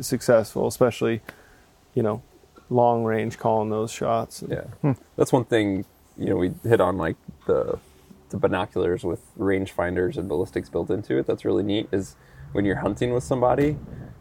successful, 0.00 0.66
especially, 0.66 1.20
you 1.94 2.02
know, 2.02 2.22
long 2.70 3.04
range 3.04 3.38
calling 3.38 3.68
those 3.68 3.90
shots. 3.90 4.42
Yeah, 4.48 4.62
hmm. 4.80 4.92
that's 5.16 5.32
one 5.32 5.44
thing. 5.44 5.84
You 6.18 6.26
know, 6.26 6.36
we 6.36 6.52
hit 6.62 6.80
on 6.80 6.96
like 6.96 7.16
the 7.46 7.78
the 8.30 8.36
binoculars 8.36 9.04
with 9.04 9.20
rangefinders 9.38 10.16
and 10.16 10.28
ballistics 10.28 10.68
built 10.68 10.90
into 10.90 11.16
it. 11.18 11.26
That's 11.26 11.44
really 11.44 11.62
neat. 11.62 11.88
Is 11.92 12.16
when 12.52 12.64
you're 12.64 12.76
hunting 12.76 13.12
with 13.12 13.22
somebody, 13.22 13.76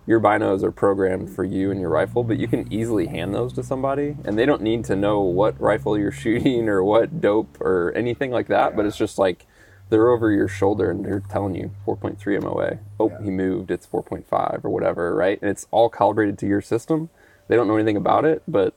your 0.05 0.19
binos 0.19 0.61
are 0.63 0.71
programmed 0.71 1.29
for 1.29 1.43
you 1.43 1.71
and 1.71 1.79
your 1.79 1.89
rifle, 1.89 2.23
but 2.23 2.37
you 2.37 2.47
can 2.47 2.71
easily 2.71 3.07
hand 3.07 3.33
those 3.33 3.53
to 3.53 3.63
somebody, 3.63 4.17
and 4.25 4.37
they 4.37 4.45
don't 4.45 4.61
need 4.61 4.85
to 4.85 4.95
know 4.95 5.21
what 5.21 5.59
rifle 5.59 5.97
you're 5.97 6.11
shooting 6.23 6.69
or 6.69 6.83
what 6.83 7.21
dope 7.21 7.59
or 7.61 7.91
anything 7.95 8.31
like 8.31 8.47
that. 8.47 8.75
But 8.75 8.85
it's 8.85 8.97
just 8.97 9.17
like 9.17 9.45
they're 9.89 10.09
over 10.09 10.31
your 10.31 10.47
shoulder 10.47 10.89
and 10.89 11.05
they're 11.05 11.19
telling 11.29 11.55
you 11.55 11.71
4.3 11.85 12.41
MOA. 12.41 12.79
Oh, 12.99 13.09
he 13.23 13.29
moved. 13.29 13.69
It's 13.71 13.85
4.5 13.87 14.65
or 14.65 14.69
whatever, 14.69 15.15
right? 15.15 15.39
And 15.41 15.49
it's 15.49 15.67
all 15.71 15.89
calibrated 15.89 16.37
to 16.39 16.47
your 16.47 16.61
system. 16.61 17.09
They 17.47 17.55
don't 17.55 17.67
know 17.67 17.75
anything 17.75 17.97
about 17.97 18.25
it, 18.25 18.41
but 18.47 18.73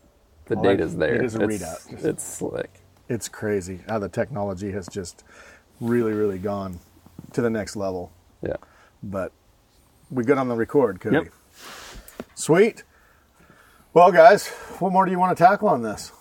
the 0.46 0.54
Well, 0.56 0.64
data's 0.64 0.96
there. 0.96 1.14
it 1.14 1.24
is 1.24 1.34
a 1.34 1.42
it's, 1.48 1.62
readout. 1.62 2.04
It's 2.04 2.24
slick. 2.24 2.77
It's 3.08 3.28
crazy 3.28 3.80
how 3.88 3.98
the 3.98 4.08
technology 4.08 4.72
has 4.72 4.86
just 4.88 5.24
really 5.80 6.12
really 6.12 6.38
gone 6.38 6.80
to 7.32 7.40
the 7.42 7.50
next 7.50 7.76
level. 7.76 8.12
Yeah. 8.42 8.56
But 9.02 9.32
we 10.10 10.24
good 10.24 10.38
on 10.38 10.48
the 10.48 10.54
record, 10.56 11.00
Kody. 11.00 11.24
Yep. 11.24 11.32
Sweet. 12.34 12.84
Well, 13.94 14.12
guys, 14.12 14.48
what 14.78 14.92
more 14.92 15.04
do 15.04 15.10
you 15.10 15.18
want 15.18 15.36
to 15.36 15.42
tackle 15.44 15.68
on 15.68 15.82
this? 15.82 16.12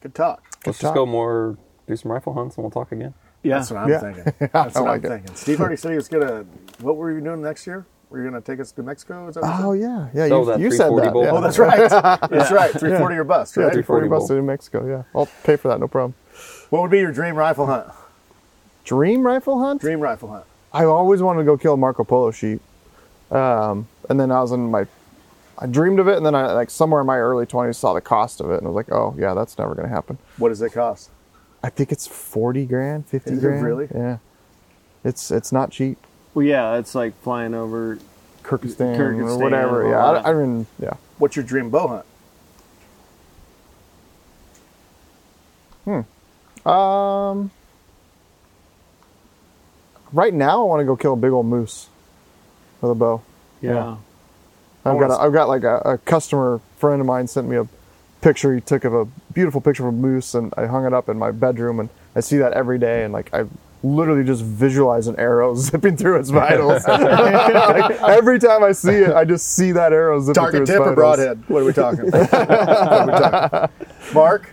Good 0.00 0.14
talk. 0.14 0.42
Let's 0.66 0.78
talk. 0.78 0.88
just 0.88 0.94
go 0.94 1.06
more, 1.06 1.56
do 1.86 1.96
some 1.96 2.12
rifle 2.12 2.34
hunts, 2.34 2.56
and 2.56 2.62
we'll 2.64 2.70
talk 2.70 2.92
again. 2.92 3.14
Yeah. 3.42 3.56
That's 3.58 3.70
what 3.70 3.80
I'm 3.80 3.88
Yeah. 3.88 4.00
thinking. 4.00 4.24
That's 4.52 4.76
I 4.76 4.80
what 4.80 4.88
like 4.88 5.04
I'm 5.04 5.12
it. 5.12 5.14
thinking. 5.16 5.34
Steve 5.36 5.60
already 5.60 5.76
said 5.76 5.90
he 5.90 5.96
was 5.96 6.08
gonna. 6.08 6.44
What 6.80 6.96
were 6.96 7.10
you 7.12 7.20
doing 7.20 7.42
next 7.42 7.66
year? 7.66 7.86
Were 8.10 8.18
you 8.18 8.24
gonna 8.30 8.40
take 8.40 8.58
us 8.60 8.72
to 8.72 8.82
Mexico? 8.82 9.28
Is 9.28 9.34
that 9.34 9.42
what 9.42 9.60
Oh 9.64 9.74
said? 9.74 9.80
yeah, 9.82 10.08
yeah. 10.26 10.34
Oh, 10.34 10.40
you, 10.40 10.44
that 10.46 10.60
you 10.60 10.70
said 10.70 10.88
340 10.88 11.06
that. 11.06 11.12
bolt. 11.12 11.24
Yeah. 11.26 11.32
Oh, 11.32 11.40
that's 11.42 11.58
right. 11.58 12.30
That's 12.30 12.50
right. 12.50 12.70
340 12.70 13.14
your 13.14 13.24
bust, 13.24 13.56
yeah, 13.56 13.64
right? 13.64 13.72
340 13.72 14.08
bucks 14.08 14.18
bolt. 14.20 14.28
to 14.28 14.34
New 14.36 14.42
Mexico. 14.42 14.86
Yeah, 14.88 15.02
I'll 15.14 15.28
pay 15.44 15.56
for 15.56 15.68
that. 15.68 15.78
No 15.80 15.88
problem. 15.88 16.14
What 16.70 16.82
would 16.82 16.90
be 16.90 16.98
your 17.00 17.12
dream 17.12 17.34
rifle 17.36 17.66
hunt? 17.66 17.88
Dream 18.84 19.22
rifle 19.26 19.60
hunt. 19.60 19.80
Dream 19.82 20.00
rifle 20.00 20.30
hunt. 20.30 20.44
I 20.72 20.84
always 20.84 21.20
wanted 21.20 21.40
to 21.40 21.44
go 21.44 21.56
kill 21.58 21.74
a 21.74 21.76
Marco 21.76 22.04
Polo 22.04 22.30
sheep, 22.30 22.60
um, 23.30 23.86
and 24.08 24.18
then 24.18 24.30
I 24.30 24.40
was 24.40 24.52
in 24.52 24.70
my, 24.70 24.86
I 25.58 25.66
dreamed 25.66 25.98
of 25.98 26.08
it, 26.08 26.16
and 26.16 26.24
then 26.24 26.34
I 26.34 26.52
like 26.52 26.70
somewhere 26.70 27.00
in 27.02 27.06
my 27.06 27.18
early 27.18 27.44
20s 27.46 27.74
saw 27.76 27.92
the 27.92 28.00
cost 28.00 28.40
of 28.40 28.50
it, 28.50 28.58
and 28.58 28.66
I 28.66 28.70
was 28.70 28.74
like, 28.76 28.90
oh 28.92 29.14
yeah, 29.18 29.34
that's 29.34 29.58
never 29.58 29.74
gonna 29.74 29.88
happen. 29.88 30.16
What 30.38 30.48
does 30.50 30.62
it 30.62 30.72
cost? 30.72 31.10
I 31.62 31.68
think 31.70 31.90
it's 31.92 32.06
40 32.06 32.64
grand, 32.66 33.06
50 33.06 33.30
Is 33.32 33.38
it 33.38 33.40
grand. 33.46 33.64
really? 33.64 33.88
Yeah, 33.94 34.18
it's 35.04 35.30
it's 35.30 35.52
not 35.52 35.70
cheap. 35.70 35.98
Well, 36.38 36.46
yeah, 36.46 36.76
it's 36.76 36.94
like 36.94 37.20
flying 37.22 37.52
over. 37.52 37.98
Kyrgyzstan, 38.44 38.96
Kyrgyzstan, 38.96 39.28
or 39.28 39.38
whatever. 39.38 39.84
all 39.96 40.14
Yeah. 40.14 40.20
I, 40.20 40.30
I 40.30 40.34
mean, 40.34 40.66
yeah. 40.78 40.94
What's 41.18 41.34
your 41.34 41.44
dream 41.44 41.68
bow 41.68 42.04
hunt? 45.84 46.04
Hmm. 46.64 46.68
Um, 46.68 47.50
right 50.12 50.32
now 50.32 50.62
I 50.62 50.64
want 50.64 50.78
to 50.78 50.84
go 50.84 50.94
kill 50.94 51.14
a 51.14 51.16
big 51.16 51.32
old 51.32 51.46
moose 51.46 51.88
with 52.80 52.92
a 52.92 52.94
bow. 52.94 53.20
Yeah. 53.60 53.96
I've 54.84 54.96
got 55.00 55.10
s- 55.10 55.18
a, 55.18 55.20
I've 55.20 55.32
got 55.32 55.48
like 55.48 55.64
a, 55.64 55.78
a 55.78 55.98
customer 55.98 56.60
friend 56.76 57.00
of 57.00 57.06
mine 57.08 57.26
sent 57.26 57.48
me 57.48 57.56
a 57.56 57.66
picture 58.20 58.54
he 58.54 58.60
took 58.60 58.84
of 58.84 58.94
a 58.94 59.06
beautiful 59.32 59.60
picture 59.60 59.88
of 59.88 59.92
a 59.92 59.96
moose 59.96 60.36
and 60.36 60.54
I 60.56 60.66
hung 60.66 60.86
it 60.86 60.94
up 60.94 61.08
in 61.08 61.18
my 61.18 61.32
bedroom 61.32 61.80
and 61.80 61.88
I 62.14 62.20
see 62.20 62.36
that 62.38 62.52
every 62.52 62.78
day 62.78 63.02
and 63.02 63.12
like 63.12 63.34
I 63.34 63.46
literally 63.82 64.24
just 64.24 64.42
visualize 64.42 65.06
an 65.06 65.16
arrow 65.18 65.54
zipping 65.56 65.96
through 65.96 66.18
its 66.18 66.30
vitals. 66.30 66.86
Like, 66.86 67.90
every 68.02 68.38
time 68.38 68.64
I 68.64 68.72
see 68.72 68.92
it, 68.94 69.14
I 69.14 69.24
just 69.24 69.52
see 69.54 69.72
that 69.72 69.92
arrow 69.92 70.20
zipping 70.20 70.34
through 70.34 70.42
Target 70.42 70.62
its 70.62 70.70
tip 70.70 70.80
or 70.80 70.94
broadhead? 70.94 71.42
What 71.48 71.62
are 71.62 71.64
we 71.64 71.72
talking? 71.72 72.08
About? 72.08 72.30
What 72.30 72.40
are 72.40 73.06
we 73.06 73.12
talking? 73.12 74.14
Mark, 74.14 74.52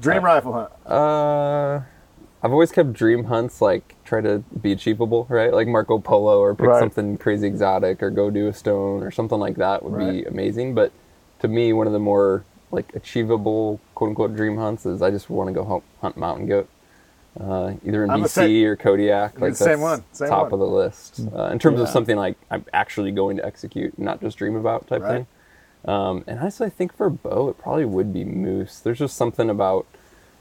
dream 0.00 0.24
rifle 0.24 0.52
hunt. 0.52 0.70
Uh, 0.86 1.80
I've 2.42 2.52
always 2.52 2.70
kept 2.70 2.92
dream 2.92 3.24
hunts 3.24 3.60
like 3.60 3.96
try 4.04 4.20
to 4.20 4.38
be 4.60 4.72
achievable, 4.72 5.26
right? 5.28 5.52
Like 5.52 5.66
Marco 5.66 5.98
Polo 5.98 6.38
or 6.38 6.54
pick 6.54 6.66
Right. 6.68 6.78
something 6.78 7.18
crazy 7.18 7.46
exotic 7.46 8.02
or 8.02 8.10
go 8.10 8.30
do 8.30 8.46
a 8.48 8.52
stone 8.52 9.02
or 9.02 9.10
something 9.10 9.38
like 9.38 9.56
that 9.56 9.82
would 9.84 9.98
be 9.98 10.24
amazing. 10.24 10.74
But 10.74 10.92
to 11.40 11.48
me, 11.48 11.72
one 11.72 11.86
of 11.86 11.92
the 11.92 11.98
more 11.98 12.44
like 12.70 12.94
achievable 12.94 13.80
quote 13.94 14.10
unquote 14.10 14.36
dream 14.36 14.56
hunts 14.58 14.86
is 14.86 15.02
I 15.02 15.10
just 15.10 15.28
want 15.30 15.48
to 15.48 15.54
go 15.54 15.64
hunt, 15.64 15.84
hunt 16.00 16.16
mountain 16.16 16.46
goat. 16.46 16.68
Uh, 17.38 17.74
either 17.84 18.02
in 18.04 18.10
I'm 18.10 18.22
BC 18.22 18.28
same- 18.28 18.66
or 18.66 18.76
Kodiak, 18.76 19.34
the 19.34 19.40
like 19.40 19.56
same 19.56 19.68
that's 19.68 19.80
one, 19.80 20.04
same 20.12 20.28
top 20.28 20.44
one. 20.44 20.52
of 20.54 20.58
the 20.60 20.66
list 20.66 21.20
uh, 21.34 21.44
in 21.46 21.58
terms 21.58 21.80
of 21.80 21.88
something 21.88 22.16
like 22.16 22.36
I'm 22.50 22.64
actually 22.72 23.10
going 23.12 23.36
to 23.36 23.44
execute, 23.44 23.98
not 23.98 24.20
just 24.22 24.38
dream 24.38 24.56
about 24.56 24.86
type 24.86 25.02
Right. 25.02 25.12
thing. 25.16 25.26
Um, 25.92 26.24
and 26.26 26.38
honestly, 26.40 26.66
I 26.66 26.70
think 26.70 26.96
for 26.96 27.10
bow, 27.10 27.48
it 27.50 27.58
probably 27.58 27.84
would 27.84 28.12
be 28.12 28.24
moose. 28.24 28.80
There's 28.80 28.98
just 28.98 29.16
something 29.16 29.50
about 29.50 29.86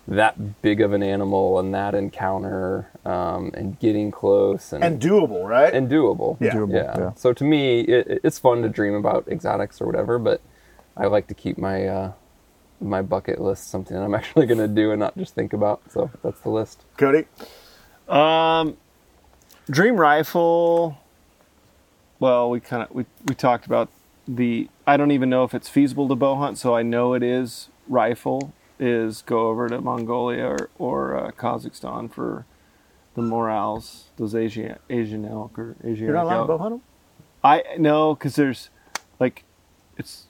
that 0.07 0.61
big 0.61 0.81
of 0.81 0.93
an 0.93 1.03
animal 1.03 1.59
and 1.59 1.73
that 1.73 1.93
encounter 1.95 2.87
um, 3.05 3.51
and 3.55 3.77
getting 3.79 4.09
close 4.11 4.71
and 4.71 4.83
And 4.83 5.01
doable, 5.01 5.43
right? 5.47 5.73
and 5.73 5.89
doable. 5.89 6.37
Yeah. 6.39 6.51
Doable, 6.53 6.73
yeah. 6.73 6.97
yeah. 6.97 7.13
So 7.15 7.33
to 7.33 7.43
me, 7.43 7.81
it, 7.81 8.21
it's 8.23 8.39
fun 8.39 8.61
to 8.61 8.69
dream 8.69 8.93
about 8.93 9.27
exotics 9.27 9.81
or 9.81 9.85
whatever, 9.85 10.17
but 10.17 10.41
I 10.95 11.07
like 11.07 11.27
to 11.27 11.33
keep 11.33 11.57
my 11.57 11.87
uh, 11.87 12.11
my 12.81 13.01
bucket 13.01 13.39
list 13.39 13.69
something 13.69 13.95
I'm 13.95 14.13
actually 14.19 14.45
going 14.45 14.59
to 14.59 14.67
do 14.67 14.91
and 14.91 14.99
not 14.99 15.17
just 15.17 15.35
think 15.35 15.53
about. 15.53 15.81
So 15.91 16.09
that's 16.23 16.39
the 16.41 16.49
list. 16.49 16.83
Kody, 16.97 17.25
Um, 18.07 18.77
dream 19.69 19.97
rifle. 19.97 20.97
Well, 22.19 22.49
we 22.49 22.59
kind 22.59 22.83
of 22.83 22.91
we 22.91 23.05
we 23.27 23.35
talked 23.35 23.65
about 23.65 23.89
the. 24.27 24.69
I 24.87 24.97
don't 24.97 25.11
even 25.11 25.29
know 25.29 25.43
if 25.43 25.53
it's 25.53 25.69
feasible 25.69 26.07
to 26.07 26.15
bow 26.15 26.35
hunt, 26.35 26.57
so 26.57 26.75
I 26.75 26.81
know 26.83 27.13
it 27.13 27.23
is 27.23 27.69
rifle. 27.87 28.53
Is 28.77 29.21
go 29.21 29.47
over 29.47 29.69
to 29.69 29.79
Mongolia 29.81 30.45
or 30.45 30.69
or 30.77 31.17
uh, 31.17 31.31
Kazakhstan 31.31 32.11
for 32.11 32.45
the 33.15 33.21
marals, 33.21 34.05
those 34.17 34.35
Asian 34.35 34.77
Asian 34.89 35.25
elk 35.25 35.57
or 35.57 35.75
Asian. 35.83 36.05
you're 36.05 36.13
not 36.15 36.25
allowed 36.25 36.41
to 36.41 36.47
bow 36.47 36.57
hunt 36.57 36.71
them. 36.75 36.81
I 37.43 37.63
no, 37.77 38.15
because 38.15 38.35
there's 38.35 38.69
like 39.19 39.43
it's 39.97 40.24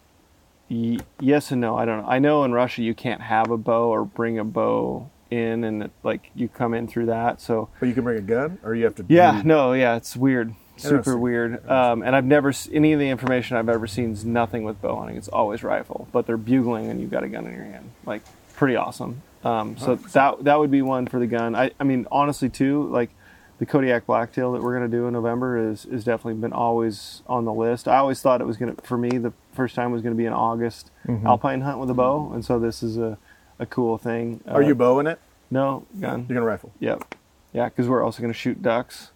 y- 0.69 0.99
yes 1.19 1.51
and 1.51 1.61
no. 1.61 1.75
I 1.77 1.85
don't 1.85 2.01
know. 2.03 2.07
I 2.09 2.19
know 2.19 2.43
in 2.43 2.51
Russia 2.51 2.81
you 2.81 2.93
can't 2.93 3.21
have 3.21 3.49
a 3.49 3.57
bow 3.57 3.89
or 3.89 4.05
bring 4.05 4.39
a 4.39 4.43
bow 4.43 5.09
in, 5.31 5.63
and 5.63 5.83
it, 5.83 5.91
like 6.03 6.29
you 6.35 6.47
come 6.47 6.73
in 6.73 6.87
through 6.87 7.07
that. 7.07 7.41
So 7.41 7.69
But 7.79 7.87
you 7.87 7.93
can 7.93 8.03
bring 8.03 8.17
a 8.17 8.21
gun, 8.21 8.59
or 8.63 8.75
you 8.75 8.85
have 8.85 8.95
to. 8.95 9.05
yeah, 9.07 9.41
no, 9.43 9.73
yeah, 9.73 9.95
it's 9.95 10.15
weird, 10.15 10.53
super 10.77 11.17
weird. 11.17 11.67
Um, 11.69 12.03
and 12.03 12.15
I've 12.15 12.25
never 12.25 12.53
any 12.71 12.93
of 12.93 12.99
the 12.99 13.09
information 13.09 13.57
I've 13.57 13.69
ever 13.69 13.87
seen 13.87 14.11
is 14.11 14.23
nothing 14.25 14.63
with 14.63 14.81
bow 14.81 14.97
hunting. 14.97 15.17
It's 15.17 15.27
always 15.27 15.63
rifle, 15.63 16.07
but 16.11 16.25
they're 16.27 16.37
bugling 16.37 16.89
and 16.89 16.99
you've 17.01 17.11
got 17.11 17.23
a 17.23 17.27
gun 17.27 17.45
in 17.47 17.53
your 17.53 17.63
hand. 17.65 17.89
Like 18.05 18.21
pretty 18.55 18.75
awesome. 18.75 19.21
Um, 19.43 19.77
so 19.77 19.95
that 19.95 20.43
that 20.45 20.59
would 20.59 20.71
be 20.71 20.81
one 20.81 21.05
for 21.07 21.19
the 21.19 21.27
gun. 21.27 21.55
I, 21.55 21.71
I 21.79 21.83
mean, 21.83 22.07
honestly, 22.11 22.49
too, 22.49 22.87
like 22.89 23.11
the 23.59 23.65
Kodiak 23.65 24.05
Blacktail 24.07 24.51
that 24.53 24.61
we're 24.63 24.73
gonna 24.73 24.87
do 24.87 25.05
in 25.07 25.13
November 25.13 25.69
is 25.71 25.85
is 25.85 26.03
definitely 26.03 26.39
been 26.41 26.53
always 26.53 27.21
on 27.27 27.45
the 27.45 27.53
list. 27.53 27.87
I 27.87 27.97
always 27.97 28.21
thought 28.21 28.41
it 28.41 28.45
was 28.47 28.57
gonna 28.57 28.75
for 28.83 28.97
me 28.97 29.17
the 29.17 29.33
first 29.55 29.73
time 29.75 29.91
was 29.91 30.01
gonna 30.01 30.15
be 30.15 30.25
an 30.25 30.33
August 30.33 30.91
alpine 31.25 31.61
hunt 31.61 31.79
with 31.79 31.89
a 31.89 31.93
bow, 31.93 32.31
and 32.33 32.43
so 32.45 32.59
this 32.59 32.83
is 32.83 32.97
a 32.97 33.17
a 33.57 33.65
cool 33.65 33.97
thing. 33.97 34.41
Are 34.47 34.61
Uh, 34.61 34.67
you 34.67 34.75
bowing 34.75 35.07
it? 35.07 35.19
no 35.49 35.85
gun? 35.99 36.25
You're 36.27 36.35
gonna 36.35 36.45
rifle. 36.45 36.71
Yep. 36.79 37.15
Yeah, 37.53 37.65
because 37.69 37.87
we're 37.87 38.03
also 38.03 38.21
gonna 38.21 38.33
shoot 38.33 38.61
ducks 38.61 39.11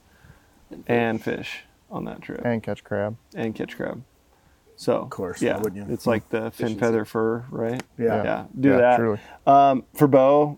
and 0.88 1.22
fish 1.22 1.66
on 1.92 2.06
that 2.06 2.22
trip 2.22 2.42
And 2.46 2.62
catch 2.64 2.84
crab. 2.84 3.18
and 3.36 3.54
catch 3.54 3.76
crab. 3.76 4.04
So 4.76 4.96
of 4.98 5.10
course, 5.10 5.42
yeah, 5.42 5.58
wouldn't 5.58 5.88
you? 5.88 5.94
it's 5.94 6.08
like 6.08 6.30
the 6.30 6.52
fin 6.52 6.78
feather 6.78 7.04
fur, 7.04 7.44
right? 7.52 7.84
Yeah. 7.98 8.24
yeah. 8.24 8.46
Do 8.58 8.70
Yeah, 8.70 8.78
that. 8.78 8.98
truly. 8.98 9.20
Um, 9.46 9.84
for 9.94 10.08
bow, 10.08 10.58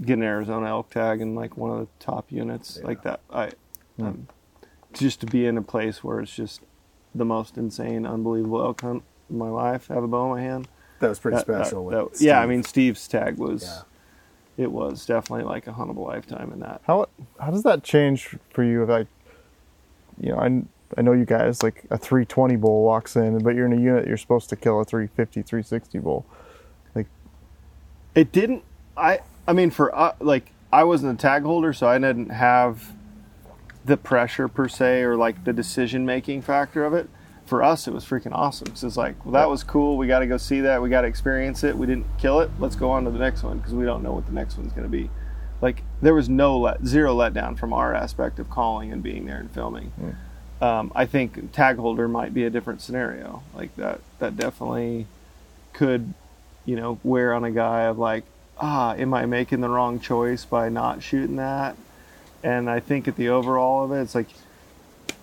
get 0.00 0.14
an 0.14 0.22
Arizona 0.22 0.68
elk 0.68 0.88
tag 0.90 1.20
in 1.20 1.34
like 1.34 1.58
one 1.58 1.70
of 1.70 1.78
the 1.80 1.88
top 1.98 2.32
units 2.32 2.80
like 2.82 3.02
that. 3.02 3.20
I 3.30 3.50
um, 4.00 4.28
just 4.94 5.20
to 5.20 5.26
be 5.26 5.44
in 5.44 5.58
a 5.58 5.62
place 5.62 6.02
where 6.02 6.20
it's 6.20 6.34
just 6.34 6.62
the 7.14 7.24
most 7.24 7.56
insane, 7.56 8.06
unbelievable 8.06 8.60
elk 8.62 8.80
hunt 8.82 9.02
in 9.28 9.38
my 9.38 9.48
life. 9.48 9.88
Have 9.88 10.02
a 10.04 10.08
bow 10.08 10.26
in 10.26 10.30
my 10.30 10.40
hand. 10.42 10.68
That 11.00 11.08
was 11.08 11.18
pretty 11.18 11.36
That- 11.38 11.46
that- 11.46 11.66
special. 11.66 11.88
that- 11.90 12.10
with 12.12 12.22
yeah, 12.22 12.40
I 12.40 12.46
mean 12.46 12.62
Steve's 12.62 13.06
tag 13.08 13.36
was. 13.38 13.62
Yeah. 13.64 13.82
It 14.64 14.72
was 14.72 15.06
definitely 15.06 15.44
like 15.46 15.66
a 15.66 15.72
hunt 15.72 15.88
of 15.90 15.96
a 15.96 16.00
lifetime 16.00 16.52
in 16.52 16.60
that. 16.60 16.82
How 16.84 17.06
how 17.38 17.50
does 17.50 17.62
that 17.62 17.82
change 17.82 18.36
for 18.52 18.62
you? 18.62 18.84
Like, 18.84 19.06
you 20.20 20.30
know, 20.32 20.38
I 20.38 20.62
I 20.98 21.02
know 21.02 21.12
you 21.12 21.24
guys 21.24 21.62
like 21.62 21.84
a 21.90 21.96
320 21.96 22.56
bull 22.56 22.82
walks 22.82 23.16
in, 23.16 23.38
but 23.38 23.54
you're 23.54 23.64
in 23.66 23.72
a 23.72 23.80
unit 23.80 24.06
you're 24.06 24.16
supposed 24.18 24.50
to 24.50 24.56
kill 24.56 24.80
a 24.80 24.84
350, 24.84 25.40
360 25.42 25.98
bull. 26.00 26.26
Like, 26.94 27.06
It 28.14 28.32
didn't. 28.32 28.62
I. 28.96 29.20
I 29.48 29.52
mean, 29.54 29.70
for 29.70 29.96
uh, 29.96 30.12
like, 30.20 30.52
I 30.72 30.84
wasn't 30.84 31.14
a 31.14 31.16
tag 31.20 31.42
holder, 31.44 31.72
so 31.72 31.88
I 31.88 31.98
didn't 31.98 32.28
have 32.30 32.92
the 33.84 33.96
pressure 33.96 34.48
per 34.48 34.68
se, 34.68 35.02
or 35.02 35.16
like 35.16 35.44
the 35.44 35.52
decision 35.52 36.04
making 36.04 36.42
factor 36.42 36.84
of 36.84 36.94
it. 36.94 37.08
For 37.46 37.62
us, 37.62 37.88
it 37.88 37.92
was 37.92 38.04
freaking 38.04 38.32
awesome. 38.32 38.68
It's 38.68 38.96
like, 38.96 39.24
well, 39.24 39.32
that 39.32 39.50
was 39.50 39.64
cool. 39.64 39.96
We 39.96 40.06
got 40.06 40.20
to 40.20 40.26
go 40.26 40.36
see 40.36 40.60
that. 40.60 40.80
We 40.80 40.88
got 40.88 41.00
to 41.00 41.08
experience 41.08 41.64
it. 41.64 41.76
We 41.76 41.86
didn't 41.86 42.06
kill 42.18 42.40
it. 42.40 42.50
Let's 42.60 42.76
go 42.76 42.90
on 42.90 43.04
to 43.04 43.10
the 43.10 43.18
next 43.18 43.42
one 43.42 43.58
because 43.58 43.74
we 43.74 43.84
don't 43.84 44.04
know 44.04 44.12
what 44.12 44.26
the 44.26 44.32
next 44.32 44.56
one's 44.56 44.72
going 44.72 44.84
to 44.84 44.88
be. 44.88 45.10
Like, 45.60 45.82
there 46.00 46.14
was 46.14 46.28
no 46.28 46.58
let 46.58 46.86
zero 46.86 47.14
letdown 47.14 47.58
from 47.58 47.72
our 47.72 47.92
aspect 47.92 48.38
of 48.38 48.48
calling 48.48 48.92
and 48.92 49.02
being 49.02 49.26
there 49.26 49.38
and 49.38 49.50
filming. 49.50 49.92
Um, 50.60 50.92
I 50.94 51.06
think 51.06 51.52
tag 51.52 51.76
holder 51.76 52.06
might 52.06 52.32
be 52.32 52.44
a 52.44 52.50
different 52.50 52.82
scenario. 52.82 53.42
Like 53.54 53.74
that. 53.76 54.00
That 54.20 54.36
definitely 54.36 55.06
could 55.72 56.14
you 56.64 56.76
know, 56.76 56.98
wear 57.02 57.34
on 57.34 57.44
a 57.44 57.50
guy 57.50 57.82
of 57.82 57.98
like, 57.98 58.24
ah, 58.58 58.94
am 58.94 59.14
I 59.14 59.26
making 59.26 59.60
the 59.60 59.68
wrong 59.68 59.98
choice 59.98 60.44
by 60.44 60.68
not 60.68 61.02
shooting 61.02 61.36
that? 61.36 61.76
And 62.42 62.70
I 62.70 62.80
think 62.80 63.06
at 63.08 63.16
the 63.16 63.28
overall 63.28 63.84
of 63.84 63.92
it, 63.92 64.00
it's 64.02 64.14
like 64.14 64.28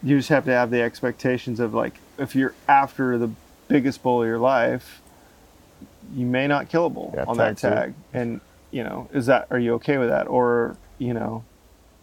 you 0.04 0.18
just 0.18 0.30
have 0.30 0.46
to 0.46 0.52
have 0.52 0.70
the 0.70 0.82
expectations 0.82 1.60
of 1.60 1.74
like, 1.74 1.96
if 2.18 2.36
you're 2.36 2.54
after 2.68 3.18
the 3.18 3.32
biggest 3.68 4.04
bull 4.04 4.22
of 4.22 4.28
your 4.28 4.40
life, 4.40 5.02
you 6.16 6.26
may 6.26 6.48
not 6.48 6.70
kill 6.70 6.86
a 6.86 6.90
bull 6.90 7.12
Yeah, 7.16 7.26
on 7.28 7.38
that 7.38 7.58
tag 7.58 7.60
suit. 7.60 7.70
tag. 7.70 7.94
And, 8.14 8.42
you 8.72 8.84
know, 8.84 9.10
is 9.14 9.26
that, 9.26 9.48
are 9.50 9.60
you 9.60 9.74
okay 9.76 9.98
with 9.98 10.10
that? 10.10 10.28
Or, 10.28 10.78
you 11.00 11.14
know, 11.14 11.44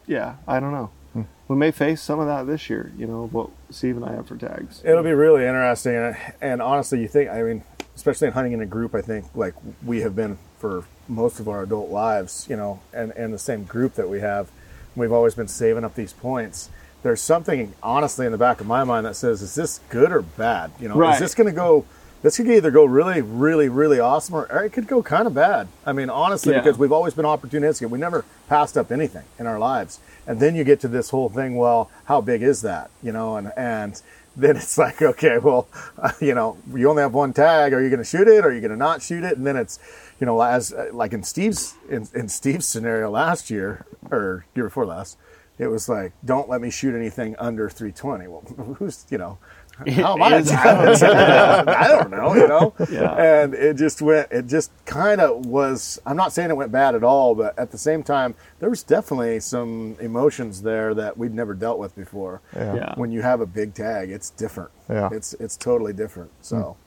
yeah, 0.06 0.36
I 0.46 0.60
don't 0.60 0.72
know. 0.72 0.90
Hmm. 1.12 1.22
We 1.48 1.56
may 1.56 1.70
face 1.70 2.02
some 2.02 2.18
of 2.20 2.26
that 2.26 2.46
this 2.46 2.68
year, 2.68 2.92
you 2.98 3.06
know, 3.06 3.28
what 3.30 3.50
Steve 3.70 3.96
and 3.96 4.04
I 4.04 4.12
have 4.12 4.26
for 4.26 4.36
tags. 4.36 4.82
It'll 4.84 5.02
be 5.02 5.12
really 5.12 5.44
interesting, 5.44 5.94
and, 5.94 6.16
and 6.40 6.60
honestly, 6.60 7.00
you 7.00 7.08
think 7.08 7.30
I 7.30 7.42
mean, 7.42 7.62
especially 7.94 8.26
in 8.26 8.32
hunting 8.34 8.52
in 8.52 8.60
a 8.60 8.66
group, 8.66 8.94
I 8.94 9.00
think 9.00 9.26
like 9.34 9.54
we 9.84 10.00
have 10.02 10.14
been 10.14 10.38
for 10.58 10.84
most 11.08 11.40
of 11.40 11.48
our 11.48 11.62
adult 11.62 11.90
lives, 11.90 12.46
you 12.50 12.56
know, 12.56 12.80
and 12.92 13.12
and 13.12 13.32
the 13.32 13.38
same 13.38 13.64
group 13.64 13.94
that 13.94 14.08
we 14.08 14.20
have, 14.20 14.50
we've 14.96 15.12
always 15.12 15.34
been 15.34 15.48
saving 15.48 15.84
up 15.84 15.94
these 15.94 16.12
points. 16.12 16.70
There's 17.02 17.20
something 17.20 17.74
honestly 17.82 18.24
in 18.26 18.32
the 18.32 18.38
back 18.38 18.60
of 18.60 18.66
my 18.66 18.82
mind 18.84 19.04
that 19.06 19.16
says, 19.16 19.42
is 19.42 19.54
this 19.54 19.80
good 19.90 20.10
or 20.10 20.22
bad? 20.22 20.70
You 20.80 20.88
know, 20.88 20.96
Right. 20.96 21.14
is 21.14 21.20
this 21.20 21.34
going 21.34 21.48
to 21.48 21.52
go? 21.52 21.84
This 22.22 22.38
could 22.38 22.48
either 22.48 22.70
go 22.70 22.86
really, 22.86 23.20
really, 23.20 23.68
really 23.68 24.00
awesome, 24.00 24.34
or, 24.36 24.50
or 24.50 24.64
it 24.64 24.70
could 24.72 24.86
go 24.86 25.02
kind 25.02 25.26
of 25.26 25.34
bad. 25.34 25.68
I 25.84 25.92
mean, 25.92 26.08
honestly, 26.08 26.54
Yeah. 26.54 26.60
because 26.60 26.78
we've 26.78 26.92
always 26.92 27.12
been 27.12 27.26
opportunistic. 27.26 27.90
We 27.90 27.98
never 27.98 28.24
passed 28.48 28.78
up 28.78 28.90
anything 28.90 29.24
in 29.38 29.46
our 29.46 29.58
lives. 29.58 30.00
And 30.26 30.40
then 30.40 30.54
you 30.54 30.64
get 30.64 30.80
to 30.80 30.88
this 30.88 31.10
whole 31.10 31.28
thing. 31.28 31.56
Well, 31.56 31.90
how 32.04 32.22
big 32.22 32.42
is 32.42 32.62
that? 32.62 32.88
You 33.02 33.12
know, 33.12 33.36
and 33.36 33.52
and 33.58 34.00
then 34.36 34.56
it's 34.56 34.78
like, 34.78 35.02
okay, 35.02 35.36
well, 35.36 35.68
you 36.20 36.34
know, 36.34 36.56
you 36.74 36.88
only 36.88 37.02
have 37.02 37.12
one 37.12 37.34
tag. 37.34 37.74
Are 37.74 37.82
you 37.82 37.90
going 37.90 37.98
to 37.98 38.04
shoot 38.04 38.26
it? 38.26 38.46
Are 38.46 38.52
you 38.52 38.60
going 38.62 38.70
to 38.70 38.76
not 38.78 39.02
shoot 39.02 39.22
it? 39.22 39.36
And 39.36 39.46
then 39.46 39.56
it's, 39.56 39.78
you 40.20 40.26
know, 40.26 40.40
as 40.40 40.72
uh, 40.72 40.90
like 40.92 41.12
in 41.12 41.22
Steve's 41.22 41.74
in, 41.88 42.08
in 42.14 42.28
Steve's 42.28 42.66
scenario 42.66 43.10
last 43.10 43.50
year 43.50 43.86
or 44.10 44.46
year 44.54 44.66
before 44.66 44.86
last, 44.86 45.18
it 45.58 45.68
was 45.68 45.88
like, 45.88 46.12
don't 46.24 46.48
let 46.48 46.60
me 46.60 46.70
shoot 46.70 46.94
anything 46.94 47.36
under 47.38 47.68
320. 47.68 48.28
Well, 48.28 48.74
who's 48.78 49.06
you 49.10 49.18
know. 49.18 49.38
How 49.76 50.14
am 50.14 50.22
I? 50.22 50.36
I 51.66 51.88
don't 51.88 52.10
know, 52.10 52.32
you 52.34 52.46
know. 52.46 52.74
Yeah. 52.88 53.12
And 53.14 53.54
it 53.54 53.76
just 53.76 54.00
went. 54.00 54.30
It 54.30 54.46
just 54.46 54.70
kind 54.84 55.20
of 55.20 55.46
was. 55.46 56.00
I'm 56.06 56.16
not 56.16 56.32
saying 56.32 56.50
it 56.50 56.56
went 56.56 56.70
bad 56.70 56.94
at 56.94 57.02
all, 57.02 57.34
but 57.34 57.58
at 57.58 57.72
the 57.72 57.78
same 57.78 58.04
time, 58.04 58.36
there 58.60 58.70
was 58.70 58.84
definitely 58.84 59.40
some 59.40 59.96
emotions 60.00 60.62
there 60.62 60.94
that 60.94 61.18
we'd 61.18 61.34
never 61.34 61.54
dealt 61.54 61.80
with 61.80 61.96
before. 61.96 62.40
Yeah. 62.54 62.74
Yeah. 62.74 62.94
When 62.94 63.10
you 63.10 63.22
have 63.22 63.40
a 63.40 63.46
big 63.46 63.74
tag, 63.74 64.10
it's 64.10 64.30
different. 64.30 64.70
Yeah. 64.88 65.08
It's 65.10 65.34
it's 65.34 65.56
totally 65.56 65.92
different. 65.92 66.30
So. 66.40 66.56
Hmm. 66.56 66.83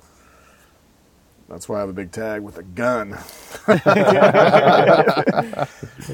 That's 1.49 1.69
why 1.69 1.77
I 1.77 1.79
have 1.79 1.89
a 1.89 1.93
big 1.93 2.11
tag 2.11 2.41
with 2.41 2.57
a 2.57 2.63
gun. 2.63 3.17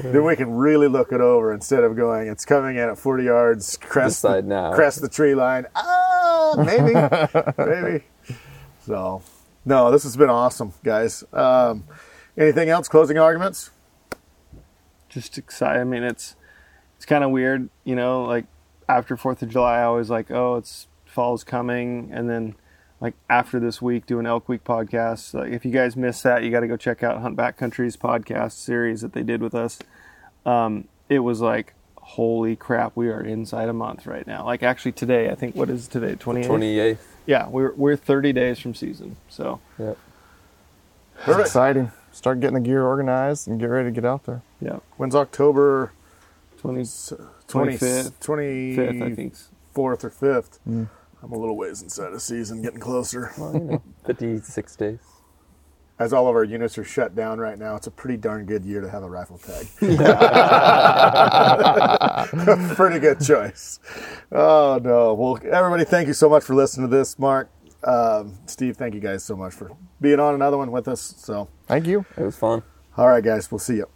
then 0.02 0.24
we 0.24 0.36
can 0.36 0.54
really 0.54 0.86
look 0.86 1.10
it 1.10 1.20
over 1.20 1.52
instead 1.52 1.82
of 1.82 1.96
going, 1.96 2.28
it's 2.28 2.44
coming 2.44 2.76
in 2.76 2.88
at 2.88 2.96
40 2.98 3.24
yards, 3.24 3.76
crest, 3.76 4.22
the, 4.22 4.42
now. 4.42 4.72
crest 4.72 5.00
the 5.00 5.08
tree 5.08 5.34
line. 5.34 5.66
Ah, 5.74 6.54
maybe, 6.56 6.94
maybe. 7.58 8.04
So, 8.86 9.22
no, 9.64 9.90
this 9.90 10.04
has 10.04 10.16
been 10.16 10.30
awesome, 10.30 10.72
guys. 10.84 11.24
Um, 11.32 11.84
anything 12.36 12.68
else? 12.68 12.88
Closing 12.88 13.18
arguments? 13.18 13.70
just 15.14 15.38
excited. 15.38 15.80
I 15.80 15.84
mean, 15.84 16.02
it's 16.02 16.34
it's 16.96 17.06
kind 17.06 17.24
of 17.24 17.30
weird, 17.30 17.70
you 17.84 17.94
know. 17.94 18.24
Like 18.24 18.46
after 18.88 19.16
Fourth 19.16 19.42
of 19.42 19.48
July, 19.48 19.78
I 19.78 19.88
was 19.88 20.10
like, 20.10 20.30
oh, 20.30 20.56
it's 20.56 20.88
fall's 21.06 21.44
coming, 21.44 22.10
and 22.12 22.28
then 22.28 22.56
like 23.00 23.14
after 23.28 23.58
this 23.60 23.82
week, 23.82 24.06
doing 24.06 24.26
Elk 24.26 24.48
Week 24.48 24.64
podcast. 24.64 25.34
Like, 25.34 25.52
if 25.52 25.64
you 25.64 25.70
guys 25.70 25.96
missed 25.96 26.22
that, 26.22 26.42
you 26.42 26.50
got 26.50 26.60
to 26.60 26.68
go 26.68 26.76
check 26.76 27.02
out 27.02 27.20
Hunt 27.20 27.36
Backcountry's 27.36 27.96
podcast 27.96 28.52
series 28.52 29.00
that 29.02 29.12
they 29.12 29.22
did 29.22 29.42
with 29.42 29.54
us. 29.54 29.78
Um, 30.46 30.88
it 31.08 31.18
was 31.20 31.40
like, 31.40 31.74
holy 31.96 32.54
crap, 32.56 32.92
we 32.96 33.08
are 33.08 33.20
inside 33.20 33.68
a 33.68 33.72
month 33.72 34.06
right 34.06 34.26
now. 34.26 34.44
Like 34.44 34.62
actually 34.62 34.92
today, 34.92 35.30
I 35.30 35.34
think 35.34 35.54
what 35.56 35.70
is 35.70 35.88
today, 35.88 36.14
twenty 36.14 36.40
eighth. 36.42 36.48
28th. 36.50 36.98
Yeah, 37.26 37.48
we're 37.48 37.72
we're 37.74 37.96
thirty 37.96 38.32
days 38.32 38.58
from 38.58 38.74
season, 38.74 39.16
so 39.28 39.60
Yep. 39.78 39.96
it's 41.26 41.38
exciting. 41.38 41.92
Start 42.12 42.40
getting 42.40 42.54
the 42.54 42.60
gear 42.60 42.84
organized 42.86 43.48
and 43.48 43.58
get 43.58 43.66
ready 43.66 43.88
to 43.88 43.92
get 43.92 44.04
out 44.04 44.24
there. 44.24 44.42
yeah, 44.60 44.78
When's 44.98 45.14
October 45.14 45.92
20, 46.58 46.84
20, 47.48 47.76
25th, 47.76 48.12
24th 48.20 49.02
I 49.02 49.14
think. 49.14 49.34
Fourth 49.72 50.04
or 50.04 50.10
5th? 50.10 50.58
I'm 51.24 51.32
a 51.32 51.38
little 51.38 51.56
ways 51.56 51.82
inside 51.82 52.12
of 52.12 52.20
season, 52.20 52.60
getting 52.62 52.80
closer. 52.80 53.32
Well, 53.38 53.54
you 53.54 53.60
know, 53.60 53.82
56 54.06 54.76
days. 54.76 54.98
As 55.98 56.12
all 56.12 56.28
of 56.28 56.34
our 56.34 56.44
units 56.44 56.76
are 56.76 56.84
shut 56.84 57.14
down 57.14 57.38
right 57.38 57.56
now, 57.58 57.76
it's 57.76 57.86
a 57.86 57.90
pretty 57.90 58.16
darn 58.16 58.46
good 58.46 58.64
year 58.64 58.80
to 58.80 58.90
have 58.90 59.04
a 59.04 59.08
rifle 59.08 59.38
tag. 59.38 59.66
pretty 62.76 62.98
good 62.98 63.20
choice. 63.20 63.78
Oh 64.32 64.80
no! 64.82 65.14
Well, 65.14 65.38
everybody, 65.50 65.84
thank 65.84 66.08
you 66.08 66.12
so 66.12 66.28
much 66.28 66.42
for 66.42 66.54
listening 66.54 66.90
to 66.90 66.96
this. 66.96 67.16
Mark, 67.16 67.48
um, 67.84 68.34
Steve, 68.46 68.76
thank 68.76 68.94
you 68.94 69.00
guys 69.00 69.22
so 69.22 69.36
much 69.36 69.54
for 69.54 69.70
being 70.00 70.18
on 70.18 70.34
another 70.34 70.58
one 70.58 70.72
with 70.72 70.88
us. 70.88 71.00
So, 71.00 71.48
Thank 71.68 71.86
you. 71.86 72.04
It 72.16 72.24
was 72.24 72.36
fun. 72.36 72.64
all 72.96 73.08
right, 73.08 73.22
guys, 73.22 73.50
we'll 73.50 73.60
see 73.60 73.76
you. 73.76 73.86